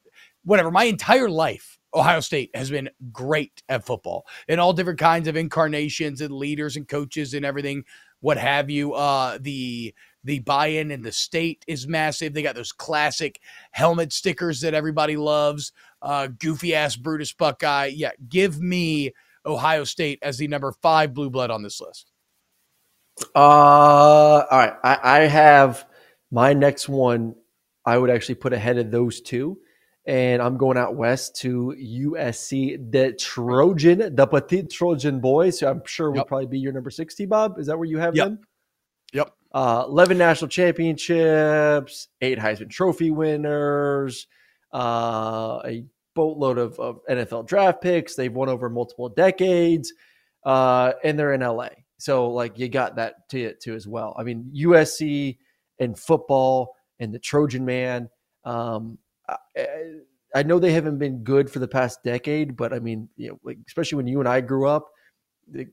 whatever. 0.44 0.70
My 0.70 0.84
entire 0.84 1.28
life, 1.28 1.78
Ohio 1.92 2.20
State 2.20 2.50
has 2.54 2.70
been 2.70 2.88
great 3.12 3.62
at 3.68 3.84
football 3.84 4.26
in 4.48 4.58
all 4.58 4.72
different 4.72 4.98
kinds 4.98 5.28
of 5.28 5.36
incarnations 5.36 6.22
and 6.22 6.34
leaders 6.34 6.74
and 6.74 6.88
coaches 6.88 7.34
and 7.34 7.44
everything, 7.44 7.84
what 8.20 8.38
have 8.38 8.70
you. 8.70 8.94
Uh, 8.94 9.36
the 9.40 9.94
the 10.24 10.40
buy-in 10.40 10.90
in 10.90 11.02
the 11.02 11.12
state 11.12 11.64
is 11.66 11.86
massive. 11.88 12.34
They 12.34 12.42
got 12.42 12.54
those 12.54 12.72
classic 12.72 13.40
helmet 13.70 14.12
stickers 14.12 14.60
that 14.62 14.74
everybody 14.74 15.16
loves. 15.16 15.72
Uh, 16.02 16.26
goofy 16.38 16.74
ass 16.74 16.96
Brutus 16.96 17.32
Buckeye. 17.32 17.92
Yeah, 17.94 18.10
give 18.28 18.60
me 18.60 19.12
Ohio 19.46 19.84
State 19.84 20.18
as 20.22 20.38
the 20.38 20.48
number 20.48 20.72
five 20.82 21.14
blue 21.14 21.30
blood 21.30 21.50
on 21.50 21.62
this 21.62 21.80
list. 21.80 22.10
Uh, 23.34 23.38
all 23.38 24.46
right. 24.58 24.74
I, 24.84 24.98
I 25.02 25.18
have 25.20 25.86
my 26.30 26.52
next 26.52 26.88
one. 26.88 27.34
I 27.84 27.96
would 27.98 28.10
actually 28.10 28.34
put 28.36 28.52
ahead 28.52 28.78
of 28.78 28.90
those 28.90 29.20
two, 29.20 29.58
and 30.06 30.42
I'm 30.42 30.56
going 30.58 30.76
out 30.76 30.94
west 30.94 31.36
to 31.36 31.74
USC, 31.80 32.90
the 32.92 33.12
Trojan, 33.14 34.14
the 34.14 34.26
Petit 34.26 34.64
Trojan 34.64 35.20
boys. 35.20 35.58
So 35.60 35.70
I'm 35.70 35.82
sure 35.86 36.10
will 36.10 36.18
Yep. 36.18 36.26
probably 36.28 36.46
be 36.46 36.58
your 36.58 36.72
number 36.72 36.90
sixty, 36.90 37.24
Bob. 37.24 37.58
Is 37.58 37.66
that 37.66 37.78
where 37.78 37.88
you 37.88 37.98
have 37.98 38.14
Yep. 38.14 38.26
them? 38.26 38.38
Uh, 39.52 39.84
Eleven 39.86 40.18
national 40.18 40.48
championships, 40.48 42.08
eight 42.20 42.38
Heisman 42.38 42.70
Trophy 42.70 43.10
winners, 43.10 44.26
uh, 44.74 45.60
a 45.64 45.84
boatload 46.14 46.58
of, 46.58 46.78
of 46.78 47.00
NFL 47.08 47.46
draft 47.46 47.80
picks. 47.80 48.14
They've 48.14 48.32
won 48.32 48.48
over 48.48 48.68
multiple 48.68 49.08
decades, 49.08 49.92
uh, 50.44 50.92
and 51.02 51.18
they're 51.18 51.32
in 51.32 51.40
LA. 51.40 51.68
So 51.98 52.30
like 52.30 52.58
you 52.58 52.68
got 52.68 52.96
that 52.96 53.28
to 53.30 53.40
it 53.40 53.60
too 53.60 53.74
as 53.74 53.86
well. 53.86 54.14
I 54.18 54.22
mean 54.22 54.52
USC 54.54 55.38
and 55.78 55.98
football 55.98 56.74
and 56.98 57.12
the 57.12 57.18
Trojan 57.18 57.64
man. 57.64 58.08
Um, 58.44 58.98
I, 59.28 59.36
I 60.34 60.42
know 60.42 60.58
they 60.58 60.72
haven't 60.72 60.98
been 60.98 61.24
good 61.24 61.50
for 61.50 61.58
the 61.58 61.68
past 61.68 62.02
decade, 62.04 62.56
but 62.56 62.72
I 62.72 62.78
mean, 62.80 63.08
you 63.16 63.30
know, 63.30 63.40
like 63.42 63.58
especially 63.66 63.96
when 63.96 64.06
you 64.06 64.20
and 64.20 64.28
I 64.28 64.40
grew 64.40 64.68
up, 64.68 64.88
the, 65.50 65.66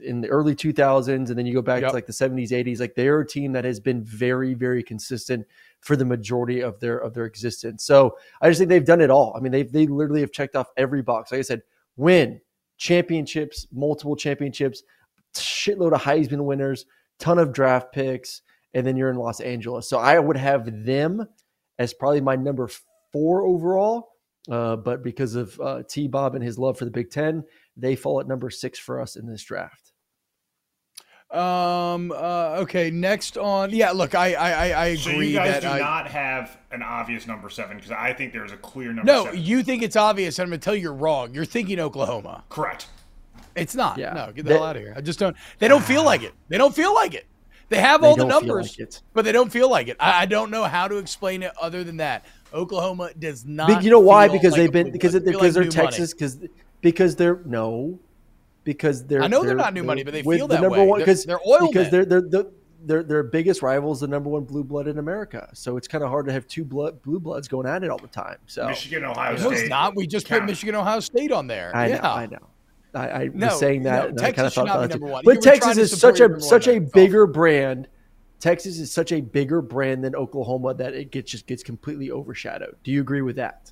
in 0.00 0.20
the 0.20 0.28
early 0.28 0.54
2000s, 0.54 1.08
and 1.28 1.38
then 1.38 1.44
you 1.44 1.52
go 1.52 1.62
back 1.62 1.82
Yep. 1.82 1.90
to 1.90 1.94
like 1.94 2.06
the 2.06 2.12
70s, 2.12 2.50
80s. 2.50 2.80
Like 2.80 2.94
they're 2.94 3.20
a 3.20 3.26
team 3.26 3.52
that 3.52 3.64
has 3.64 3.78
been 3.80 4.02
very, 4.02 4.54
very 4.54 4.82
consistent 4.82 5.46
for 5.80 5.96
the 5.96 6.04
majority 6.04 6.60
of 6.62 6.80
their 6.80 6.98
of 6.98 7.12
their 7.14 7.26
existence. 7.26 7.84
So 7.84 8.16
I 8.40 8.48
just 8.48 8.58
think 8.58 8.68
they've 8.70 8.84
done 8.84 9.00
it 9.00 9.10
all. 9.10 9.34
I 9.36 9.40
mean, 9.40 9.52
they 9.52 9.64
they 9.64 9.86
literally 9.86 10.20
have 10.20 10.32
checked 10.32 10.56
off 10.56 10.70
every 10.76 11.02
box. 11.02 11.30
Like 11.32 11.40
I 11.40 11.42
said, 11.42 11.62
win 11.96 12.40
championships, 12.78 13.66
multiple 13.72 14.16
championships, 14.16 14.82
shitload 15.34 15.92
of 15.92 16.02
Heisman 16.02 16.44
winners, 16.44 16.86
ton 17.18 17.38
of 17.38 17.52
draft 17.52 17.92
picks, 17.92 18.42
and 18.74 18.86
then 18.86 18.96
you're 18.96 19.10
in 19.10 19.16
Los 19.16 19.40
Angeles. 19.40 19.88
So 19.88 19.98
I 19.98 20.18
would 20.18 20.36
have 20.36 20.84
them 20.84 21.26
as 21.78 21.94
probably 21.94 22.20
my 22.20 22.36
number 22.36 22.68
four 23.12 23.42
overall. 23.42 24.08
Uh, 24.50 24.74
but 24.74 25.04
because 25.04 25.36
of 25.36 25.60
uh, 25.60 25.82
T 25.88 26.08
Bob 26.08 26.34
and 26.34 26.42
his 26.42 26.58
love 26.58 26.76
for 26.76 26.84
the 26.84 26.90
Big 26.90 27.10
Ten, 27.10 27.44
they 27.76 27.96
fall 27.96 28.20
at 28.20 28.26
number 28.28 28.50
six 28.50 28.78
for 28.78 29.00
us 29.00 29.16
in 29.16 29.26
this 29.26 29.42
draft. 29.42 29.92
Um. 31.30 32.12
Uh, 32.12 32.56
okay. 32.60 32.90
Next 32.90 33.38
on. 33.38 33.70
Yeah. 33.70 33.92
Look, 33.92 34.14
I 34.14 34.34
I 34.34 34.50
I- 34.70 34.82
I 34.84 34.94
So 34.96 35.10
agree 35.12 35.28
you 35.28 35.36
guys 35.36 35.54
that 35.54 35.62
do 35.62 35.68
I, 35.68 35.78
not 35.78 36.06
have 36.08 36.58
an 36.70 36.82
obvious 36.82 37.26
number 37.26 37.48
seven 37.48 37.76
because 37.78 37.90
I 37.90 38.12
think 38.12 38.34
there's 38.34 38.52
a 38.52 38.56
clear 38.58 38.92
number 38.92 39.10
No, 39.10 39.24
seven. 39.24 39.40
you 39.40 39.62
think 39.62 39.82
it's 39.82 39.96
obvious, 39.96 40.38
and 40.38 40.44
I'm 40.44 40.50
gonna 40.50 40.58
tell 40.58 40.74
you 40.74 40.82
you're 40.82 40.92
wrong. 40.92 41.32
You're 41.32 41.46
thinking 41.46 41.80
Oklahoma. 41.80 42.44
Correct. 42.50 42.86
It's 43.56 43.74
not. 43.74 43.96
Yeah. 43.96 44.12
No, 44.12 44.26
get 44.26 44.36
the 44.36 44.42
They- 44.50 44.54
hell 44.56 44.64
out 44.64 44.76
of 44.76 44.82
here. 44.82 44.92
I 44.94 45.00
just 45.00 45.18
don't. 45.18 45.34
They 45.58 45.68
don't 45.68 45.82
feel 45.84 46.04
like 46.04 46.22
it. 46.22 46.32
They 46.50 46.58
don't 46.58 46.74
feel 46.74 46.94
like 46.94 47.14
it. 47.14 47.26
They 47.70 47.78
have 47.80 48.02
They 48.02 48.08
all 48.08 48.16
the 48.16 48.26
numbers, 48.26 48.78
like 48.78 48.90
but 49.14 49.24
they 49.24 49.32
don't 49.32 49.50
feel 49.50 49.70
like 49.70 49.88
it. 49.88 49.96
I, 49.98 50.22
I 50.24 50.26
don't 50.26 50.50
know 50.50 50.64
how 50.64 50.86
to 50.88 50.98
explain 50.98 51.42
it 51.42 51.52
other 51.58 51.82
than 51.82 51.96
that. 51.96 52.26
Oklahoma 52.52 53.10
does 53.18 53.46
not. 53.46 53.68
Big, 53.68 53.82
you 53.84 53.90
know 53.90 54.00
why? 54.00 54.28
Because 54.28 54.52
like 54.52 54.60
they've 54.60 54.72
been 54.72 54.92
because 54.92 55.12
blood. 55.12 55.24
they, 55.24 55.32
because 55.32 55.56
like 55.56 55.70
they're. 55.70 55.82
Texas 55.84 56.12
because 56.12 56.38
because 56.82 57.16
they're 57.16 57.40
no 57.46 57.98
because 58.64 59.06
they're 59.06 59.22
I 59.22 59.26
know 59.28 59.38
they're 59.40 59.48
they're- 59.48 59.56
not 59.56 59.74
new 59.74 59.82
money, 59.82 60.04
but 60.04 60.12
they 60.12 60.22
with 60.22 60.36
feel 60.38 60.46
the 60.48 60.56
that 60.56 60.60
number 60.62 60.78
way. 60.80 60.86
one 60.86 60.98
They're- 61.00 61.06
because 61.06 61.24
they're 61.24 61.40
oil 61.46 61.68
because 61.68 61.90
men. 61.90 62.08
they're 62.08 62.20
they're 62.20 62.20
the 62.42 62.52
their 62.84 63.02
their 63.04 63.22
biggest 63.22 63.62
rival 63.62 63.92
is 63.92 64.00
the 64.00 64.08
number 64.08 64.28
one 64.28 64.42
blue 64.44 64.64
blood 64.64 64.88
in 64.88 64.98
America. 64.98 65.48
So 65.54 65.76
it's 65.76 65.86
kind 65.88 66.02
of 66.04 66.10
hard 66.10 66.26
to 66.26 66.32
have 66.32 66.46
two 66.48 66.64
blood 66.64 67.00
blue 67.02 67.20
bloods 67.20 67.46
going 67.48 67.66
at 67.66 67.82
it 67.84 67.90
all 67.90 67.98
the 67.98 68.08
time. 68.08 68.38
So 68.46 68.66
Michigan, 68.66 69.04
Ohio 69.04 69.36
No, 69.36 69.38
State. 69.38 69.52
it's 69.60 69.68
not. 69.68 69.94
We 69.96 70.06
just 70.06 70.28
put. 70.28 70.44
Michigan, 70.44 70.74
Ohio 70.74 71.00
State 71.00 71.30
on 71.32 71.46
there. 71.46 71.70
I 71.74 71.88
know, 71.88 71.94
yeah. 71.94 72.12
I 72.12 72.26
know. 72.26 72.38
I, 72.94 73.08
I 73.08 73.30
No, 73.32 73.46
was 73.46 73.58
saying 73.58 73.84
that, 73.84 74.02
no, 74.02 74.08
and 74.08 74.20
I 74.20 74.32
kind 74.32 74.46
of 74.46 74.52
Texas 74.52 74.52
should 74.54 74.60
thought 74.60 74.66
not 74.66 74.80
be 74.82 74.86
that 74.88 74.94
number 75.00 75.06
one. 75.12 75.22
You 75.24 75.30
But 75.30 75.36
were 75.36 75.42
Texas 75.42 75.78
is 75.78 75.98
such 75.98 76.20
a 76.20 76.40
such 76.40 76.66
a 76.66 76.72
there. 76.72 76.80
That's 76.80 76.92
bigger 76.92 77.26
brand. 77.26 77.88
Texas 78.40 78.78
is 78.78 78.92
such 78.92 79.12
a 79.12 79.20
bigger 79.20 79.62
brand 79.62 80.04
than 80.04 80.14
Oklahoma 80.16 80.74
that 80.74 80.92
it 80.92 81.10
gets 81.12 81.30
just 81.30 81.46
gets 81.46 81.62
completely 81.62 82.10
overshadowed. 82.10 82.76
Do 82.82 82.90
you 82.90 83.00
agree 83.00 83.22
with 83.22 83.36
that? 83.36 83.71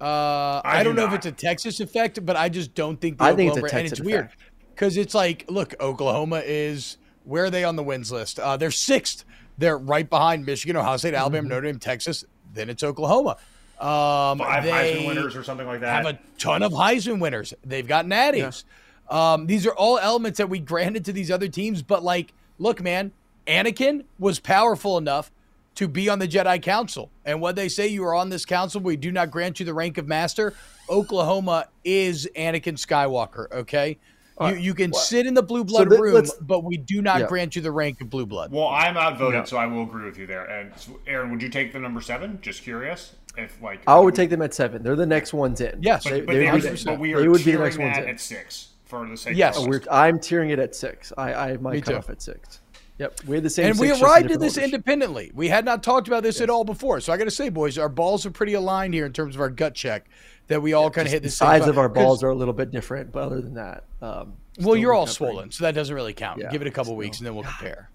Uh, 0.00 0.60
I 0.64 0.80
I, 0.80 0.82
don't 0.82 0.94
do 0.94 1.00
know 1.02 1.06
if 1.08 1.14
it's 1.14 1.26
a 1.26 1.32
Texas 1.32 1.80
effect, 1.80 2.24
but 2.24 2.36
I 2.36 2.48
just 2.48 2.74
don't 2.74 3.00
think 3.00 3.18
the 3.18 3.24
I 3.24 3.34
think 3.34 3.48
it's 3.48 3.56
a 3.56 3.60
Oklahoma 3.60 3.78
and 3.80 3.88
Texas 3.88 3.98
it's 4.00 4.06
weird 4.06 4.28
because 4.74 4.96
it's 4.96 5.14
like, 5.14 5.44
look, 5.48 5.74
Oklahoma 5.80 6.42
is 6.44 6.98
where 7.24 7.44
are 7.44 7.50
they 7.50 7.64
on 7.64 7.76
the 7.76 7.82
wins 7.82 8.12
list? 8.12 8.38
Uh, 8.38 8.56
they're 8.56 8.70
sixth. 8.70 9.24
They're 9.58 9.78
right 9.78 10.08
behind 10.08 10.44
Michigan, 10.44 10.76
Ohio 10.76 10.98
State, 10.98 11.14
Mm-hmm. 11.14 11.20
Alabama, 11.22 11.48
Notre 11.48 11.66
Dame, 11.66 11.78
Texas. 11.78 12.24
Then 12.52 12.68
it's 12.68 12.82
Oklahoma. 12.82 13.38
Um, 13.80 14.38
Five 14.38 14.64
they 14.64 14.70
Heisman 14.70 15.06
winners 15.08 15.36
or 15.36 15.42
something 15.42 15.66
like 15.66 15.80
that. 15.80 16.04
have 16.04 16.14
a 16.14 16.18
ton 16.38 16.62
of 16.62 16.72
Heisman 16.72 17.20
winners. 17.20 17.52
They've 17.64 17.86
got 17.86 18.06
natties. 18.06 18.64
Um, 19.10 19.46
these 19.46 19.66
are 19.66 19.74
all 19.74 19.98
elements 19.98 20.38
that 20.38 20.48
we 20.48 20.58
granted 20.58 21.04
to 21.06 21.12
these 21.12 21.30
other 21.30 21.48
teams. 21.48 21.82
But 21.82 22.02
like, 22.02 22.32
look, 22.58 22.82
man, 22.82 23.12
Anakin 23.46 24.04
was 24.18 24.40
powerful 24.40 24.98
enough 24.98 25.30
to 25.76 25.86
be 25.88 26.08
on 26.08 26.18
the 26.18 26.26
Jedi 26.28 26.60
Council. 26.60 27.10
And 27.24 27.40
when 27.40 27.54
they 27.54 27.68
say 27.68 27.86
you 27.86 28.04
are 28.04 28.14
on 28.14 28.28
this 28.28 28.44
council, 28.44 28.80
we 28.80 28.96
do 28.96 29.12
not 29.12 29.30
grant 29.30 29.60
you 29.60 29.66
the 29.66 29.74
rank 29.74 29.98
of 29.98 30.08
master. 30.08 30.54
Oklahoma 30.90 31.66
is 31.84 32.28
Anakin 32.36 32.74
Skywalker. 32.74 33.50
Okay. 33.52 33.98
You, 34.38 34.48
you 34.56 34.74
can 34.74 34.92
sit 34.92 35.26
in 35.26 35.32
the 35.32 35.42
blue 35.42 35.64
blood 35.64 35.88
th- 35.88 35.98
room, 35.98 36.26
but 36.42 36.62
we 36.62 36.76
do 36.76 37.00
not 37.00 37.20
Yeah. 37.20 37.26
grant 37.26 37.56
you 37.56 37.62
the 37.62 37.72
rank 37.72 38.02
of 38.02 38.10
blue 38.10 38.26
blood. 38.26 38.52
well, 38.52 38.68
I'm 38.68 38.96
outvoted, 38.96 39.40
No. 39.40 39.44
so 39.46 39.56
I 39.56 39.64
will 39.66 39.84
agree 39.84 40.04
with 40.04 40.18
you 40.18 40.26
there. 40.26 40.44
And 40.44 40.72
so, 40.76 41.00
Aaron, 41.06 41.30
would 41.30 41.40
you 41.40 41.48
take 41.48 41.72
the 41.72 41.78
number 41.78 42.02
seven? 42.02 42.38
Just 42.42 42.62
curious. 42.62 43.14
If 43.38 43.60
like 43.62 43.80
I 43.86 43.98
would 43.98 44.14
take 44.14 44.28
them 44.30 44.42
at 44.42 44.52
seven. 44.54 44.82
They're 44.82 44.96
the 44.96 45.06
next 45.06 45.32
ones 45.34 45.60
in. 45.62 45.78
Yes. 45.82 46.04
but, 46.04 46.10
they- 46.10 46.20
but, 46.20 46.32
they 46.34 46.38
they 46.40 46.48
are, 46.48 46.58
be- 46.60 46.84
but 46.84 46.98
we 46.98 47.12
they 47.14 47.28
would 47.28 47.44
be 47.44 47.52
the 47.52 47.58
next 47.58 47.78
ones 47.78 47.96
that 47.96 48.04
in. 48.04 48.10
at 48.10 48.20
six 48.20 48.68
for 48.84 49.06
the 49.08 49.16
sake. 49.16 49.36
Yes. 49.36 49.58
of 49.58 49.66
We're, 49.68 49.80
I'm 49.90 50.18
tiering 50.18 50.50
it 50.50 50.58
at 50.58 50.74
six. 50.74 51.12
I, 51.16 51.32
I 51.34 51.48
have 51.48 51.60
my 51.62 51.72
Me 51.72 51.80
too. 51.80 51.86
cutoff 51.86 52.10
at 52.10 52.20
six. 52.22 52.60
Yep, 52.98 53.20
we 53.26 53.36
had 53.36 53.44
the 53.44 53.50
same. 53.50 53.66
and 53.70 53.78
we 53.78 53.88
six, 53.88 53.98
just 53.98 54.02
in 54.02 54.08
arrived 54.08 54.30
at 54.32 54.40
this 54.40 54.56
orders. 54.56 54.72
independently. 54.72 55.30
We 55.34 55.48
had 55.48 55.64
not 55.64 55.82
talked 55.82 56.08
about 56.08 56.22
this 56.22 56.40
at 56.40 56.48
all 56.48 56.64
before. 56.64 57.00
So 57.00 57.12
I 57.12 57.18
got 57.18 57.24
to 57.24 57.30
say, 57.30 57.50
boys, 57.50 57.76
our 57.76 57.90
balls 57.90 58.24
are 58.24 58.30
pretty 58.30 58.54
aligned 58.54 58.94
here 58.94 59.04
in 59.04 59.12
terms 59.12 59.34
of 59.34 59.40
our 59.40 59.50
gut 59.50 59.74
check. 59.74 60.08
That 60.48 60.62
we 60.62 60.74
all 60.74 60.90
kind 60.90 61.06
of 61.06 61.12
hit 61.12 61.22
The 61.22 61.28
the 61.28 61.32
same 61.32 61.46
size 61.48 61.66
of 61.66 61.76
our 61.76 61.88
balls 61.88 62.22
are 62.22 62.28
a 62.28 62.34
little 62.34 62.54
bit 62.54 62.70
different, 62.70 63.10
but 63.10 63.24
other 63.24 63.40
than 63.40 63.54
that, 63.54 63.82
um, 64.00 64.34
Well, 64.60 64.76
you're 64.76 64.94
all 64.94 65.08
swollen, 65.08 65.50
so 65.50 65.64
that 65.64 65.74
doesn't 65.74 65.94
really 65.94 66.12
count. 66.14 66.40
Yeah, 66.40 66.50
Give 66.52 66.62
it 66.62 66.68
a 66.68 66.70
couple 66.70 66.92
still. 66.92 66.96
weeks, 66.96 67.18
and 67.18 67.26
then 67.26 67.34
we'll 67.34 67.42
compare. 67.44 67.90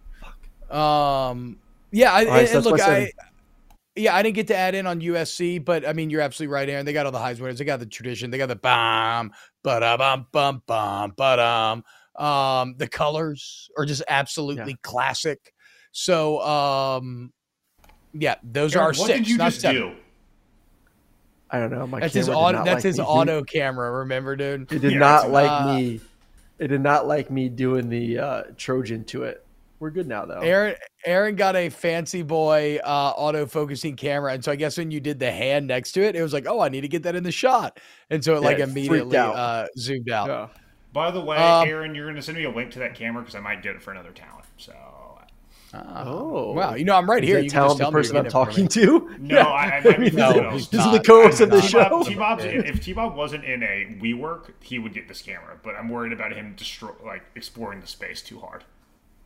Um, 0.69 1.57
yeah, 1.91 2.11
I, 2.11 2.25
right, 2.25 2.39
and, 2.39 2.63
so 2.63 2.69
look, 2.69 2.81
I, 2.81 3.11
yeah, 3.95 4.15
I 4.15 4.21
didn't 4.21 4.35
get 4.35 4.47
to 4.47 4.55
add 4.55 4.75
in 4.75 4.85
on 4.85 5.01
USC, 5.01 5.63
but 5.63 5.87
I 5.87 5.93
mean, 5.93 6.09
you're 6.09 6.21
absolutely 6.21 6.53
right, 6.53 6.67
Aaron. 6.69 6.85
They 6.85 6.93
got 6.93 7.05
all 7.05 7.11
the 7.11 7.19
Heisman 7.19 7.41
winners. 7.41 7.59
They 7.59 7.65
got 7.65 7.79
the 7.79 7.85
tradition. 7.85 8.31
They 8.31 8.37
got 8.37 8.47
the 8.47 8.55
bomb, 8.55 9.31
ba 9.63 9.79
da 9.79 9.97
bum 9.97 10.27
bum 10.31 10.61
bum 10.65 11.13
ba 11.15 11.35
dum. 11.37 11.83
Um, 12.21 12.75
the 12.77 12.87
colors 12.87 13.69
are 13.77 13.85
just 13.85 14.03
absolutely 14.07 14.77
classic. 14.83 15.53
So, 15.91 16.39
um, 16.41 17.33
yeah, 18.13 18.35
those 18.43 18.75
Aaron, 18.75 18.83
are 18.83 18.87
our 18.87 18.93
what 18.99 19.07
six. 19.07 19.19
did 19.19 19.27
you 19.29 19.37
not 19.37 19.45
just 19.51 19.61
seven. 19.61 19.81
do? 19.81 19.95
I 21.49 21.59
don't 21.59 21.71
know. 21.71 21.85
My 21.85 21.99
That's 21.99 22.13
his 22.13 22.27
did 22.27 22.33
auto. 22.33 22.59
not 22.59 22.65
That's 22.65 22.75
like 22.75 22.83
his 22.83 22.97
me. 22.99 23.03
auto 23.03 23.43
camera. 23.43 23.91
Remember, 23.91 24.35
dude. 24.35 24.71
It 24.71 24.79
did 24.79 24.93
Yeah, 24.93 24.99
not 24.99 25.29
like 25.31 25.49
uh, 25.51 25.75
me. 25.75 25.99
It 26.59 26.67
did 26.67 26.81
not 26.81 27.07
like 27.07 27.29
me 27.31 27.49
doing 27.49 27.89
the 27.89 28.19
uh, 28.19 28.43
Trojan 28.55 29.03
to 29.05 29.23
it. 29.23 29.45
We're 29.79 29.89
good 29.89 30.07
now 30.07 30.25
though. 30.25 30.39
Aaron 30.41 30.75
Aaron 31.05 31.35
got 31.35 31.55
a 31.55 31.69
fancy 31.69 32.21
boy 32.21 32.79
uh, 32.83 33.13
auto 33.17 33.47
focusing 33.47 33.95
camera, 33.95 34.31
and 34.31 34.45
so 34.45 34.51
I 34.51 34.55
guess 34.55 34.77
when 34.77 34.91
you 34.91 34.99
did 34.99 35.17
the 35.19 35.31
hand 35.31 35.65
next 35.67 35.93
to 35.93 36.03
it, 36.03 36.15
it 36.15 36.21
was 36.21 36.33
like, 36.33 36.45
oh, 36.47 36.59
I 36.61 36.69
need 36.69 36.81
to 36.81 36.87
get 36.87 37.01
that 37.03 37.15
in 37.15 37.23
the 37.23 37.31
shot, 37.31 37.79
and 38.11 38.23
so 38.23 38.33
it 38.33 38.41
Yeah, 38.41 38.47
like 38.47 38.59
it 38.59 38.69
immediately 38.69 39.17
out. 39.17 39.35
uh, 39.35 39.67
zoomed 39.77 40.09
out. 40.11 40.27
Yeah. 40.27 40.47
By 40.93 41.11
the 41.11 41.21
way, 41.21 41.37
Um, 41.37 41.67
Aaron, 41.67 41.95
you're 41.95 42.05
going 42.05 42.15
to 42.17 42.21
send 42.21 42.37
me 42.37 42.43
a 42.43 42.49
link 42.51 42.71
to 42.71 42.79
that 42.79 42.95
camera 42.95 43.21
because 43.21 43.35
I 43.35 43.39
might 43.39 43.61
get 43.63 43.75
it 43.75 43.81
for 43.81 43.91
another 43.91 44.11
talent. 44.11 44.45
So 44.57 44.73
Oh, 45.73 46.51
Wow, 46.51 46.73
you 46.75 46.83
know 46.83 46.95
I'm 46.95 47.09
right 47.09 47.23
Is 47.23 47.29
here. 47.29 47.37
that 47.37 47.43
You 47.45 47.49
can 47.49 47.59
talent 47.61 47.69
just 47.69 47.77
the 47.79 47.83
tell 47.85 47.91
me 47.91 47.95
you're 47.95 48.01
person 48.03 48.17
I'm 48.17 48.23
getting 48.23 48.27
it 48.27 48.31
for 48.31 48.45
talking 48.51 48.67
to? 48.67 49.15
no, 49.21 49.39
I, 49.39 49.63
I 49.77 49.79
might 49.83 49.99
be 49.99 50.11
No, 50.11 50.27
thinking 50.31 50.45
of- 50.47 50.53
he's 50.53 50.67
This 50.67 50.85
is 50.85 50.91
the 50.91 50.99
co-host 50.99 51.39
of 51.39 51.49
the 51.49 51.61
show. 51.61 51.79
not. 51.79 52.05
T-Bob's, 52.07 52.43
if 52.45 52.83
T-Bob 52.83 53.15
wasn't 53.15 53.45
in 53.45 53.63
a 53.63 53.97
WeWork, 54.01 54.51
he 54.59 54.79
would 54.79 54.93
get 54.93 55.07
this 55.07 55.21
camera. 55.21 55.57
But 55.63 55.75
I'm 55.75 55.87
worried 55.87 56.11
about 56.11 56.33
him 56.33 56.55
destroy, 56.57 56.89
like 57.05 57.23
exploring 57.35 57.79
the 57.79 57.87
space 57.87 58.21
too 58.21 58.39
hard. 58.39 58.65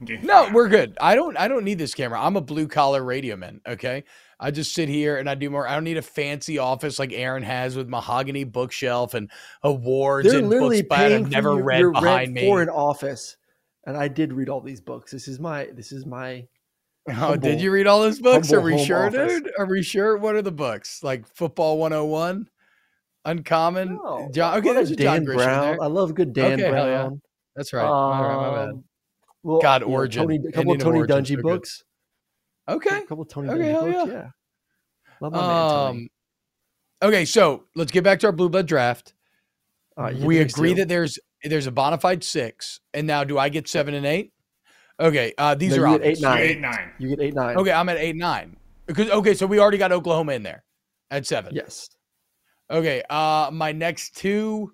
No, 0.02 0.50
we're 0.54 0.68
good. 0.68 0.98
I 1.02 1.16
don't. 1.16 1.38
I 1.38 1.48
don't 1.48 1.64
need 1.64 1.78
this 1.80 1.94
camera. 1.96 2.22
I'm 2.22 2.36
a 2.36 2.42
blue 2.42 2.68
collar 2.68 3.02
radio 3.02 3.38
man. 3.38 3.62
Okay, 3.66 4.04
I 4.40 4.52
just 4.52 4.74
sit 4.74 4.90
here 4.90 5.18
and 5.18 5.30
I 5.30 5.36
do 5.36 5.50
more. 5.50 5.68
I 5.68 5.76
don't 5.76 5.84
need 5.86 5.98
a 5.98 6.02
fancy 6.02 6.58
office 6.58 7.00
like 7.00 7.14
Aaron 7.14 7.44
has 7.44 7.76
with 7.76 7.88
mahogany 7.88 8.44
bookshelf 8.44 9.14
and 9.14 9.32
awards 9.64 10.28
They're 10.30 10.40
and 10.40 10.50
literally 10.50 10.82
books 10.82 10.98
paying 10.98 11.26
I've 11.26 11.32
never 11.32 11.54
your, 11.54 11.64
read 11.64 11.80
your 11.80 11.92
behind 11.94 12.34
me. 12.34 12.42
for 12.48 12.62
an 12.62 12.70
office, 12.70 13.38
and 13.86 13.96
I 13.96 14.08
did 14.08 14.34
read 14.34 14.50
all 14.50 14.62
these 14.62 14.82
books. 14.82 15.12
This 15.12 15.28
is 15.28 15.40
my. 15.40 15.66
This 15.74 15.92
is 15.92 16.06
my. 16.06 16.46
Oh, 17.08 17.36
did 17.36 17.62
you 17.62 17.70
read 17.70 17.86
all 17.86 18.02
those 18.02 18.20
books? 18.20 18.52
Are 18.52 18.62
we 18.62 18.84
sure, 18.84 19.06
office. 19.06 19.32
dude? 19.32 19.52
Are 19.60 19.68
we 19.68 19.84
sure? 19.84 20.18
What 20.18 20.34
are 20.34 20.42
the 20.42 20.52
books? 20.52 21.04
Like 21.04 21.28
Football 21.36 21.78
101, 21.78 22.50
Uncommon. 23.26 24.00
No, 24.04 24.28
John, 24.34 24.58
okay, 24.58 24.74
there's 24.74 24.90
a 24.90 24.96
John 24.96 25.24
Dan 25.24 25.26
Brown. 25.26 25.62
there. 25.62 25.84
I 25.84 25.86
love 25.86 26.16
good 26.16 26.34
Dan 26.34 26.54
Okay, 26.54 26.64
hell 26.64 26.88
yeah. 26.88 27.02
Brown. 27.04 27.22
That's 27.56 27.74
right. 27.74 27.86
all 27.86 28.12
right, 28.24 28.36
my 28.36 28.56
bad. 28.58 28.70
Um, 28.70 28.84
Well, 29.44 29.60
God, 29.62 29.82
know, 29.82 29.88
Origin, 29.90 30.24
Tony, 30.24 30.40
a 30.48 30.52
couple 30.52 30.72
of 30.74 30.80
Tony 30.80 30.98
Origin, 30.98 31.18
Dungy 31.24 31.36
so 31.36 31.42
good. 31.44 31.66
Books. 32.68 32.86
Okay. 32.88 32.98
A 32.98 33.06
couple 33.06 33.24
of 33.24 33.30
Tony 33.30 33.50
Okay, 33.50 33.60
Dungy 33.64 33.72
hell 33.72 33.82
books. 33.86 34.12
yeah. 34.12 34.14
Yeah. 34.14 34.30
Love 35.22 35.32
my 35.34 35.40
man 35.40 35.70
Tony. 35.70 36.00
Um, 36.00 36.10
okay, 37.10 37.26
so 37.26 37.64
let's 37.76 37.92
get 37.92 38.04
back 38.04 38.20
to 38.20 38.28
our 38.28 38.32
blue 38.34 38.50
blood 38.50 38.68
draft. 38.68 39.14
Uh, 39.98 40.12
we 40.20 40.40
agree 40.40 40.70
two. 40.72 40.76
that 40.76 40.88
there's 40.90 41.18
there's 41.44 41.68
a 41.68 41.72
bona 41.72 41.98
fide 41.98 42.24
six, 42.24 42.80
and 42.94 43.08
now 43.08 43.24
do 43.24 43.38
I 43.38 43.50
get 43.50 43.68
seven 43.68 43.94
and 43.94 44.06
eight? 44.06 44.34
Okay, 45.00 45.34
uh, 45.38 45.56
these 45.56 45.76
No, 45.78 45.84
are 45.84 45.88
you 45.94 45.98
get 46.00 46.08
eight, 46.08 46.22
nine. 46.22 46.40
eight 46.42 46.60
nine. 46.60 46.92
You 47.00 47.10
get 47.10 47.20
eight 47.22 47.34
nine. 47.34 47.58
Okay, 47.58 47.72
I'm 47.72 47.88
at 47.90 47.98
eight 47.98 48.16
nine. 48.16 48.58
Because 48.88 49.10
okay, 49.10 49.34
so 49.34 49.46
we 49.46 49.60
already 49.60 49.78
got 49.78 49.92
Oklahoma 49.92 50.34
in 50.34 50.44
there 50.44 50.64
at 51.12 51.26
seven. 51.26 51.54
Yes. 51.56 51.90
Okay, 52.70 53.04
uh, 53.10 53.50
my 53.54 53.72
next 53.72 54.16
two. 54.18 54.72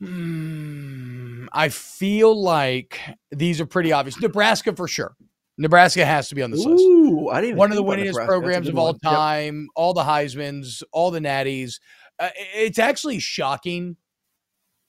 Hmm, 0.00 1.46
I 1.52 1.68
feel 1.70 2.38
like 2.40 3.00
these 3.30 3.60
are 3.60 3.66
pretty 3.66 3.92
obvious. 3.92 4.20
Nebraska 4.20 4.74
for 4.76 4.86
sure. 4.88 5.16
Nebraska 5.58 6.04
has 6.04 6.28
to 6.28 6.34
be 6.34 6.42
on 6.42 6.50
this 6.50 6.64
list. 6.64 6.82
Ooh, 6.82 7.28
I 7.28 7.40
didn't. 7.40 7.56
One 7.56 7.70
of 7.70 7.76
the 7.76 7.84
winningest 7.84 8.12
Nebraska. 8.12 8.26
Programs 8.26 8.68
of 8.68 8.76
all 8.78 8.92
one. 8.92 8.98
Yep. 9.02 9.12
time, 9.12 9.68
all 9.74 9.94
the 9.94 10.02
Heisman's, 10.02 10.82
all 10.92 11.10
the 11.10 11.20
Natties. 11.20 11.80
Uh, 12.18 12.30
it's 12.54 12.78
actually 12.78 13.18
shocking 13.18 13.96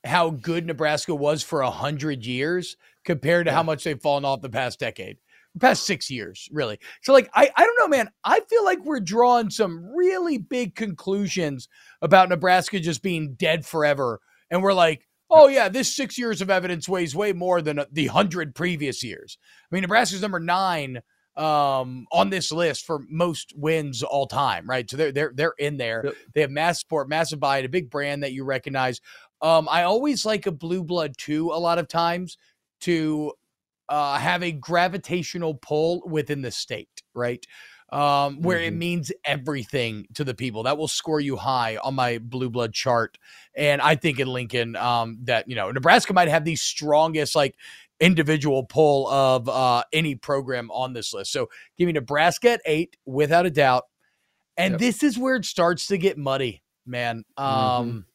how 0.03 0.29
good 0.29 0.65
Nebraska 0.65 1.15
was 1.15 1.43
for 1.43 1.61
a 1.61 1.71
hundred 1.71 2.25
years 2.25 2.77
compared 3.05 3.45
to 3.45 3.53
how 3.53 3.63
much 3.63 3.83
they've 3.83 4.01
fallen 4.01 4.25
off 4.25 4.41
the 4.41 4.49
past 4.49 4.79
decade, 4.79 5.17
past 5.59 5.85
six 5.85 6.09
years, 6.09 6.49
really. 6.51 6.79
So, 7.01 7.13
like, 7.13 7.29
I, 7.33 7.49
I 7.55 7.63
don't 7.63 7.79
know, 7.79 7.87
man. 7.87 8.09
I 8.23 8.41
feel 8.49 8.65
like 8.65 8.83
we're 8.83 8.99
drawing 8.99 9.49
some 9.49 9.85
really 9.95 10.37
big 10.37 10.75
conclusions 10.75 11.69
about 12.01 12.29
Nebraska 12.29 12.79
just 12.79 13.01
being 13.01 13.35
dead 13.35 13.65
forever, 13.65 14.19
and 14.51 14.61
we're 14.61 14.73
like, 14.73 15.06
Oh 15.29 15.47
yeah, 15.47 15.69
this 15.69 15.93
six 15.93 16.17
years 16.17 16.41
of 16.41 16.49
evidence 16.49 16.87
weighs 16.87 17.15
way 17.15 17.33
more 17.33 17.61
than 17.61 17.81
the 17.91 18.07
hundred 18.07 18.55
previous 18.55 19.03
years. 19.03 19.37
I 19.69 19.75
mean, 19.75 19.81
Nebraska's 19.81 20.21
number 20.21 20.39
nine 20.39 21.01
um, 21.35 22.07
on 22.11 22.29
this 22.29 22.51
list 22.51 22.85
for 22.85 22.99
most 23.09 23.53
wins 23.55 24.03
all 24.03 24.25
time, 24.25 24.67
right? 24.67 24.89
So 24.89 24.97
they're 24.97 25.11
they're 25.11 25.31
they're 25.35 25.53
in 25.59 25.77
there. 25.77 26.01
Yep. 26.05 26.15
They 26.33 26.41
have 26.41 26.51
mass 26.51 26.79
support, 26.79 27.09
massive 27.09 27.39
buy, 27.39 27.59
a 27.59 27.69
big 27.69 27.89
brand 27.89 28.23
that 28.23 28.33
you 28.33 28.43
recognize. 28.43 29.01
Um, 29.41 29.67
I 29.69 29.83
always 29.83 30.25
like 30.25 30.47
a 30.47 30.51
blue 30.51 30.83
blood 30.83 31.13
too. 31.17 31.51
A 31.51 31.59
lot 31.59 31.77
of 31.77 31.87
times 31.87 32.37
to 32.81 33.33
uh, 33.89 34.17
have 34.17 34.43
a 34.43 34.51
gravitational 34.51 35.55
pull 35.55 36.01
within 36.05 36.41
the 36.41 36.51
state, 36.51 37.03
right? 37.13 37.45
Um, 37.89 38.41
where 38.41 38.59
it 38.59 38.73
Mhm. 38.73 38.77
means 38.77 39.11
everything 39.23 40.07
to 40.15 40.25
the 40.25 40.33
people. 40.33 40.63
That 40.63 40.77
will 40.77 40.89
score 40.89 41.21
you 41.21 41.37
high 41.37 41.77
on 41.77 41.95
my 41.95 42.17
blue 42.17 42.49
blood 42.49 42.73
chart. 42.73 43.17
And 43.55 43.81
I 43.81 43.95
think 43.95 44.19
in 44.19 44.27
Lincoln, 44.27 44.75
um, 44.75 45.19
that 45.23 45.47
you 45.47 45.55
know, 45.55 45.71
Nebraska 45.71 46.11
might 46.13 46.27
have 46.27 46.43
the 46.43 46.57
strongest 46.57 47.33
like 47.35 47.55
individual 47.99 48.63
pull 48.63 49.07
of 49.07 49.47
uh 49.49 49.83
any 49.93 50.15
program 50.15 50.69
on 50.71 50.93
this 50.93 51.13
list. 51.13 51.31
So 51.31 51.49
give 51.77 51.87
me 51.87 51.93
Nebraska 51.93 52.51
at 52.51 52.61
eight, 52.65 52.97
without 53.05 53.45
a 53.45 53.49
doubt. 53.49 53.85
And 54.57 54.73
Yep. 54.73 54.79
this 54.79 55.03
is 55.03 55.17
where 55.17 55.35
it 55.37 55.45
starts 55.45 55.87
to 55.87 55.97
get 55.97 56.17
muddy, 56.17 56.63
man. 56.85 57.23
Um 57.37 58.05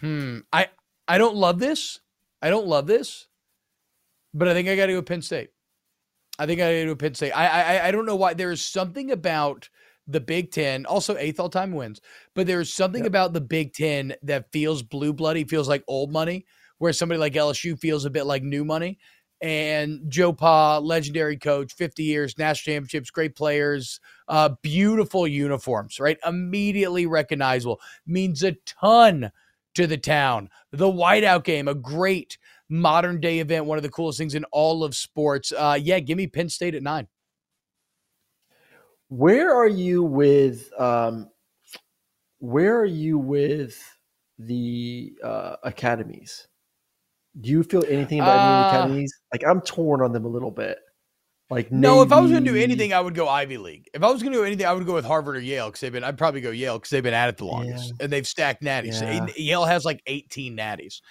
hmm. 0.00 0.38
I 0.52 0.68
I 1.08 1.18
don't 1.18 1.36
love 1.36 1.58
this. 1.58 2.00
I 2.40 2.50
don't 2.50 2.66
love 2.66 2.86
this, 2.86 3.26
but 4.34 4.48
I 4.48 4.54
think 4.54 4.68
I 4.68 4.76
gotta 4.76 4.92
go 4.92 5.02
Penn 5.02 5.22
State. 5.22 5.50
I 6.38 6.46
think 6.46 6.60
I 6.60 6.84
go 6.84 6.94
Penn 6.96 7.14
State. 7.14 7.32
I 7.32 7.46
I 7.78 7.88
I 7.88 7.90
don't 7.90 8.06
know 8.06 8.16
why. 8.16 8.34
There 8.34 8.50
is 8.52 8.64
something 8.64 9.10
about 9.10 9.68
the 10.06 10.20
Big 10.20 10.50
Ten, 10.50 10.84
also 10.86 11.16
eighth 11.16 11.38
all 11.38 11.48
time 11.48 11.72
wins, 11.72 12.00
but 12.34 12.46
there's 12.46 12.72
something 12.72 13.02
Yep. 13.02 13.08
about 13.10 13.32
the 13.32 13.40
Big 13.40 13.72
Ten 13.74 14.14
that 14.22 14.50
feels 14.52 14.82
blue 14.82 15.12
bloody, 15.12 15.44
feels 15.44 15.68
like 15.68 15.84
old 15.86 16.10
money, 16.12 16.46
where 16.78 16.92
somebody 16.92 17.18
like 17.18 17.34
LSU 17.36 17.76
feels 17.76 18.04
a 18.04 18.10
bit 18.10 18.24
like 18.24 18.42
new 18.42 18.64
money. 18.64 18.98
And 19.40 20.02
Joe 20.08 20.32
Pa, 20.32 20.78
legendary 20.78 21.36
coach, 21.36 21.72
50 21.74 22.04
years, 22.04 22.38
national 22.38 22.74
championships, 22.74 23.10
great 23.10 23.34
players, 23.34 23.98
uh, 24.28 24.50
beautiful 24.62 25.26
uniforms, 25.26 25.98
right? 25.98 26.16
Immediately 26.24 27.06
recognizable, 27.06 27.80
means 28.06 28.42
a 28.44 28.52
ton 28.66 29.32
to 29.74 29.86
the 29.86 29.96
town. 29.98 30.48
The 30.70 30.86
whiteout 30.86 31.42
game, 31.44 31.66
a 31.66 31.74
great 31.74 32.38
modern 32.72 33.20
day 33.20 33.38
event, 33.38 33.66
one 33.66 33.78
of 33.78 33.82
the 33.82 33.90
coolest 33.90 34.18
things 34.18 34.34
in 34.34 34.44
all 34.50 34.82
of 34.82 34.96
sports. 34.96 35.52
Uh, 35.52 35.78
yeah, 35.80 36.00
give 36.00 36.16
me 36.16 36.26
Penn 36.26 36.48
State 36.48 36.74
at 36.74 36.82
nine. 36.82 37.06
Where 39.08 39.54
are 39.54 39.68
you 39.68 40.02
with 40.02 40.70
um 40.80 41.28
where 42.38 42.80
are 42.80 42.86
you 42.86 43.18
with 43.18 43.78
the 44.38 45.12
uh 45.22 45.56
academies? 45.62 46.48
Do 47.38 47.50
you 47.50 47.62
feel 47.62 47.84
anything 47.88 48.20
about 48.20 48.38
any 48.38 48.48
Uh, 48.48 48.62
the 48.62 48.68
academies? 48.68 49.14
Like 49.32 49.44
I'm 49.46 49.60
torn 49.60 50.00
on 50.00 50.12
them 50.12 50.24
a 50.24 50.28
little 50.28 50.50
bit. 50.50 50.78
Like 51.50 51.70
No, 51.70 52.00
if 52.00 52.10
I 52.10 52.20
was 52.20 52.30
going 52.30 52.42
to 52.44 52.50
do 52.50 52.56
anything, 52.56 52.94
I 52.94 53.00
would 53.00 53.14
go 53.14 53.28
Ivy 53.28 53.58
League. 53.58 53.86
If 53.92 54.02
I 54.02 54.10
was 54.10 54.22
going 54.22 54.32
to 54.32 54.38
do 54.38 54.44
anything, 54.44 54.64
I 54.64 54.72
would 54.72 54.86
go 54.86 54.94
with 54.94 55.04
Harvard 55.04 55.36
or 55.36 55.40
Yale 55.40 55.66
because 55.66 55.80
they've 55.80 55.92
been. 55.92 56.02
I'd 56.02 56.16
probably 56.16 56.40
go 56.40 56.50
Yale 56.50 56.78
because 56.78 56.88
they've 56.88 57.02
been 57.02 57.12
at 57.12 57.28
it 57.28 57.36
the 57.36 57.44
longest 57.44 57.92
and 58.00 58.10
they've 58.10 58.26
stacked 58.26 58.62
natties. 58.62 59.02
Yeah. 59.02 59.26
Yale 59.36 59.66
has 59.66 59.84
like 59.84 60.02
18 60.06 60.56
natties. 60.56 61.02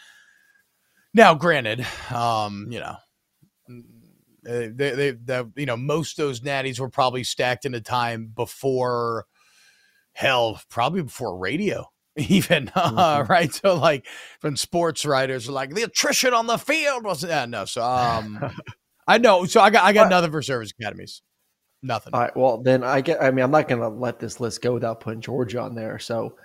Now, 1.13 1.33
granted, 1.33 1.85
um, 2.09 2.67
you 2.69 2.79
know, 2.79 2.95
they, 4.43 4.67
they, 4.69 5.11
they, 5.11 5.43
you 5.55 5.65
know, 5.65 5.77
most 5.77 6.17
of 6.17 6.25
those 6.25 6.41
natties 6.41 6.79
were 6.79 6.89
probably 6.89 7.23
stacked 7.23 7.65
in 7.65 7.73
a 7.75 7.81
time 7.81 8.31
before, 8.35 9.25
hell, 10.13 10.61
probably 10.69 11.03
before 11.03 11.37
radio. 11.37 11.85
Even 12.17 12.69
uh, 12.75 12.89
Mhm. 13.23 13.29
right, 13.29 13.53
so 13.53 13.75
like 13.75 14.05
when 14.41 14.57
sports 14.57 15.05
writers 15.05 15.47
are 15.47 15.53
like 15.53 15.73
the 15.73 15.83
attrition 15.83 16.33
on 16.33 16.45
the 16.45 16.57
field 16.57 17.05
was 17.05 17.23
yeah, 17.23 17.45
no. 17.45 17.63
So 17.63 17.81
um, 17.81 18.37
I 19.07 19.17
know. 19.17 19.45
So 19.45 19.61
I 19.61 19.69
got 19.69 19.85
I 19.85 19.93
got 19.93 20.09
nothing 20.09 20.29
for 20.31 20.41
service 20.41 20.73
academies. 20.77 21.21
Nothing. 21.81 22.13
All 22.13 22.19
right. 22.19 22.35
Well, 22.35 22.57
then 22.61 22.83
I 22.83 22.99
get. 22.99 23.23
I 23.23 23.31
mean, 23.31 23.43
I'm 23.45 23.51
not 23.51 23.69
going 23.69 23.79
to 23.81 23.87
let 23.87 24.19
this 24.19 24.41
list 24.41 24.61
go 24.61 24.73
without 24.73 24.99
putting 24.99 25.21
Georgia 25.21 25.61
on 25.61 25.73
there. 25.73 25.99
So, 25.99 26.35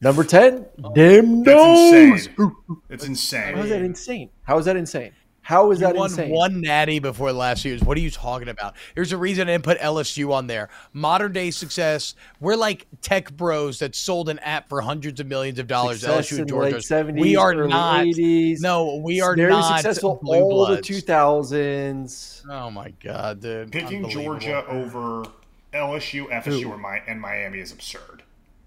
number 0.00 0.24
ten, 0.24 0.66
oh, 0.84 0.92
damn 0.94 1.42
That's 1.42 1.56
nose. 1.56 2.26
insane. 2.28 2.52
It's 2.90 3.06
insane. 3.06 3.54
How 3.54 3.62
is 3.62 3.70
that 3.70 3.82
insane? 3.82 4.30
How 4.44 4.58
is 4.58 4.64
that 4.64 4.76
insane? 4.76 5.12
How 5.42 5.70
is 5.70 5.80
You 5.80 5.86
that 5.86 5.96
won 5.96 6.10
insane? 6.10 6.30
one 6.30 6.60
natty 6.60 6.98
before 6.98 7.32
last 7.32 7.64
year's. 7.64 7.82
What 7.82 7.96
are 7.96 8.00
you 8.00 8.10
talking 8.10 8.48
about? 8.48 8.74
There's 8.94 9.12
a 9.12 9.16
reason 9.16 9.48
I 9.48 9.52
didn't 9.52 9.64
put 9.64 9.78
LSU 9.78 10.30
on 10.32 10.46
there. 10.46 10.68
Modern 10.92 11.32
day 11.32 11.50
success. 11.50 12.14
We're 12.38 12.56
like 12.56 12.86
tech 13.00 13.32
bros 13.32 13.78
that 13.78 13.94
sold 13.94 14.28
an 14.28 14.38
app 14.40 14.68
for 14.68 14.82
hundreds 14.82 15.20
of 15.20 15.26
millions 15.26 15.58
of 15.58 15.66
dollars. 15.66 16.00
Success 16.00 16.28
LSU 16.30 16.32
in 16.34 16.40
and 16.40 16.48
the 16.50 16.56
late 16.56 16.74
70s, 16.74 17.20
We 17.20 17.36
are 17.36 17.54
not. 17.66 18.04
80s. 18.04 18.60
No, 18.60 18.96
we 19.02 19.22
are 19.22 19.34
very 19.36 19.50
not 19.50 19.76
successful 19.76 20.18
blue 20.22 20.34
all 20.40 20.66
the 20.66 20.78
2000s. 20.82 22.42
Oh 22.50 22.70
my 22.70 22.90
god, 23.02 23.40
dude! 23.40 23.72
Picking 23.72 24.04
Unbelievable. 24.04 24.38
Georgia 24.38 24.66
over 24.68 25.24
LSU, 25.72 26.28
FSU, 26.30 26.68
or 26.68 26.76
Mi- 26.78 27.02
and 27.06 27.20
Miami 27.20 27.60
is 27.60 27.72
absurd. 27.72 28.17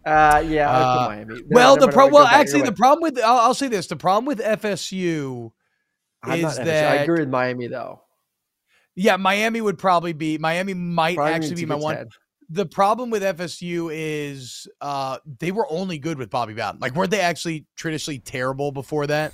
Uh, 0.06 0.44
yeah, 0.48 0.70
Uh, 0.70 1.06
Miami. 1.10 1.36
No, 1.36 1.42
Well, 1.50 1.78
the 1.78 1.88
pro- 1.88 2.08
well, 2.08 2.26
actually, 2.26 2.60
you're 2.60 2.66
the 2.68 2.72
problem 2.74 3.02
with 3.04 3.20
I'll, 3.24 3.38
I'll 3.40 3.54
say 3.54 3.68
this: 3.68 3.88
the 3.88 3.96
problem 3.96 4.26
with 4.26 4.40
FSU 4.40 5.52
I'm 6.24 6.42
not 6.42 6.52
is 6.54 6.58
FSU. 6.60 6.62
I 6.62 6.66
that- 6.66 7.04
agree 7.04 7.20
with 7.20 7.30
Miami 7.30 7.68
though. 7.68 8.02
Yeah, 8.96 9.16
Miami 9.18 9.62
would 9.62 9.78
probably 9.78 10.14
be. 10.14 10.38
Miami 10.38 10.74
might 10.74 11.18
Miami 11.18 11.36
actually 11.36 11.56
be 11.56 11.66
my 11.66 11.76
one. 11.76 11.96
10. 11.96 12.10
The 12.50 12.66
problem 12.66 13.10
with 13.10 13.24
FSU 13.24 13.90
is 13.94 14.68
uh, 14.82 15.20
they 15.40 15.52
were 15.52 15.66
only 15.72 15.98
good 15.98 16.18
with 16.18 16.30
Bobby 16.30 16.54
Bowden. 16.54 16.82
Like, 16.82 16.96
weren't 16.96 17.10
they 17.10 17.22
actually 17.22 17.66
traditionally 17.78 18.20
terrible 18.20 18.74
before 18.74 19.08
that? 19.08 19.34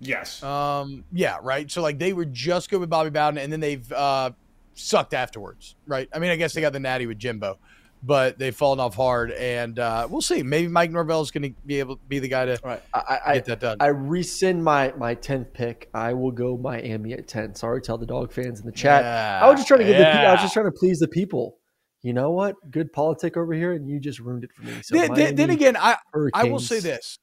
Yes. 0.00 0.42
Um, 0.42 1.04
yeah, 1.12 1.36
right. 1.42 1.70
So 1.70 1.82
like 1.82 1.98
they 1.98 2.14
were 2.14 2.24
just 2.24 2.70
good 2.70 2.80
with 2.80 2.88
Bobby 2.88 3.10
Bowden, 3.10 3.36
and 3.38 3.52
then 3.52 3.60
they've 3.60 3.92
uh, 3.92 4.30
sucked 4.74 5.12
afterwards, 5.12 5.76
right? 5.86 6.08
I 6.14 6.18
mean, 6.18 6.30
I 6.30 6.36
guess 6.36 6.54
they 6.54 6.62
got 6.62 6.72
the 6.72 6.80
natty 6.80 7.06
with 7.06 7.18
Jimbo, 7.18 7.58
but 8.04 8.38
they've 8.38 8.54
fallen 8.54 8.80
off 8.80 8.94
hard, 8.94 9.30
and 9.32 9.78
uh, 9.78 10.06
we'll 10.10 10.20
see. 10.20 10.42
Maybe 10.42 10.68
Mike 10.68 10.90
Norvell 10.90 11.22
is 11.22 11.30
going 11.30 11.54
to 11.54 11.60
be 11.64 11.78
able 11.78 11.96
to 11.96 12.02
be 12.06 12.18
the 12.18 12.28
guy 12.28 12.44
to 12.44 12.60
right, 12.62 12.82
I, 12.92 13.18
I, 13.26 13.34
get 13.34 13.46
that 13.46 13.60
done. 13.60 13.76
I 13.80 13.86
rescind 13.86 14.62
my 14.62 14.92
my 14.98 15.14
tenth 15.14 15.52
pick. 15.54 15.88
I 15.94 16.12
will 16.12 16.30
go 16.30 16.56
Miami 16.58 17.14
at 17.14 17.26
ten. 17.26 17.54
Sorry, 17.54 17.80
tell 17.80 17.96
the 17.96 18.06
dog 18.06 18.32
fans 18.32 18.60
in 18.60 18.66
the 18.66 18.72
chat. 18.72 19.04
I 19.42 19.48
was 19.48 19.56
just 19.58 19.68
trying 19.68 19.80
to 19.80 19.86
get 19.86 19.98
the. 19.98 20.06
I 20.06 20.32
was 20.32 20.42
just 20.42 20.52
trying 20.52 20.66
to 20.66 20.72
please 20.72 20.98
the 20.98 21.08
people. 21.08 21.58
You 22.02 22.12
know 22.12 22.32
what? 22.32 22.56
Good 22.70 22.92
politic 22.92 23.38
over 23.38 23.54
here, 23.54 23.72
and 23.72 23.88
you 23.88 23.98
just 23.98 24.18
ruined 24.18 24.44
it 24.44 24.52
for 24.52 24.62
me. 24.62 24.74
So 24.82 24.94
then, 24.94 25.14
then- 25.14 25.34
then 25.36 25.50
again, 25.50 25.76
I 25.76 25.96
I 26.34 26.44
will 26.44 26.58
say 26.58 26.80
this. 26.80 27.18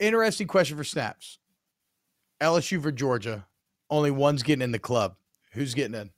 Interesting 0.00 0.46
question 0.46 0.76
for 0.76 0.84
snaps. 0.84 1.38
LSU 2.40 2.82
for 2.82 2.90
Georgia. 2.90 3.46
Only 3.88 4.10
one's 4.10 4.42
getting 4.42 4.62
in 4.62 4.72
the 4.72 4.78
club. 4.78 5.16
Who's 5.52 5.74
getting 5.74 5.94
in? 5.94 6.10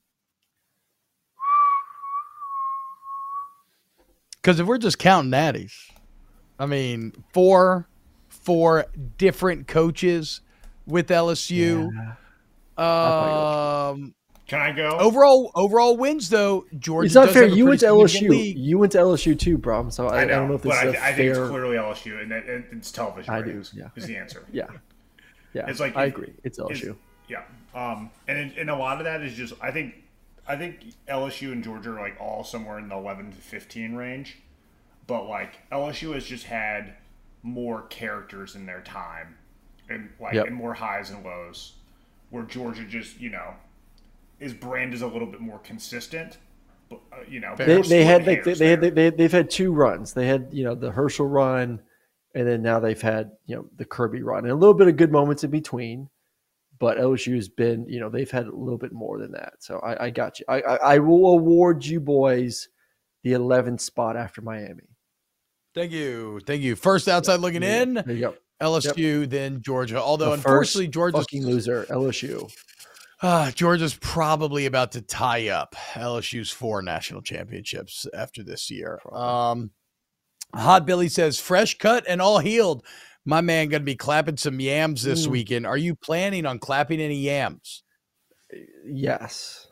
Because 4.45 4.61
if 4.61 4.67
we're 4.67 4.77
just 4.77 4.99
counting 4.99 5.31
natties, 5.31 5.73
I 6.59 6.67
mean, 6.67 7.15
four, 7.33 7.89
four 8.29 8.85
different 9.17 9.67
coaches 9.67 10.43
with 10.87 11.09
LSU. 11.09 11.87
Um, 12.77 14.15
Can 14.47 14.61
I 14.61 14.73
go? 14.73 14.99
overall, 14.99 15.51
overall 15.55 15.97
wins 15.97 16.29
though. 16.29 16.67
Georgia. 16.79 17.07
It's 17.07 17.15
not 17.15 17.25
does 17.27 17.35
fair. 17.35 17.45
have 17.45 17.53
a 17.53 17.57
You 17.57 17.65
went 17.65 17.81
to 17.81 17.87
LSU. 17.87 18.29
league. 18.29 18.59
You 18.59 18.77
went 18.77 18.93
to 18.93 18.99
LSU 18.99 19.39
too, 19.39 19.57
bro. 19.57 19.89
So 19.89 20.09
I, 20.09 20.19
I 20.19 20.23
I, 20.23 20.25
don't 20.27 20.49
know 20.49 20.57
if 20.57 20.63
this 20.63 20.77
but 20.79 20.89
is 20.89 20.95
I, 20.97 20.99
a 20.99 21.11
I 21.11 21.15
think 21.15 21.31
it's 21.31 21.49
clearly 21.49 21.77
LSU, 21.77 22.21
and 22.23 22.31
it, 22.31 22.47
it- 22.47 22.65
it's 22.71 22.93
television 22.93 23.33
I 23.33 23.41
do, 23.41 23.63
yeah. 23.73 23.89
is 23.97 24.07
the 24.07 24.19
answer. 24.19 24.45
yeah, 24.53 24.67
yeah. 25.55 25.71
It's 25.71 25.81
like 25.81 25.97
I 25.97 26.05
agree. 26.05 26.35
It's 26.45 26.59
It's- 26.59 26.81
LSU. 26.83 26.97
Yeah, 27.29 27.45
um, 27.75 28.11
and 28.29 28.37
it, 28.37 28.59
and 28.59 28.69
a 28.69 28.77
lot 28.77 28.99
of 28.99 29.05
that 29.05 29.23
is 29.23 29.33
just 29.33 29.55
I 29.63 29.71
think 29.71 29.95
I 30.47 30.57
think 30.57 30.95
LSU 31.09 31.53
and 31.53 31.65
Georgia 31.65 31.91
are 31.93 32.01
like 32.01 32.21
all 32.21 32.45
somewhere 32.45 32.79
in 32.79 32.89
the 32.89 32.97
eleven 32.97 33.31
to 33.33 33.37
fifteen 33.39 33.95
range, 33.95 34.39
but 35.07 35.25
like 35.29 35.59
LSU 35.73 36.15
has 36.15 36.25
just 36.27 36.45
had 36.45 36.95
more 37.43 37.83
characters 37.89 38.55
in 38.55 38.67
their 38.67 38.81
time, 38.83 39.37
and 39.89 40.11
like 40.21 40.35
Yep. 40.35 40.47
and 40.47 40.55
more 40.57 40.75
highs 40.75 41.11
and 41.11 41.25
lows, 41.25 41.75
where 42.31 42.43
Georgia 42.45 42.85
just 42.85 43.21
you 43.21 43.31
know, 43.31 43.55
his 44.39 44.53
brand 44.55 44.93
is 44.95 45.03
a 45.03 45.07
little 45.07 45.29
bit 45.29 45.41
more 45.41 45.59
consistent, 45.61 46.39
but 46.91 47.01
uh, 47.13 47.17
you 47.29 47.41
know 47.41 47.55
They- 47.57 47.81
they, 47.83 48.05
had 48.05 48.27
like 48.27 48.45
they, 48.45 48.55
they 48.55 48.69
had 48.71 48.81
they, 48.83 49.11
they've 49.11 49.33
had 49.33 49.49
two 49.51 49.73
runs. 49.73 50.13
They 50.13 50.27
had 50.27 50.49
you 50.53 50.65
know 50.65 50.75
the 50.75 50.91
Herschel 50.91 51.27
run, 51.27 51.81
and 52.35 52.47
then 52.47 52.61
now 52.63 52.81
they've 52.81 53.01
had 53.01 53.33
you 53.47 53.57
know 53.57 53.67
the 53.77 53.85
Kirby 53.87 54.23
run, 54.23 54.45
and 54.45 54.53
a 54.53 54.57
little 54.57 54.75
bit 54.75 54.89
of 54.89 54.97
good 54.99 55.11
moments 55.13 55.43
in 55.45 55.51
between. 55.51 56.11
But 56.85 56.99
LSU's 56.99 57.49
been 57.49 57.87
you 57.89 57.99
know 57.99 58.11
they've 58.11 58.31
had 58.31 58.47
a 58.47 58.55
little 58.55 58.77
bit 58.77 58.93
more 58.93 59.19
than 59.19 59.33
that. 59.33 59.55
So 59.61 59.79
I, 59.79 60.07
I 60.07 60.11
got 60.11 60.39
you. 60.39 60.45
I, 60.51 60.61
I 60.61 60.77
I 60.95 60.99
will 60.99 61.33
award 61.39 61.83
you 61.85 61.99
boys 61.99 62.69
the 63.23 63.33
11th 63.33 63.81
spot 63.81 64.17
after 64.19 64.43
Miami. 64.43 64.85
Thank 65.75 65.93
you, 65.93 66.41
thank 66.47 66.61
you. 66.61 66.77
First 66.77 67.09
outside 67.09 67.41
looking 67.41 67.63
Yeah, 67.63 67.83
in. 67.83 67.95
There 67.95 68.13
you 68.13 68.21
go. 68.21 68.35
LSU, 68.63 69.29
then 69.29 69.63
Georgia. 69.63 69.99
Although 70.01 70.27
The 70.27 70.33
unfortunately, 70.35 70.89
Georgia's 70.89 71.21
fucking 71.23 71.47
loser 71.47 71.85
LSU. 71.89 72.53
ah, 73.23 73.51
Georgia's 73.55 73.95
probably 73.95 74.67
about 74.67 74.93
to 74.93 75.01
tie 75.01 75.49
up 75.49 75.75
LSU's 75.95 76.51
four 76.51 76.83
national 76.83 77.23
championships 77.23 78.07
after 78.15 78.43
this 78.45 78.71
year. 78.71 79.01
Um, 79.11 79.71
Hot 80.55 80.85
Billy 80.87 81.09
says, 81.09 81.41
fresh 81.41 81.79
cut 81.79 82.05
and 82.07 82.21
all 82.23 82.39
healed. 82.41 82.85
My 83.25 83.41
man 83.41 83.69
gonna 83.69 83.85
be 83.85 83.97
clapping 83.97 84.37
some 84.37 84.61
yams 84.61 85.03
this 85.03 85.27
Mm. 85.27 85.31
weekend. 85.31 85.67
Are 85.67 85.77
you 85.79 85.95
planning 85.95 86.45
on 86.47 86.59
clapping 86.59 87.01
any 87.01 87.17
yams? 87.21 87.83
Yes. 88.87 89.67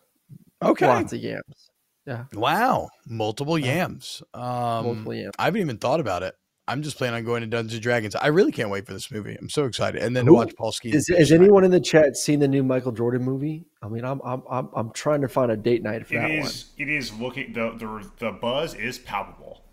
Okay. 0.62 0.86
Lots 0.86 1.12
of 1.12 1.20
yams. 1.20 1.70
Yeah. 2.06 2.24
Wow. 2.32 2.88
Multiple 3.06 3.58
yams. 3.58 4.22
Um 4.34 4.84
Multiple 4.86 5.14
yams. 5.14 5.34
I 5.38 5.44
haven't 5.44 5.60
even 5.60 5.78
thought 5.78 6.00
about 6.00 6.22
it. 6.22 6.34
I'm 6.68 6.82
just 6.82 6.96
planning 6.96 7.16
on 7.18 7.24
going 7.24 7.40
to 7.40 7.48
Dungeons 7.48 7.74
and 7.74 7.82
Dragons. 7.82 8.14
I 8.14 8.28
really 8.28 8.52
can't 8.52 8.70
wait 8.70 8.86
for 8.86 8.92
this 8.92 9.10
movie. 9.10 9.36
I'm 9.38 9.50
so 9.50 9.64
excited. 9.64 10.00
And 10.00 10.16
then 10.16 10.26
to 10.26 10.32
watch 10.32 10.54
Paul 10.56 10.70
Skenes. 10.70 10.94
Is, 10.94 11.08
has 11.08 11.32
anyone 11.32 11.64
in 11.64 11.72
the 11.72 11.80
chat 11.80 12.16
seen 12.16 12.38
the 12.38 12.46
new 12.46 12.62
Michael 12.62 12.92
Jordan 12.92 13.22
movie? 13.24 13.66
I 13.82 13.88
mean, 13.88 14.04
I'm 14.04 14.20
I'm 14.24 14.42
I'm, 14.48 14.68
I'm 14.74 14.92
trying 14.92 15.20
to 15.22 15.28
find 15.28 15.50
a 15.50 15.56
date 15.56 15.82
night 15.82 16.06
for 16.06 16.14
It 16.14 16.18
that 16.20 16.30
is. 16.30 16.66
It 16.78 16.88
is 16.88 17.12
looking. 17.14 17.52
The 17.52 17.72
the 17.76 18.08
the 18.18 18.32
buzz 18.32 18.74
is 18.74 18.98
palpable. 18.98 19.64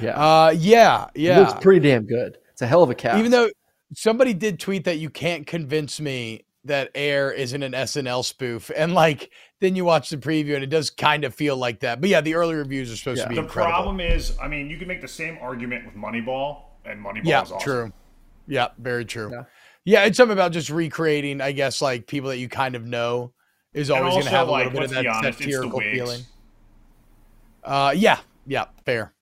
Yeah, 0.00 0.10
Uh 0.18 0.50
yeah, 0.50 1.06
it 1.14 1.22
yeah. 1.22 1.38
looks 1.40 1.54
pretty 1.62 1.80
damn 1.88 2.04
good. 2.04 2.36
It's 2.56 2.62
a 2.62 2.66
hell 2.66 2.82
of 2.82 2.88
a 2.88 2.94
cast. 2.94 3.18
Even 3.18 3.30
though 3.30 3.50
somebody 3.94 4.32
did 4.32 4.58
tweet 4.58 4.84
that 4.84 4.96
you 4.96 5.10
can't 5.10 5.46
convince 5.46 6.00
me 6.00 6.46
that 6.64 6.90
Air 6.94 7.30
isn't 7.30 7.62
an 7.62 7.72
SNL 7.72 8.24
spoof, 8.24 8.70
and 8.74 8.94
like 8.94 9.30
then 9.60 9.76
you 9.76 9.84
watch 9.84 10.08
the 10.08 10.16
preview 10.16 10.54
and 10.54 10.64
it 10.64 10.70
does 10.70 10.88
kind 10.88 11.24
of 11.24 11.34
feel 11.34 11.54
like 11.58 11.80
that. 11.80 12.00
But 12.00 12.08
yeah, 12.08 12.22
the 12.22 12.34
early 12.34 12.54
reviews 12.54 12.90
are 12.90 12.96
supposed 12.96 13.18
Yeah. 13.18 13.24
to 13.24 13.28
be 13.28 13.34
The 13.36 13.42
incredible. 13.42 13.72
problem 13.74 14.00
is, 14.00 14.36
I 14.42 14.48
mean, 14.48 14.70
you 14.70 14.78
can 14.78 14.88
make 14.88 15.02
the 15.02 15.06
same 15.08 15.36
argument 15.42 15.84
with 15.84 15.94
Moneyball, 15.96 16.62
and 16.86 17.04
Moneyball 17.04 17.24
yeah, 17.24 17.42
is 17.42 17.52
awesome. 17.52 17.60
true. 17.64 17.92
Yeah, 18.48 18.68
very 18.78 19.04
true. 19.04 19.30
Yeah. 19.30 19.42
Yeah. 19.84 20.04
it's 20.06 20.16
something 20.16 20.32
about 20.32 20.52
just 20.52 20.70
recreating. 20.70 21.42
I 21.42 21.52
guess 21.52 21.82
like 21.82 22.06
people 22.06 22.30
that 22.30 22.38
you 22.38 22.48
kind 22.48 22.74
of 22.74 22.86
know 22.86 23.32
is 23.74 23.90
always 23.90 24.14
going 24.14 24.24
to 24.24 24.30
have 24.30 24.48
a 24.48 24.50
like, 24.50 24.64
little 24.72 24.80
bit 24.80 24.84
of 24.84 24.90
that 24.94 25.06
honest, 25.06 25.28
it's 25.40 25.44
satirical 25.44 25.80
feeling. 25.80 26.22
Uh, 27.62 27.92
yeah, 27.96 28.18
yeah, 28.46 28.64
fair, 28.86 29.12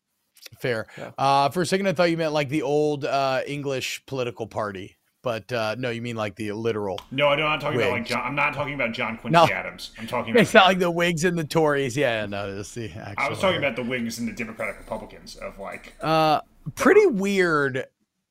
fair. 0.55 0.87
Yeah. 0.99 1.11
Uh, 1.19 1.49
for 1.51 1.63
a 1.63 1.67
second, 1.67 1.87
I 1.87 1.93
thought 1.93 2.11
you 2.11 2.17
meant 2.17 2.33
like 2.33 2.49
the 2.49 2.63
old 2.63 3.05
uh, 3.05 3.43
English 3.47 4.05
political 4.07 4.47
party, 4.47 4.97
but 5.23 5.53
uh, 5.53 5.75
no, 5.79 5.91
you 5.91 6.03
mean 6.03 6.17
like 6.17 6.37
the 6.37 6.53
literal. 6.53 6.99
No, 7.11 7.29
I 7.29 7.37
don't. 7.37 7.47
I'm 7.47 7.53
not 7.53 7.61
talking 7.61 7.81
about 7.81 7.93
like 7.93 8.07
John. 8.07 8.23
I'm 8.25 8.35
not 8.35 8.55
talking 8.55 8.75
about 8.75 8.93
John 8.93 9.17
Quincy 9.19 9.33
No. 9.33 9.47
Adams. 9.47 9.93
I'm 9.99 10.07
talking 10.07 10.31
about. 10.33 10.43
It's 10.43 10.55
not 10.55 10.67
like 10.67 10.79
the 10.79 10.91
Whigs 10.91 11.25
and 11.25 11.39
the 11.39 11.45
Tories. 11.45 11.97
Yeah, 11.97 12.27
no, 12.27 12.59
it's 12.59 12.75
the 12.75 12.91
actual. 12.93 13.15
I 13.19 13.29
was 13.29 13.39
talking 13.39 13.59
about 13.59 13.77
the 13.77 13.85
Whigs 13.85 14.19
and 14.19 14.29
the 14.29 14.33
Democratic 14.33 14.79
Republicans 14.79 15.37
of 15.37 15.59
like. 15.59 15.95
Uh, 16.01 16.41
pretty 16.75 17.07
weird 17.07 17.87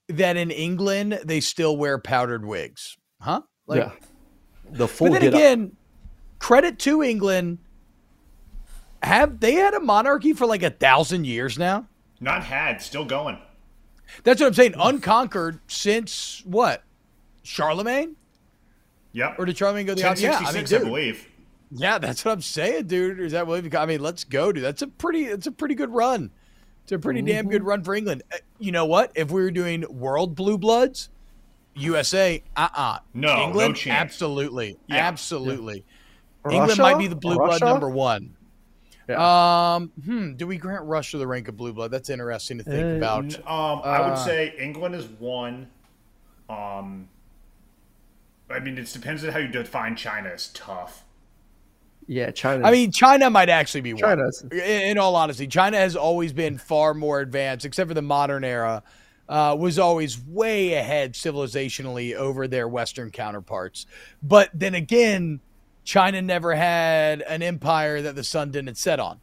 that 0.09 0.37
in 0.37 0.51
England 0.51 1.19
they 1.23 1.39
still 1.39 1.77
wear 1.77 1.97
powdered 1.97 2.45
wigs, 2.45 2.97
huh? 3.21 3.41
Like, 3.67 3.79
yeah, 3.79 3.91
the 4.69 4.87
full 4.87 5.07
but 5.07 5.13
then 5.13 5.21
get 5.21 5.33
up. 5.33 5.39
again, 5.39 5.77
credit 6.39 6.77
to 6.79 7.01
England. 7.01 7.59
Have 9.01 9.39
they 9.39 9.53
had 9.53 9.73
a 9.73 9.79
monarchy 9.81 10.33
for 10.33 10.45
like 10.45 10.63
a 10.63 10.69
thousand 10.69 11.25
years 11.25 11.57
now? 11.57 11.87
Not 12.23 12.45
had, 12.45 12.81
still 12.81 13.03
going. 13.03 13.37
That's 14.23 14.39
what 14.39 14.47
I'm 14.47 14.53
saying. 14.53 14.75
Unconquered 14.79 15.59
since 15.67 16.41
what? 16.45 16.83
Charlemagne? 17.43 18.15
Yep. 19.11 19.35
Or 19.37 19.45
did 19.45 19.57
Charlemagne 19.57 19.85
go 19.85 19.93
the 19.93 20.09
other? 20.09 20.21
Yeah, 20.21 20.29
I 20.37 20.53
mean, 20.53 20.63
1066, 20.63 20.81
I, 20.81 20.85
believe. 20.85 21.27
yeah, 21.71 21.97
that's 21.97 22.23
what 22.23 22.31
I'm 22.31 22.41
saying, 22.41 22.87
dude. 22.87 23.19
Is 23.19 23.33
that 23.33 23.45
what? 23.45 23.75
I 23.75 23.85
mean, 23.85 23.99
let's 23.99 24.23
go, 24.23 24.53
dude. 24.53 24.63
That's 24.63 24.81
a 24.81 24.87
pretty. 24.87 25.25
It's 25.25 25.47
a 25.47 25.51
pretty 25.51 25.75
good 25.75 25.89
run. 25.89 26.31
It's 26.83 26.93
a 26.93 26.99
pretty 26.99 27.21
damn 27.21 27.49
good 27.49 27.63
run 27.63 27.83
for 27.83 27.93
England. 27.93 28.23
Uh, 28.33 28.37
You 28.57 28.71
know 28.71 28.85
what? 28.85 29.11
If 29.15 29.29
we 29.31 29.41
were 29.41 29.51
doing 29.51 29.85
World 29.89 30.35
Blue 30.35 30.57
Bloods, 30.57 31.09
USA, 31.75 32.41
uh, 32.55 32.69
uh 32.73 32.97
No, 33.13 33.35
no 33.35 33.43
England, 33.43 33.75
chance. 33.75 33.99
absolutely, 34.01 34.77
Yeah. 34.87 34.95
absolutely. 35.07 35.85
England 36.45 36.69
Russia? 36.69 36.81
might 36.81 36.97
be 36.97 37.07
the 37.07 37.15
blue 37.15 37.35
blood 37.35 37.61
number 37.61 37.89
one. 37.89 38.35
Yeah. 39.09 39.75
Um, 39.75 39.91
hmm, 40.05 40.33
do 40.35 40.47
we 40.47 40.57
grant 40.57 40.83
Russia 40.85 41.17
the 41.17 41.27
rank 41.27 41.47
of 41.47 41.57
blue 41.57 41.73
blood? 41.73 41.91
That's 41.91 42.09
interesting 42.09 42.57
to 42.59 42.63
think 42.63 42.83
Uh, 42.83 42.97
about. 42.97 43.35
Um, 43.47 43.81
I 43.83 43.99
would 44.01 44.13
Uh, 44.13 44.25
say 44.25 44.53
England 44.57 44.95
is 44.95 45.05
one. 45.05 45.67
Um, 46.49 47.09
I 48.49 48.59
mean, 48.59 48.77
it 48.77 48.91
depends 48.93 49.23
on 49.23 49.31
how 49.31 49.39
you 49.39 49.47
define 49.47 49.95
China 49.95 50.29
as 50.29 50.47
tough. 50.49 51.03
Yeah, 52.07 52.31
China. 52.31 52.67
I 52.67 52.71
mean, 52.71 52.91
China 52.91 53.29
might 53.29 53.49
actually 53.49 53.81
be 53.81 53.93
one. 53.93 54.01
China's 54.01 54.43
In, 54.51 54.59
in 54.59 54.97
all 54.97 55.15
honesty, 55.15 55.47
China 55.47 55.77
has 55.77 55.95
always 55.95 56.33
been 56.33 56.57
far 56.57 56.93
more 56.93 57.21
advanced, 57.21 57.65
except 57.65 57.87
for 57.87 57.93
the 57.93 58.01
modern 58.01 58.43
era. 58.43 58.83
Uh, 59.29 59.55
was 59.57 59.79
always 59.79 60.21
way 60.21 60.73
ahead 60.73 61.13
civilizationally 61.13 62.13
over 62.13 62.45
their 62.45 62.67
Western 62.67 63.09
counterparts. 63.09 63.85
But 64.21 64.49
then 64.53 64.75
again, 64.75 65.39
China 65.83 66.21
never 66.21 66.53
had 66.55 67.21
an 67.23 67.41
empire 67.41 68.01
that 68.01 68.15
the 68.15 68.23
sun 68.23 68.51
didn't 68.51 68.75
set 68.77 68.99
on, 68.99 69.19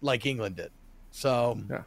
like 0.00 0.26
England 0.26 0.56
did. 0.56 0.70
So, 1.10 1.60
Yeah. 1.70 1.82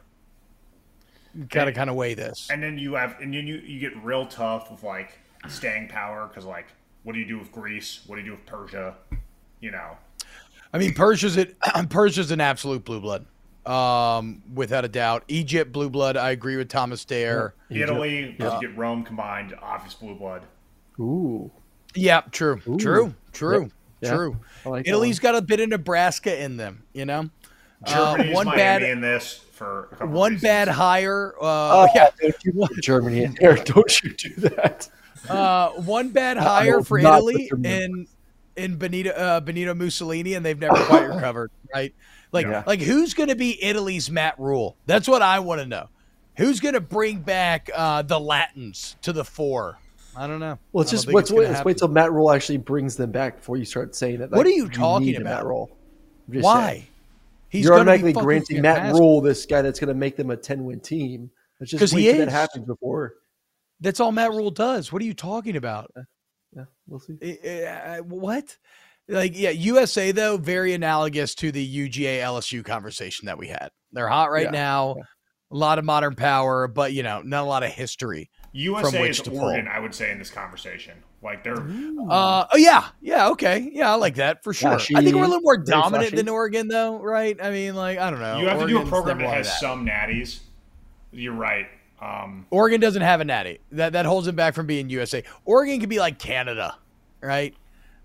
gotta 1.48 1.72
kind 1.72 1.90
of 1.90 1.96
weigh 1.96 2.14
this. 2.14 2.48
And 2.50 2.62
then 2.62 2.78
you 2.78 2.94
have, 2.94 3.16
and 3.20 3.32
then 3.32 3.46
you 3.46 3.56
you 3.56 3.78
get 3.80 3.96
real 4.02 4.26
tough 4.26 4.70
with 4.70 4.82
like 4.82 5.18
staying 5.48 5.88
power 5.88 6.26
because 6.26 6.44
like, 6.44 6.66
what 7.04 7.12
do 7.14 7.18
you 7.20 7.26
do 7.26 7.38
with 7.38 7.52
Greece? 7.52 8.00
What 8.06 8.16
do 8.16 8.22
you 8.22 8.26
do 8.26 8.32
with 8.32 8.46
Persia? 8.46 8.94
You 9.60 9.70
know, 9.70 9.96
I 10.72 10.78
mean, 10.78 10.94
Persia's 10.94 11.36
it. 11.36 11.56
Persia's 11.90 12.30
an 12.30 12.40
absolute 12.40 12.84
blue 12.84 13.00
blood, 13.00 13.26
um, 13.66 14.42
without 14.54 14.84
a 14.84 14.88
doubt. 14.88 15.24
Egypt 15.28 15.72
blue 15.72 15.90
blood. 15.90 16.16
I 16.16 16.30
agree 16.30 16.56
with 16.56 16.68
Thomas 16.68 17.04
Dare. 17.04 17.54
Egypt. 17.70 17.90
Italy. 17.90 18.36
You 18.38 18.60
get 18.60 18.76
Rome 18.76 19.04
combined, 19.04 19.54
obvious 19.60 19.94
blue 19.94 20.14
blood. 20.14 20.42
Ooh, 21.00 21.50
Yeah, 21.94 22.22
true, 22.32 22.60
true, 22.78 23.14
true, 23.32 23.70
Yeah. 24.00 24.14
true. 24.14 24.36
Like 24.64 24.86
Italy's 24.86 25.18
got 25.18 25.34
a 25.34 25.42
bit 25.42 25.60
of 25.60 25.68
Nebraska 25.68 26.40
in 26.42 26.56
them, 26.56 26.84
you 26.92 27.04
know. 27.04 27.30
Germany's 27.86 28.32
Uh, 28.32 28.34
one 28.34 28.46
Miami 28.46 28.58
bad, 28.60 28.82
in 28.82 29.00
this 29.00 29.40
for 29.52 29.84
a 29.92 29.96
couple 29.96 30.08
one 30.08 30.32
reasons. 30.32 30.42
bad 30.42 30.68
hire. 30.68 31.34
Uh, 31.40 31.44
Oh, 31.44 31.88
yeah, 31.94 32.08
don't 32.20 32.34
you 32.44 32.52
put 32.52 32.80
Germany 32.82 33.22
in 33.24 33.36
there? 33.40 33.54
Don't 33.56 34.02
you 34.02 34.14
do 34.14 34.34
that? 34.48 34.88
uh, 35.28 35.70
one 35.70 36.08
bad 36.10 36.36
hire 36.38 36.82
for 36.82 36.98
Italy 36.98 37.48
put 37.50 37.62
them 37.62 37.66
in. 37.72 37.82
in 37.82 38.06
in 38.56 38.76
Benito 38.76 39.10
uh, 39.10 39.38
Benito 39.40 39.72
Mussolini, 39.74 40.34
and 40.34 40.44
they've 40.44 40.58
never 40.58 40.74
quite 40.86 41.04
recovered. 41.14 41.50
Right? 41.72 41.94
Like, 42.32 42.46
Yeah. 42.46 42.64
like 42.66 42.80
who's 42.80 43.14
going 43.14 43.28
to 43.28 43.36
be 43.36 43.62
Italy's 43.62 44.10
Matt 44.10 44.34
Rhule? 44.38 44.76
That's 44.86 45.06
what 45.08 45.22
I 45.22 45.38
want 45.38 45.60
to 45.60 45.66
know. 45.66 45.88
Who's 46.36 46.58
going 46.60 46.74
to 46.74 46.80
bring 46.80 47.20
back 47.20 47.70
uh, 47.74 48.02
the 48.02 48.18
Latins 48.18 48.96
to 49.02 49.12
the 49.12 49.24
fore? 49.24 49.78
I 50.18 50.26
don't 50.26 50.40
know. 50.40 50.58
Well, 50.72 50.82
it's 50.82 50.90
just 50.90 51.04
think 51.06 51.14
let's 51.14 51.30
gonna 51.30 51.42
wait, 51.42 51.50
let's 51.50 51.64
wait 51.64 51.78
till 51.78 51.88
Matt 51.88 52.12
Rhule 52.12 52.32
actually 52.32 52.58
brings 52.58 52.96
them 52.96 53.12
back 53.12 53.36
before 53.36 53.56
you 53.56 53.64
start 53.64 53.94
saying 53.94 54.18
that. 54.18 54.30
What 54.30 54.46
are 54.46 54.50
you 54.50 54.64
need 54.64 54.74
talking 54.74 55.16
a 55.16 55.20
about? 55.20 55.36
Matt 55.36 55.46
Rhule. 55.46 55.70
Why? 56.26 56.66
saying. 56.72 56.86
He's 57.50 57.64
You're 57.64 57.76
gonna 57.76 57.84
be 57.84 57.90
automatically 57.92 58.22
granting 58.22 58.62
Matt 58.62 58.76
fantastic. 58.76 59.00
Rhule 59.00 59.20
this 59.20 59.46
guy 59.46 59.62
that's 59.62 59.78
going 59.80 59.88
to 59.88 59.94
make 59.94 60.16
them 60.16 60.30
a 60.30 60.36
10 60.36 60.64
win 60.64 60.80
team. 60.80 61.30
Let's 61.60 61.70
just 61.70 61.80
'Cause 61.80 61.94
wait 61.94 62.00
he 62.02 62.06
till 62.08 62.18
that 62.18 62.28
is. 62.28 62.34
happens 62.34 62.66
before. 62.66 63.14
That's 63.80 64.00
all 64.00 64.12
Matt 64.12 64.32
Rhule 64.32 64.50
does. 64.50 64.92
What 64.92 65.00
are 65.00 65.04
you 65.06 65.14
talking 65.14 65.56
about? 65.56 65.90
Yeah, 66.54 66.64
we'll 66.86 67.00
see. 67.00 67.16
Eh, 67.22 67.98
what? 68.00 68.56
Like, 69.08 69.32
yeah, 69.38 69.50
USA 69.50 70.10
though, 70.12 70.36
very 70.36 70.74
analogous 70.74 71.34
to 71.36 71.50
the 71.52 71.64
UGA 71.64 72.20
LSU 72.20 72.62
conversation 72.64 73.26
that 73.26 73.38
we 73.38 73.48
had. 73.48 73.70
They're 73.92 74.08
hot 74.08 74.30
right 74.30 74.44
Yeah, 74.44 74.50
now. 74.50 74.94
yeah. 74.98 75.04
A 75.50 75.56
lot 75.56 75.78
of 75.78 75.86
modern 75.86 76.14
power, 76.14 76.68
but 76.68 76.92
you 76.92 77.02
know, 77.02 77.22
not 77.22 77.44
a 77.44 77.46
lot 77.46 77.62
of 77.62 77.70
history. 77.70 78.28
USA 78.58 79.00
which 79.02 79.10
is 79.12 79.20
to 79.22 79.30
pull. 79.30 79.40
Oregon, 79.40 79.68
I 79.68 79.78
would 79.80 79.94
say, 79.94 80.10
in 80.10 80.18
this 80.18 80.30
conversation. 80.30 80.94
Like 81.22 81.42
they're 81.44 81.56
Uh, 81.56 82.46
oh 82.52 82.56
yeah, 82.56 82.88
yeah, 83.00 83.28
okay, 83.30 83.70
yeah, 83.72 83.90
I 83.92 83.94
like 83.96 84.16
that 84.16 84.42
for 84.44 84.52
sure. 84.52 84.74
I 84.74 85.02
think 85.02 85.14
we're 85.16 85.24
a 85.24 85.28
little 85.28 85.40
more 85.42 85.56
Flashy, 85.64 85.70
dominant 85.70 86.14
than. 86.16 86.28
Oregon, 86.28 86.68
though, 86.68 86.98
right? 86.98 87.36
I 87.42 87.50
mean, 87.50 87.74
like, 87.74 87.98
I 87.98 88.10
don't 88.10 88.20
know. 88.20 88.38
you 88.38 88.46
have 88.48 88.60
to 88.60 88.66
do 88.66 88.80
a 88.80 88.86
program 88.86 89.18
that 89.18 89.24
wanted 89.26 89.46
has 89.46 89.60
some 89.60 89.84
natties. 89.86 90.40
You're 91.10 91.32
right. 91.34 91.66
Um, 92.00 92.46
Oregon 92.50 92.80
doesn't 92.80 93.02
have 93.02 93.20
a 93.20 93.24
natty. 93.24 93.58
That 93.72 93.94
that 93.94 94.06
holds 94.06 94.26
them 94.26 94.36
back 94.36 94.54
from 94.54 94.66
being 94.66 94.88
USA. 94.90 95.24
Oregon 95.44 95.80
could 95.80 95.88
be 95.88 95.98
like 95.98 96.18
Canada, 96.18 96.76
right? 97.20 97.54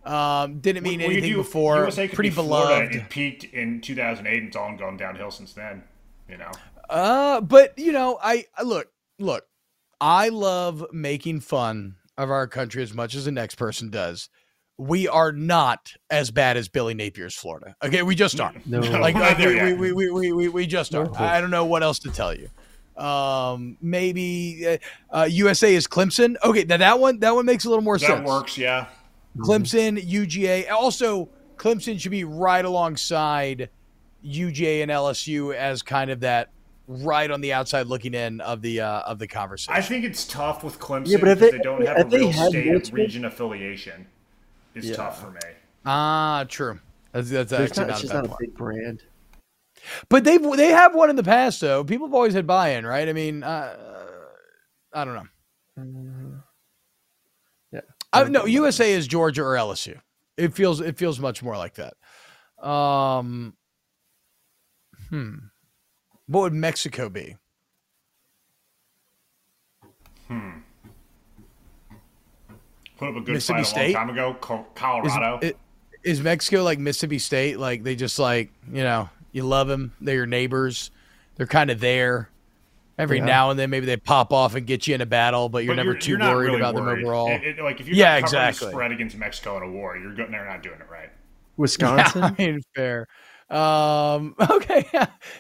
Um, 0.04 0.60
didn't 0.60 0.84
mean 0.84 1.00
what 1.00 1.08
you 1.10 1.14
anything 1.14 1.32
do- 1.32 1.38
before. 1.38 1.78
USA 1.78 2.08
could 2.08 2.16
Pretty 2.16 2.30
be 2.32 2.36
Florida. 2.36 2.80
beloved. 2.90 2.96
It 2.96 3.10
peaked 3.10 3.44
in 3.54 3.80
2008 3.82 4.38
and 4.38 4.48
it's 4.48 4.58
all 4.58 4.76
gone 4.76 4.98
downhill 4.98 5.32
since 5.32 5.54
then. 5.54 5.84
You 6.28 6.38
know, 6.38 6.52
Uh, 6.90 7.40
but 7.42 7.78
you 7.78 7.92
know, 7.92 8.18
I, 8.22 8.46
I 8.58 8.64
look, 8.64 8.90
look, 9.20 9.46
I 10.04 10.28
love 10.28 10.86
making 10.92 11.40
fun 11.40 11.96
of 12.18 12.30
our 12.30 12.46
country 12.46 12.84
as 12.84 12.94
much 12.94 13.16
as 13.16 13.24
the 13.24 13.32
next 13.32 13.56
person 13.56 13.90
does. 13.90 14.28
We 14.78 15.08
are 15.08 15.32
not 15.32 15.94
as 16.10 16.30
bad 16.30 16.58
as 16.58 16.68
Billy 16.68 16.94
Napier's 16.94 17.34
Florida. 17.34 17.78
Okay, 17.82 18.04
we 18.04 18.14
just 18.14 18.38
aren't. 18.38 18.68
No. 18.68 18.82
Like, 19.00 19.16
we're 19.16 19.22
like 19.22 19.38
we, 19.38 19.74
we, 19.74 19.94
we, 19.94 20.12
we, 20.12 20.34
we, 20.34 20.48
we 20.50 20.68
just 20.68 20.94
aren't. 20.94 21.18
I 21.18 21.40
don't 21.40 21.52
know 21.52 21.64
what 21.64 21.84
else 21.84 22.00
to 22.00 22.12
tell 22.12 22.36
you. 22.36 22.50
Um, 23.02 23.78
maybe 23.82 24.68
uh, 24.68 24.78
uh, 25.10 25.24
USA 25.24 25.74
is 25.74 25.88
Clemson. 25.88 26.36
Okay, 26.44 26.66
now 26.66 26.78
that 26.78 27.00
one 27.00 27.20
that 27.20 27.34
one 27.34 27.46
makes 27.46 27.64
a 27.64 27.70
little 27.70 27.84
more 27.84 27.98
that 27.98 28.06
sense. 28.06 28.28
works. 28.28 28.58
Yeah. 28.58 28.88
Clemson, 29.38 30.06
UGA. 30.06 30.70
Also, 30.70 31.30
Clemson 31.56 31.98
should 31.98 32.12
be 32.12 32.26
right 32.26 32.66
alongside 32.66 33.70
UGA 34.24 34.82
and 34.82 34.92
LSU 34.92 35.56
as 35.56 35.82
kind 35.82 36.12
of 36.12 36.20
that 36.20 36.50
right 36.88 37.30
on 37.32 37.42
the 37.42 37.54
outside 37.54 37.88
looking 37.88 38.14
in 38.14 38.42
of 38.42 38.62
the 38.62 38.82
uh, 38.82 39.02
of 39.02 39.20
the 39.20 39.28
conversation. 39.28 39.74
I 39.74 39.82
think 39.82 40.04
it's 40.06 40.26
tough 40.26 40.64
with 40.64 40.80
Clemson 40.80 41.08
Yeah, 41.08 41.18
but 41.20 41.30
if 41.30 41.40
because 41.40 41.52
they- 41.52 41.58
they, 41.58 41.64
don't 41.64 41.86
have 41.86 41.98
if 42.00 42.06
a 42.06 42.10
real 42.18 42.34
state 42.34 42.66
multiple- 42.72 42.98
region 42.98 43.26
affiliation. 43.26 44.08
It's 44.76 44.88
Yeah. 44.88 44.96
tough 44.96 45.22
for 45.22 45.32
me. 45.32 45.40
ah, 45.86 46.46
true. 46.50 46.80
That's, 47.12 47.30
that's 47.30 47.52
There's 47.52 47.70
actually 47.72 47.82
not, 47.86 47.88
not, 47.88 47.94
it's 47.94 48.00
a 48.00 48.02
just 48.04 48.14
bad 48.14 48.28
not 48.30 48.36
a 48.36 48.38
big 48.40 48.54
brand. 48.56 49.04
But 50.10 50.24
they've 50.24 50.42
they 50.58 50.70
have 50.70 50.96
one 50.96 51.10
in 51.10 51.16
the 51.16 51.24
past 51.24 51.62
though. 51.62 51.84
People 51.84 52.08
have 52.08 52.14
always 52.14 52.34
had 52.34 52.48
buy-in, 52.48 52.86
right? 52.86 53.08
I 53.08 53.14
mean, 53.14 53.44
uh, 53.44 53.76
I 54.94 55.06
don't 55.06 55.14
know. 55.16 55.28
Mm, 55.80 56.44
yeah. 57.72 57.82
I, 58.14 58.24
no, 58.26 58.46
USA 58.46 58.92
is 58.92 59.08
Georgia 59.08 59.44
or 59.44 59.56
LSU. 59.56 60.00
It 60.38 60.54
feels 60.54 60.80
it 60.82 60.98
feels 60.98 61.20
much 61.20 61.44
more 61.44 61.58
like 61.58 61.76
that. 61.76 61.94
Um, 62.68 63.56
hmm. 65.10 65.36
What 66.34 66.42
would 66.42 66.54
Mexico 66.54 67.10
be? 67.10 67.36
Hmm. 70.28 70.50
Put 72.98 73.10
up 73.10 73.16
a 73.18 73.20
good 73.22 73.34
Mississippi 73.34 73.58
fight 73.58 73.62
a 73.62 73.66
State? 73.66 73.94
long 73.94 74.08
time 74.08 74.10
ago. 74.10 74.36
Co- 74.42 74.60
Is, 74.62 74.66
Colorado. 74.74 75.40
it- 75.44 75.58
is 76.04 76.22
Mexico 76.22 76.64
like 76.64 76.80
Mississippi 76.80 77.20
State? 77.20 77.60
Like 77.60 77.84
they 77.84 77.96
just 77.96 78.18
like 78.18 78.50
you 78.68 78.82
know 78.84 79.10
you 79.32 79.44
love 79.44 79.68
them. 79.68 79.94
They're 80.02 80.16
your 80.16 80.26
neighbors. 80.26 80.90
They're 81.36 81.46
kind 81.46 81.70
of 81.70 81.80
there. 81.80 82.30
Every 82.98 83.20
Yeah. 83.20 83.26
now 83.26 83.50
and 83.52 83.60
then, 83.60 83.70
maybe 83.70 83.86
they 83.86 83.98
pop 83.98 84.34
off 84.34 84.56
and 84.56 84.66
get 84.66 84.88
you 84.88 84.96
in 84.96 85.02
a 85.02 85.06
battle, 85.06 85.50
but 85.50 85.64
you're 85.64 85.76
But 85.76 85.84
never 85.84 85.94
too 85.96 86.18
not 86.18 86.34
worried 86.34 86.46
really 86.48 86.60
about 86.62 86.74
worried. 86.74 86.98
them 87.04 87.06
overall. 87.06 87.28
It- 87.30 87.44
it- 87.44 87.64
like 87.64 87.80
if 87.80 87.88
you're 87.88 87.96
Yeah, 87.96 88.18
exactly. 88.18 88.72
spread 88.72 88.92
against 88.92 89.16
Mexico 89.18 89.58
in 89.58 89.64
a 89.64 89.70
war, 89.70 89.96
you're 89.98 90.14
go- 90.16 90.26
they're 90.32 90.46
not 90.46 90.64
doing 90.64 90.80
it 90.80 90.90
right. 90.90 91.10
Wisconsin. 91.58 92.22
Yeah, 92.24 92.30
I 92.40 92.52
mean, 92.52 92.62
fair. 92.76 93.08
Um, 93.50 94.36
okay. 94.50 94.86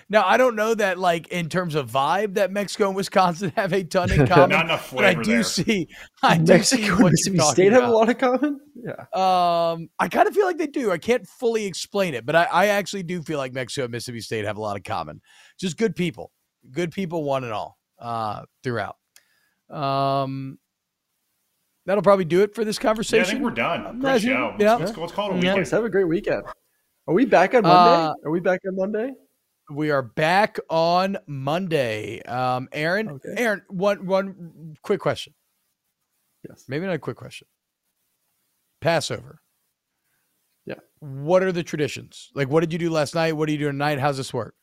now 0.09 0.23
I 0.25 0.37
don't 0.37 0.55
know 0.55 0.73
that 0.75 0.99
like 0.99 1.29
in 1.29 1.49
terms 1.49 1.73
of 1.75 1.89
vibe 1.89 2.35
that 2.35 2.51
Mexico 2.51 2.87
and 2.87 2.95
Wisconsin 2.95 3.51
have 3.55 3.73
a 3.73 3.83
ton 3.83 4.11
in 4.11 4.27
common. 4.27 4.49
Not 4.51 4.65
enough 4.65 4.87
flavor 4.87 5.03
but 5.03 5.19
I 5.19 5.23
do 5.23 5.31
there. 5.33 5.43
see 5.43 5.87
I 6.21 6.37
do 6.37 6.53
Mexico 6.53 6.83
and 6.93 7.03
what 7.03 7.11
Mississippi 7.11 7.39
State 7.39 7.69
talking 7.69 7.71
have 7.71 7.83
a 7.89 7.91
lot 7.91 8.09
of 8.09 8.17
common. 8.17 8.59
Yeah. 8.75 9.71
Um, 9.71 9.89
I 9.99 10.07
kind 10.09 10.27
of 10.27 10.33
feel 10.35 10.45
like 10.45 10.57
they 10.57 10.67
do. 10.67 10.91
I 10.91 10.97
can't 10.97 11.25
fully 11.27 11.65
explain 11.65 12.13
it, 12.13 12.25
but 12.25 12.35
I, 12.35 12.43
I 12.45 12.65
actually 12.67 13.03
do 13.03 13.21
feel 13.21 13.37
like 13.37 13.53
Mexico 13.53 13.85
and 13.85 13.91
Mississippi 13.91 14.19
State 14.21 14.45
have 14.45 14.57
a 14.57 14.61
lot 14.61 14.75
of 14.77 14.83
common. 14.83 15.21
Just 15.59 15.77
good 15.77 15.95
people, 15.95 16.31
good 16.71 16.91
people, 16.91 17.23
one 17.23 17.43
and 17.45 17.53
all, 17.53 17.77
uh, 17.99 18.43
throughout. 18.63 18.97
Um, 19.69 20.59
that'll 21.85 22.03
probably 22.03 22.25
do 22.25 22.41
it 22.41 22.53
for 22.53 22.65
this 22.65 22.77
Yeah, 22.77 22.81
I 22.81 22.83
conversation. 22.83 23.25
think 23.31 23.43
we're 23.43 23.51
done. 23.51 23.99
Great 23.99 24.21
show. 24.21 24.49
Let's, 24.51 24.61
yeah. 24.61 24.75
let's, 24.75 24.97
let's 24.97 25.13
call 25.13 25.29
it 25.29 25.33
a 25.33 25.35
Yeah. 25.35 25.39
weekend. 25.41 25.57
Boys, 25.57 25.71
have 25.71 25.85
a 25.85 25.89
great 25.89 26.07
weekend. 26.07 26.43
Are 27.07 27.13
we 27.13 27.25
back 27.25 27.53
on 27.53 27.63
Monday? 27.63 28.03
Uh, 28.03 28.13
Are 28.25 28.31
we 28.31 28.39
back 28.39 28.61
on 28.67 28.75
Monday? 28.75 29.11
We 29.69 29.91
are 29.91 30.01
back 30.01 30.57
on 30.69 31.17
Monday. 31.27 32.21
Um, 32.23 32.69
Aaron, 32.71 33.09
Okay. 33.09 33.33
Aaron, 33.37 33.61
one 33.69 34.05
one 34.05 34.75
quick 34.83 34.99
question. 34.99 35.33
Yes. 36.47 36.65
Maybe 36.67 36.85
not 36.85 36.95
a 36.95 36.99
quick 36.99 37.17
question. 37.17 37.47
Passover. 38.81 39.39
Yeah. 40.65 40.75
What 40.99 41.43
are 41.43 41.51
the 41.51 41.63
traditions? 41.63 42.29
Like, 42.35 42.49
what 42.49 42.59
did 42.61 42.73
you 42.73 42.79
do 42.79 42.89
last 42.89 43.15
night? 43.15 43.33
What 43.33 43.47
are 43.49 43.51
you 43.51 43.57
doing 43.57 43.73
tonight? 43.73 43.99
How's 43.99 44.17
this 44.17 44.33
work? 44.33 44.55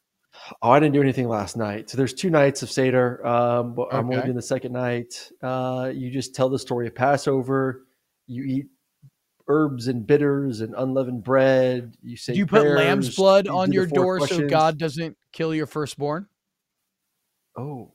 Oh, 0.62 0.70
I 0.70 0.80
didn't 0.80 0.94
do 0.94 1.00
anything 1.02 1.28
last 1.28 1.56
night. 1.56 1.90
So 1.90 1.96
there's 1.96 2.14
two 2.14 2.30
nights 2.30 2.62
of 2.62 2.70
Seder. 2.70 3.26
Um, 3.26 3.74
but 3.74 3.88
I'm 3.92 4.06
only 4.06 4.22
doing 4.22 4.36
the 4.36 4.42
second 4.42 4.72
night. 4.72 5.30
Uh, 5.42 5.90
you 5.94 6.10
just 6.10 6.34
tell 6.34 6.48
the 6.48 6.58
story 6.58 6.86
of 6.86 6.94
Passover. 6.94 7.86
You 8.26 8.44
eat 8.44 8.66
herbs 9.48 9.88
and 9.88 10.06
bitters 10.06 10.60
and 10.60 10.74
unleavened 10.76 11.24
bread. 11.24 11.94
You 12.02 12.16
say 12.16 12.32
Do 12.32 12.38
you 12.38 12.46
put 12.46 12.66
lamb's 12.66 13.14
blood 13.14 13.46
you 13.46 13.56
on 13.56 13.72
your 13.72 13.86
door 13.86 14.26
so. 14.26 14.46
God 14.48 14.78
doesn't 14.78 15.16
kill 15.32 15.54
your 15.54 15.66
firstborn? 15.66 16.26
Oh, 17.56 17.92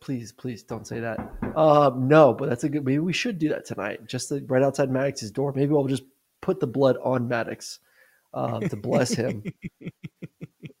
please, 0.00 0.32
please 0.32 0.62
don't 0.62 0.86
say 0.86 1.00
that. 1.00 1.18
Um, 1.56 2.08
no, 2.08 2.32
but 2.32 2.48
that's 2.48 2.64
a 2.64 2.68
good. 2.68 2.84
Maybe 2.84 2.98
we 2.98 3.12
should 3.12 3.38
do 3.38 3.48
that 3.50 3.66
tonight, 3.66 4.06
just 4.06 4.28
to, 4.28 4.44
right 4.46 4.62
outside 4.62 4.90
Maddox's 4.90 5.30
door. 5.30 5.52
Maybe 5.54 5.72
we'll 5.72 5.86
just 5.86 6.04
put 6.40 6.60
the 6.60 6.66
blood 6.66 6.96
on 7.02 7.28
Maddox 7.28 7.80
um, 8.34 8.68
to 8.68 8.76
bless 8.76 9.12
him. 9.12 9.42
we 9.80 9.90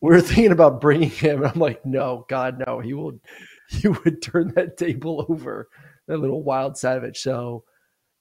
were 0.00 0.20
thinking 0.20 0.52
about 0.52 0.80
bringing 0.80 1.10
him. 1.10 1.44
I'm 1.44 1.58
like, 1.58 1.84
no, 1.84 2.26
God, 2.28 2.62
no. 2.66 2.80
He 2.80 2.94
will, 2.94 3.18
he 3.68 3.88
would 3.88 4.22
turn 4.22 4.52
that 4.54 4.76
table 4.76 5.26
over. 5.28 5.68
That 6.08 6.18
little 6.18 6.42
wild 6.42 6.76
savage. 6.76 7.20
So, 7.20 7.64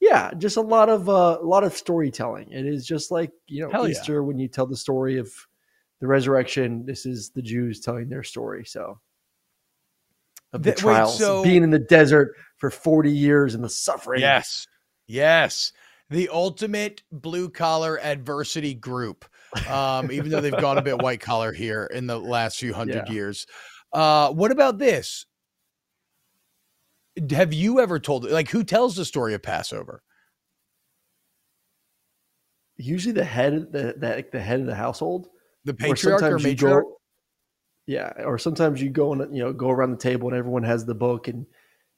yeah, 0.01 0.31
just 0.37 0.57
a 0.57 0.61
lot 0.61 0.89
of 0.89 1.07
uh, 1.07 1.37
a 1.41 1.45
lot 1.45 1.63
of 1.63 1.73
storytelling. 1.77 2.51
It 2.51 2.65
is 2.65 2.85
just 2.85 3.11
like 3.11 3.31
you 3.47 3.61
know 3.61 3.69
Hell 3.71 3.87
yeah. 3.87 3.91
Easter 3.91 4.23
when 4.23 4.37
you 4.39 4.49
tell 4.49 4.65
the 4.65 4.75
story 4.75 5.17
of 5.17 5.31
the 6.01 6.07
resurrection. 6.07 6.85
This 6.85 7.05
is 7.05 7.29
the 7.29 7.41
Jews 7.43 7.79
telling 7.79 8.09
their 8.09 8.23
story. 8.23 8.65
So 8.65 8.99
of 10.51 10.63
the 10.63 10.71
Th- 10.71 10.83
wait, 10.83 10.93
trials, 10.95 11.17
so- 11.17 11.43
being 11.43 11.63
in 11.63 11.69
the 11.69 11.79
desert 11.79 12.35
for 12.57 12.69
forty 12.69 13.11
years 13.11 13.55
and 13.55 13.63
the 13.63 13.69
suffering. 13.69 14.21
Yes. 14.21 14.67
Yes. 15.07 15.71
The 16.09 16.27
ultimate 16.29 17.03
blue 17.11 17.49
collar 17.49 17.97
adversity 18.01 18.73
group. 18.73 19.23
Um, 19.69 20.11
even 20.11 20.29
though 20.31 20.41
they've 20.41 20.51
gone 20.51 20.77
a 20.77 20.81
bit 20.81 20.97
white 21.01 21.21
collar 21.21 21.53
here 21.53 21.85
in 21.85 22.07
the 22.07 22.17
last 22.19 22.57
few 22.57 22.73
hundred 22.73 23.07
Yeah. 23.07 23.13
years. 23.13 23.45
Uh, 23.93 24.31
what 24.31 24.51
about 24.51 24.77
this? 24.77 25.25
Have 27.31 27.53
you 27.53 27.79
ever 27.79 27.99
told 27.99 28.29
like 28.29 28.49
who 28.49 28.63
tells 28.63 28.95
the 28.95 29.05
story 29.05 29.33
of 29.33 29.43
Passover? 29.43 30.03
Usually 32.77 33.13
the 33.13 33.23
head, 33.23 33.53
of 33.53 33.71
the, 33.71 33.95
the 33.97 34.09
like 34.09 34.31
the 34.31 34.39
head 34.39 34.59
of 34.59 34.65
the 34.65 34.75
household. 34.75 35.27
The 35.65 35.73
or 35.73 35.75
patriarch 35.75 36.21
or 36.23 36.37
you 36.37 36.55
matriarch? 36.55 36.83
go- 36.83 36.97
yeah, 37.87 38.13
or 38.23 38.37
sometimes 38.37 38.81
you 38.81 38.89
go 38.89 39.13
and 39.13 39.35
you 39.35 39.43
know 39.43 39.51
go 39.51 39.69
around 39.69 39.91
the 39.91 39.97
table 39.97 40.29
and 40.29 40.37
everyone 40.37 40.63
has 40.63 40.85
the 40.85 40.95
book 40.95 41.27
and 41.27 41.45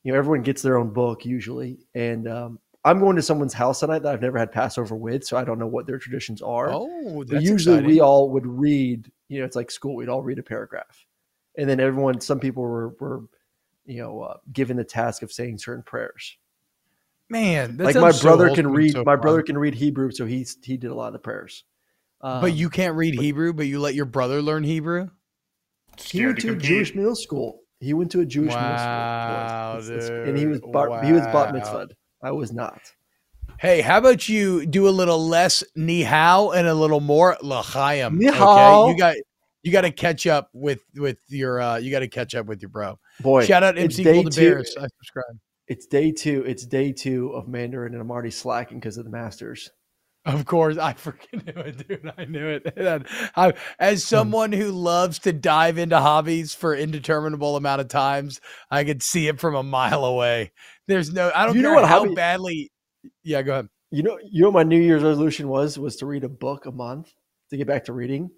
you 0.03 0.11
know 0.11 0.17
everyone 0.17 0.41
gets 0.41 0.61
their 0.61 0.77
own 0.77 0.91
book 0.91 1.25
usually. 1.25 1.79
And 1.93 2.27
um, 2.27 2.59
I'm 2.83 2.99
going 2.99 3.15
to 3.15 3.21
someone's 3.21 3.53
house 3.53 3.79
tonight 3.79 3.99
that 3.99 4.13
I've 4.13 4.21
never 4.21 4.37
had 4.37 4.51
Passover 4.51 4.95
with, 4.95 5.23
so 5.23 5.37
I 5.37 5.43
don't 5.43 5.59
know 5.59 5.67
what 5.67 5.85
their 5.85 5.99
traditions 5.99 6.41
are. 6.41 6.69
Oh, 6.73 7.23
usually 7.29 7.75
exciting. 7.75 7.85
we 7.85 7.99
all 7.99 8.29
would 8.31 8.45
read. 8.45 9.09
You 9.29 9.39
know, 9.39 9.45
it's 9.45 9.55
like 9.55 9.71
school. 9.71 9.95
We'd 9.95 10.09
all 10.09 10.23
read 10.23 10.39
a 10.39 10.43
paragraph, 10.43 11.05
and 11.57 11.69
then 11.69 11.79
everyone. 11.79 12.19
Some 12.19 12.39
people 12.39 12.63
were 12.63 12.89
were 12.99 13.23
you 13.85 14.01
know 14.01 14.21
uh, 14.21 14.37
given 14.51 14.77
the 14.77 14.83
task 14.83 15.21
of 15.23 15.31
saying 15.31 15.57
certain 15.57 15.83
prayers. 15.83 16.37
man. 17.29 17.77
That 17.77 17.85
like 17.85 17.95
my 17.95 18.01
sounds 18.11 18.21
so 18.21 18.27
brother 18.35 18.55
can 18.55 18.67
read. 18.67 18.91
so 18.93 19.03
my 19.03 19.13
fun. 19.13 19.21
brother 19.21 19.41
can 19.41 19.57
read 19.57 19.75
Hebrew, 19.75 20.11
so 20.11 20.25
he's 20.25 20.57
he 20.63 20.77
did 20.77 20.91
a 20.91 20.95
lot 20.95 21.07
of 21.07 21.13
the 21.13 21.19
prayers. 21.19 21.63
Um, 22.21 22.41
but 22.41 22.53
you 22.53 22.69
can't 22.69 22.95
read 22.95 23.15
Hebrew, 23.15 23.51
but 23.53 23.65
you 23.67 23.79
let 23.79 23.95
your 23.95 24.05
brother 24.05 24.41
learn 24.41 24.63
Hebrew. 24.63 25.09
He 25.99 26.25
went 26.25 26.39
to 26.39 26.47
to 26.47 26.53
a. 26.53 26.55
Jewish 26.55 26.95
middle 26.95 27.15
school. 27.15 27.59
He 27.79 27.93
went 27.93 28.11
to 28.11 28.21
a 28.21 28.25
Jewish 28.25 28.53
Wow, 28.53 28.61
middle 28.61 29.89
school. 29.89 29.93
It's- 29.95 30.09
it's- 30.09 30.27
and 30.29 30.37
he 30.37 30.45
was 30.47 30.61
dude. 30.61 30.71
bar, 30.71 31.03
he 31.03 31.11
was 31.11 31.21
bat 31.23 31.33
Wow. 31.33 31.59
mitzvahed. 31.59 31.91
I 32.23 32.31
was 32.31 32.53
not. 32.53 32.79
Hey, 33.59 33.81
how 33.81 33.97
about 33.97 34.27
you 34.29 34.65
do 34.65 34.87
a 34.87 34.91
little 34.91 35.27
less 35.27 35.63
ni 35.75 36.01
hao 36.03 36.51
and 36.51 36.65
a 36.67 36.73
little 36.73 37.01
more 37.01 37.37
l'chaim? 37.41 38.17
Ni 38.17 38.27
hao. 38.27 38.53
Okay, 38.85 38.91
you 38.91 38.97
got 38.97 39.15
you 39.63 39.71
got 39.71 39.81
to 39.81 39.91
catch 39.91 40.27
up 40.27 40.49
with 40.53 40.81
with 40.95 41.17
your 41.29 41.59
uh 41.61 41.77
you 41.77 41.89
got 41.91 41.99
to 41.99 42.07
catch 42.07 42.35
up 42.35 42.45
with 42.45 42.61
your 42.61 42.69
bro. 42.69 42.99
Boy, 43.21 43.45
Shout 43.45 43.63
out 43.63 43.77
MC 43.77 44.03
day 44.03 44.13
Golden 44.13 44.31
two- 44.31 44.41
Bears. 44.41 44.75
I 44.77 44.87
subscribe. 44.99 45.37
It's 45.67 45.85
day 45.87 46.11
two. 46.11 46.43
It's 46.45 46.65
day 46.65 46.91
two 46.91 47.29
of 47.31 47.47
Mandarin, 47.47 47.93
and 47.93 48.01
I'm 48.01 48.11
already 48.11 48.31
slacking 48.31 48.79
because 48.79 48.97
of 48.97 49.05
the 49.05 49.09
Masters. 49.11 49.71
Of 50.25 50.45
course, 50.45 50.77
I 50.77 50.93
freaking 50.93 51.45
knew 51.45 51.61
it, 51.63 51.85
dude. 51.87 52.11
I 52.17 52.25
knew 52.25 52.47
it. 52.47 52.73
I, 53.35 53.53
as 53.79 54.05
someone 54.05 54.51
who 54.53 54.71
loves 54.71 55.19
to 55.19 55.33
dive 55.33 55.77
into 55.77 55.99
hobbies 55.99 56.53
for 56.55 56.73
indeterminable 56.73 57.57
amount 57.57 57.81
of 57.81 57.89
times, 57.89 58.39
I 58.71 58.83
could 58.85 59.03
see 59.03 59.27
it 59.27 59.39
from 59.39 59.55
a 59.55 59.63
mile 59.63 60.05
away. 60.05 60.51
There's 60.87 61.11
no, 61.11 61.29
I 61.35 61.45
don't 61.45 61.55
You 61.57 61.61
know 61.61 61.73
what 61.73 61.85
how 61.89 61.99
hobby- 61.99 62.15
badly. 62.15 62.71
Yeah, 63.23 63.41
go 63.41 63.51
ahead. 63.53 63.69
You 63.91 64.03
know, 64.03 64.17
you 64.23 64.41
know, 64.43 64.47
what 64.49 64.53
my 64.53 64.63
New 64.63 64.79
Year's 64.81 65.03
resolution 65.03 65.47
was 65.49 65.77
was 65.77 65.97
to 65.97 66.05
read 66.05 66.23
a 66.23 66.29
book 66.29 66.65
a 66.67 66.71
month 66.71 67.11
to 67.49 67.57
get 67.57 67.67
back 67.67 67.85
to 67.85 67.93
reading. 67.93 68.31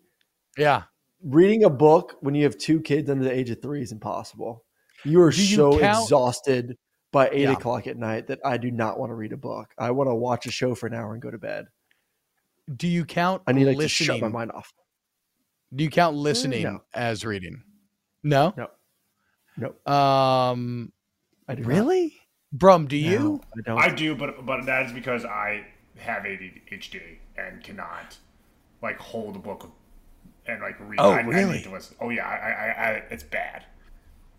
Yeah, 0.57 0.83
Reading 1.25 1.63
a 1.63 1.69
book 1.71 2.17
when 2.21 2.35
you 2.35 2.43
have 2.43 2.57
two 2.57 2.79
kids 2.81 3.09
under 3.09 3.23
the 3.23 3.33
age 3.33 3.49
of 3.49 3.59
three 3.61 3.81
is 3.81 3.91
impossible. 3.91 4.63
You 5.03 5.21
are 5.21 5.31
you 5.31 5.55
so 5.55 5.79
count- 5.79 6.03
exhausted 6.03 6.77
by 7.11 7.29
eight 7.31 7.41
Yeah. 7.43 7.53
o'clock 7.53 7.87
at 7.87 7.97
night 7.97 8.27
that 8.27 8.39
I 8.45 8.57
do 8.57 8.69
not 8.69 8.99
want 8.99 9.09
to 9.09 9.15
read 9.15 9.33
a 9.33 9.37
book. 9.37 9.73
I 9.77 9.89
want 9.91 10.09
to 10.09 10.15
watch 10.15 10.45
a 10.45 10.51
show 10.51 10.75
for 10.75 10.85
an 10.87 10.93
hour 10.93 11.13
and 11.13 11.21
go 11.21 11.31
to 11.31 11.37
bed. 11.37 11.65
do 12.75 12.87
you 12.87 13.05
count? 13.05 13.41
I 13.47 13.51
need 13.53 13.65
like, 13.65 13.75
to 13.75 13.83
listening? 13.83 14.07
shut 14.07 14.21
my 14.21 14.27
mind 14.27 14.51
off. 14.51 14.71
Do 15.75 15.83
you 15.83 15.89
count 15.89 16.15
listening 16.15 16.63
no. 16.63 16.81
as 16.95 17.23
reading? 17.25 17.63
No. 18.23 18.53
No, 18.57 18.69
no, 19.57 19.91
Um. 19.91 20.91
I 21.47 21.53
do 21.55 21.61
not. 21.61 21.67
Really, 21.69 22.15
Brum? 22.51 22.87
Do 22.87 22.99
No, 22.99 23.09
you? 23.11 23.41
I 23.55 23.61
don't. 23.61 23.77
I 23.79 23.89
do, 23.93 24.15
but 24.15 24.45
but 24.47 24.65
that 24.65 24.85
is 24.87 24.91
because 24.93 25.25
I 25.25 25.65
have 25.97 26.23
ADHD 26.23 27.19
and 27.37 27.63
cannot 27.63 28.17
like 28.81 28.97
hold 28.99 29.35
a 29.35 29.39
book 29.39 29.71
and 30.47 30.61
like 30.61 30.75
read. 30.79 30.99
Oh, 30.99 31.11
I, 31.11 31.19
I 31.19 31.21
really? 31.21 31.57
need 31.57 31.63
to 31.63 31.71
listen. 31.71 31.95
Oh 31.99 32.09
yeah, 32.09 32.25
I, 32.27 32.35
I, 32.35 32.89
I, 32.89 32.91
it's 33.09 33.23
bad. 33.23 33.65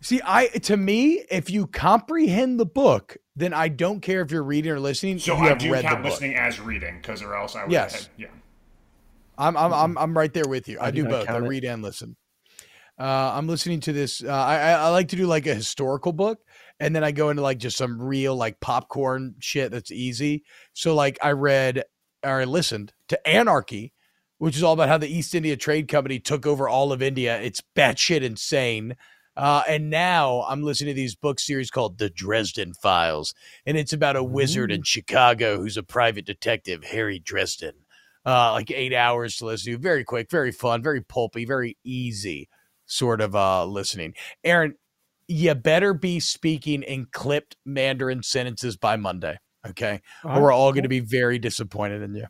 See, 0.01 0.21
I 0.25 0.47
to 0.49 0.77
me, 0.77 1.25
if 1.31 1.51
you 1.51 1.67
comprehend 1.67 2.61
the 2.61 2.67
book, 2.67 3.17
then 3.35 3.53
I 3.53 3.69
don't 3.69 4.01
care 4.01 4.21
if 4.21 4.31
you're 4.31 4.43
reading 4.43 4.73
or 4.73 4.81
listening. 4.81 5.19
So 5.19 5.37
you 5.37 5.43
I 5.45 5.49
have 5.49 5.59
do 5.59 5.73
read 5.73 5.85
the 5.85 5.89
count 5.89 6.03
book. 6.03 6.13
listening 6.13 6.37
as 6.37 6.61
reading 6.61 6.99
because 7.01 7.23
or 7.23 7.35
else 7.35 7.57
I 7.57 7.65
would 7.65 7.73
Yes. 7.73 7.95
have, 7.95 8.09
yeah. 8.17 8.27
I'm 9.39 9.57
I'm 9.57 9.73
I'm 9.73 9.99
I'm 9.99 10.17
right 10.17 10.33
there 10.33 10.49
with 10.49 10.69
you. 10.69 10.79
I, 10.79 10.87
I 10.87 10.91
do 10.91 11.03
do 11.05 11.11
both. 11.11 11.25
I 11.25 11.33
count 11.33 11.45
it. 11.45 11.49
read 11.49 11.65
and 11.65 11.83
listen. 11.83 12.17
Uh, 12.99 13.33
I'm 13.35 13.47
listening 13.47 13.81
to 13.81 13.93
this. 13.93 14.23
Uh, 14.25 14.29
I 14.33 14.57
I 14.59 14.71
I 14.73 14.89
like 14.89 15.09
to 15.09 15.17
do 15.17 15.27
like 15.27 15.47
a 15.47 15.55
historical 15.55 16.13
book, 16.13 16.39
and 16.81 16.97
then 16.97 17.05
I 17.05 17.13
go 17.13 17.29
into 17.31 17.43
like 17.43 17.59
just 17.59 17.77
some 17.77 18.01
real 18.01 18.35
like 18.37 18.61
popcorn 18.61 19.35
shit 19.41 19.71
that's 19.71 19.91
easy. 19.91 20.45
So 20.73 20.95
like 20.95 21.19
I 21.23 21.33
read 21.33 21.85
or 22.23 22.41
I 22.41 22.45
listened 22.45 22.93
to 23.09 23.29
Anarchy 23.29 23.93
which 24.39 24.57
is 24.57 24.63
all 24.63 24.73
about 24.73 24.89
how 24.89 24.99
the 24.99 25.09
East 25.09 25.35
India 25.35 25.57
Trade 25.57 25.89
Company 25.89 26.19
took 26.19 26.47
over 26.47 26.69
all 26.69 26.93
of 26.93 27.03
India. 27.03 27.41
It's 27.41 27.63
batshit 27.75 28.23
insane. 28.23 28.97
Uh, 29.37 29.63
and 29.69 29.91
now 29.91 30.45
I'm 30.49 30.63
listening 30.63 30.95
to 30.95 30.97
these 30.97 31.15
book 31.15 31.39
series 31.39 31.71
called 31.71 31.99
The 31.99 32.09
Dresden 32.09 32.73
Files, 32.73 33.35
and 33.67 33.77
it's 33.77 33.93
about 33.93 34.17
a 34.17 34.25
wizard 34.25 34.73
in 34.73 34.83
Chicago 34.83 35.59
who's 35.59 35.77
a 35.77 35.83
private 35.83 36.25
detective, 36.25 36.85
Harry 36.85 37.19
Dresden. 37.19 37.73
Uh, 38.25 38.51
like 38.53 38.73
eight 38.73 38.93
hours 38.93 39.37
to 39.37 39.47
listen 39.47 39.73
to. 39.73 39.79
Very 39.79 40.03
quick, 40.03 40.29
very 40.29 40.51
fun, 40.51 40.83
very 40.83 41.01
pulpy, 41.01 41.45
very 41.45 41.77
easy 41.85 42.49
sort 42.87 43.21
of 43.21 43.37
uh, 43.37 43.65
listening. 43.65 44.15
Aaron, 44.43 44.75
you 45.29 45.55
better 45.55 45.95
be 45.95 46.19
speaking 46.19 46.83
in 46.83 47.07
clipped 47.13 47.57
Mandarin 47.65 48.25
sentences 48.25 48.77
by 48.77 48.97
Monday, 48.97 49.39
okay? 49.69 50.01
Or 50.25 50.43
we're 50.43 50.53
all 50.53 50.73
going 50.73 50.83
to 50.83 50.89
be 50.89 50.99
very 50.99 51.39
disappointed 51.39 52.03
in 52.03 52.15
you. 52.17 52.27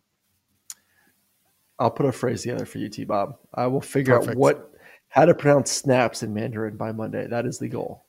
I'll 1.79 1.91
put 1.91 2.07
a 2.07 2.13
phrase 2.13 2.43
together 2.43 2.67
for 2.67 2.79
you, 2.79 2.89
T 2.89 3.05
Bob. 3.05 3.39
I 3.55 3.67
will 3.67 3.81
figure 3.81 4.15
Perfect. 4.15 4.33
out 4.33 4.39
what 4.39 4.73
how 5.09 5.25
to 5.25 5.35
pronounce 5.35 5.71
snaps 5.71 6.23
in 6.23 6.35
Mandarin 6.35 6.77
by 6.77 6.93
Monday. 6.93 7.27
That 7.27 7.47
is 7.47 7.59
the 7.59 7.69
goal. 7.69 8.07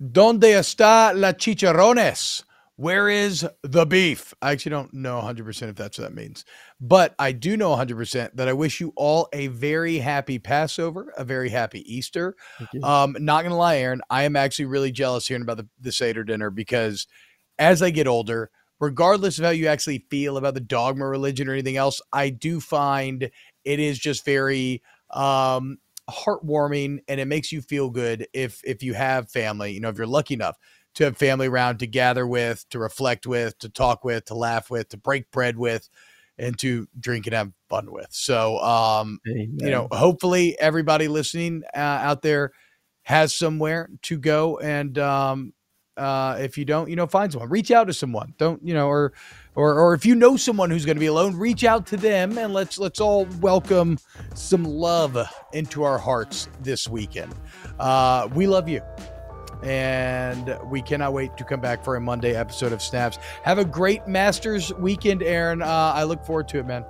Donde 0.00 0.42
está 0.42 1.14
la 1.14 1.32
chicharrones? 1.32 2.42
Where 2.76 3.10
is 3.10 3.46
the 3.62 3.84
beef? 3.84 4.32
I 4.40 4.52
actually 4.52 4.70
don't 4.70 4.94
know 4.94 5.20
100% 5.20 5.68
if 5.68 5.76
that's 5.76 5.98
what 5.98 6.08
that 6.08 6.14
means. 6.14 6.46
But 6.80 7.14
I 7.18 7.32
do 7.32 7.58
know 7.58 7.76
100% 7.76 8.30
that 8.34 8.48
I 8.48 8.54
wish 8.54 8.80
you 8.80 8.94
all 8.96 9.28
a 9.34 9.48
very 9.48 9.98
happy 9.98 10.38
Passover, 10.38 11.12
a 11.18 11.22
very 11.22 11.50
happy 11.50 11.80
Easter. 11.94 12.36
Um, 12.82 13.14
not 13.20 13.42
gonna 13.42 13.58
lie, 13.58 13.76
Aaron, 13.76 14.00
I 14.08 14.22
am 14.22 14.34
actually 14.34 14.64
really 14.64 14.92
jealous 14.92 15.28
hearing 15.28 15.42
about 15.42 15.58
the, 15.58 15.68
the 15.78 15.92
Seder 15.92 16.24
dinner 16.24 16.48
because 16.48 17.06
as 17.58 17.82
I 17.82 17.90
get 17.90 18.06
older, 18.06 18.50
regardless 18.80 19.38
of 19.38 19.44
how 19.44 19.50
you 19.50 19.66
actually 19.68 20.04
feel 20.10 20.36
about 20.36 20.54
the 20.54 20.60
dogma 20.60 21.06
religion 21.06 21.48
or 21.48 21.52
anything 21.52 21.76
else, 21.76 22.00
I 22.12 22.30
do 22.30 22.60
find 22.60 23.30
it 23.64 23.80
is 23.80 23.98
just 23.98 24.24
very 24.24 24.82
um 25.10 25.78
heartwarming 26.08 26.98
and 27.06 27.20
it 27.20 27.26
makes 27.26 27.52
you 27.52 27.60
feel 27.60 27.90
good 27.90 28.26
if 28.32 28.60
if 28.64 28.82
you 28.82 28.94
have 28.94 29.30
family, 29.30 29.72
you 29.72 29.80
know, 29.80 29.88
if 29.88 29.98
you're 29.98 30.06
lucky 30.06 30.34
enough 30.34 30.56
to 30.94 31.04
have 31.04 31.16
family 31.16 31.46
around 31.46 31.78
to 31.78 31.86
gather 31.86 32.26
with, 32.26 32.68
to 32.70 32.78
reflect 32.78 33.26
with, 33.26 33.56
to 33.58 33.68
talk 33.68 34.04
with, 34.04 34.24
to 34.24 34.34
laugh 34.34 34.70
with, 34.70 34.88
to 34.88 34.96
break 34.96 35.30
bread 35.30 35.56
with, 35.56 35.88
and 36.36 36.58
to 36.58 36.88
drink 36.98 37.26
and 37.26 37.34
have 37.34 37.52
fun 37.68 37.92
with. 37.92 38.08
So 38.10 38.58
um 38.58 39.20
Amen. 39.28 39.56
you 39.58 39.70
know, 39.70 39.88
hopefully 39.92 40.58
everybody 40.58 41.06
listening 41.06 41.62
uh, 41.74 41.78
out 41.78 42.22
there 42.22 42.50
has 43.02 43.34
somewhere 43.34 43.90
to 44.02 44.18
go. 44.18 44.58
And 44.58 44.98
um, 44.98 45.52
uh, 45.96 46.36
if 46.40 46.56
you 46.56 46.64
don't, 46.64 46.88
you 46.88 46.96
know, 46.96 47.06
find 47.06 47.30
someone, 47.32 47.48
reach 47.50 47.70
out 47.70 47.84
to 47.88 47.92
someone. 47.92 48.34
Don't, 48.38 48.62
you 48.66 48.74
know, 48.74 48.88
or, 48.88 49.12
or, 49.54 49.74
or 49.78 49.94
if 49.94 50.06
you 50.06 50.14
know 50.14 50.36
someone 50.36 50.70
who's 50.70 50.84
going 50.86 50.96
to 50.96 51.00
be 51.00 51.06
alone, 51.06 51.36
reach 51.36 51.64
out 51.64 51.86
to 51.88 51.96
them 51.96 52.38
and 52.38 52.54
let's, 52.54 52.78
let's 52.78 53.00
all 53.00 53.26
welcome 53.40 53.98
some 54.34 54.64
love 54.64 55.18
into 55.52 55.82
our 55.82 55.98
hearts 55.98 56.48
this 56.62 56.88
weekend. 56.88 57.34
Uh, 57.78 58.28
we 58.34 58.46
love 58.46 58.68
you. 58.68 58.80
And 59.62 60.56
we 60.70 60.80
cannot 60.80 61.12
wait 61.12 61.36
to 61.36 61.44
come 61.44 61.60
back 61.60 61.84
for 61.84 61.96
a 61.96 62.00
Monday 62.00 62.34
episode 62.34 62.72
of 62.72 62.80
Snaps. 62.80 63.18
Have 63.42 63.58
a 63.58 63.64
great 63.64 64.06
Masters 64.08 64.72
weekend, 64.74 65.22
Aaron. 65.22 65.60
Uh, 65.60 65.66
I 65.94 66.04
look 66.04 66.24
forward 66.24 66.48
to 66.48 66.58
it, 66.60 66.66
man. 66.66 66.82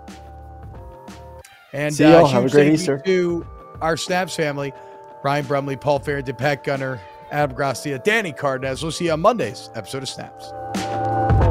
And 1.72 1.92
See 1.92 2.04
y'all. 2.04 2.26
uh, 2.26 2.28
Have 2.28 2.44
a 2.44 2.48
great 2.48 2.72
Easter. 2.74 2.98
to 3.06 3.44
our 3.80 3.96
Snaps 3.96 4.36
family, 4.36 4.72
Ryan 5.24 5.46
Brumley, 5.46 5.76
Paul 5.76 5.98
Farrington, 5.98 6.36
Pat 6.36 6.62
Gunner, 6.62 7.00
Adam 7.30 7.54
Gracia, 7.54 7.98
Danny 7.98 8.32
Cardenas. 8.32 8.82
We'll 8.82 8.92
see 8.92 9.06
you 9.06 9.12
on 9.12 9.20
Monday's 9.20 9.70
episode 9.74 10.02
of 10.02 10.08
Snaps. 10.08 11.49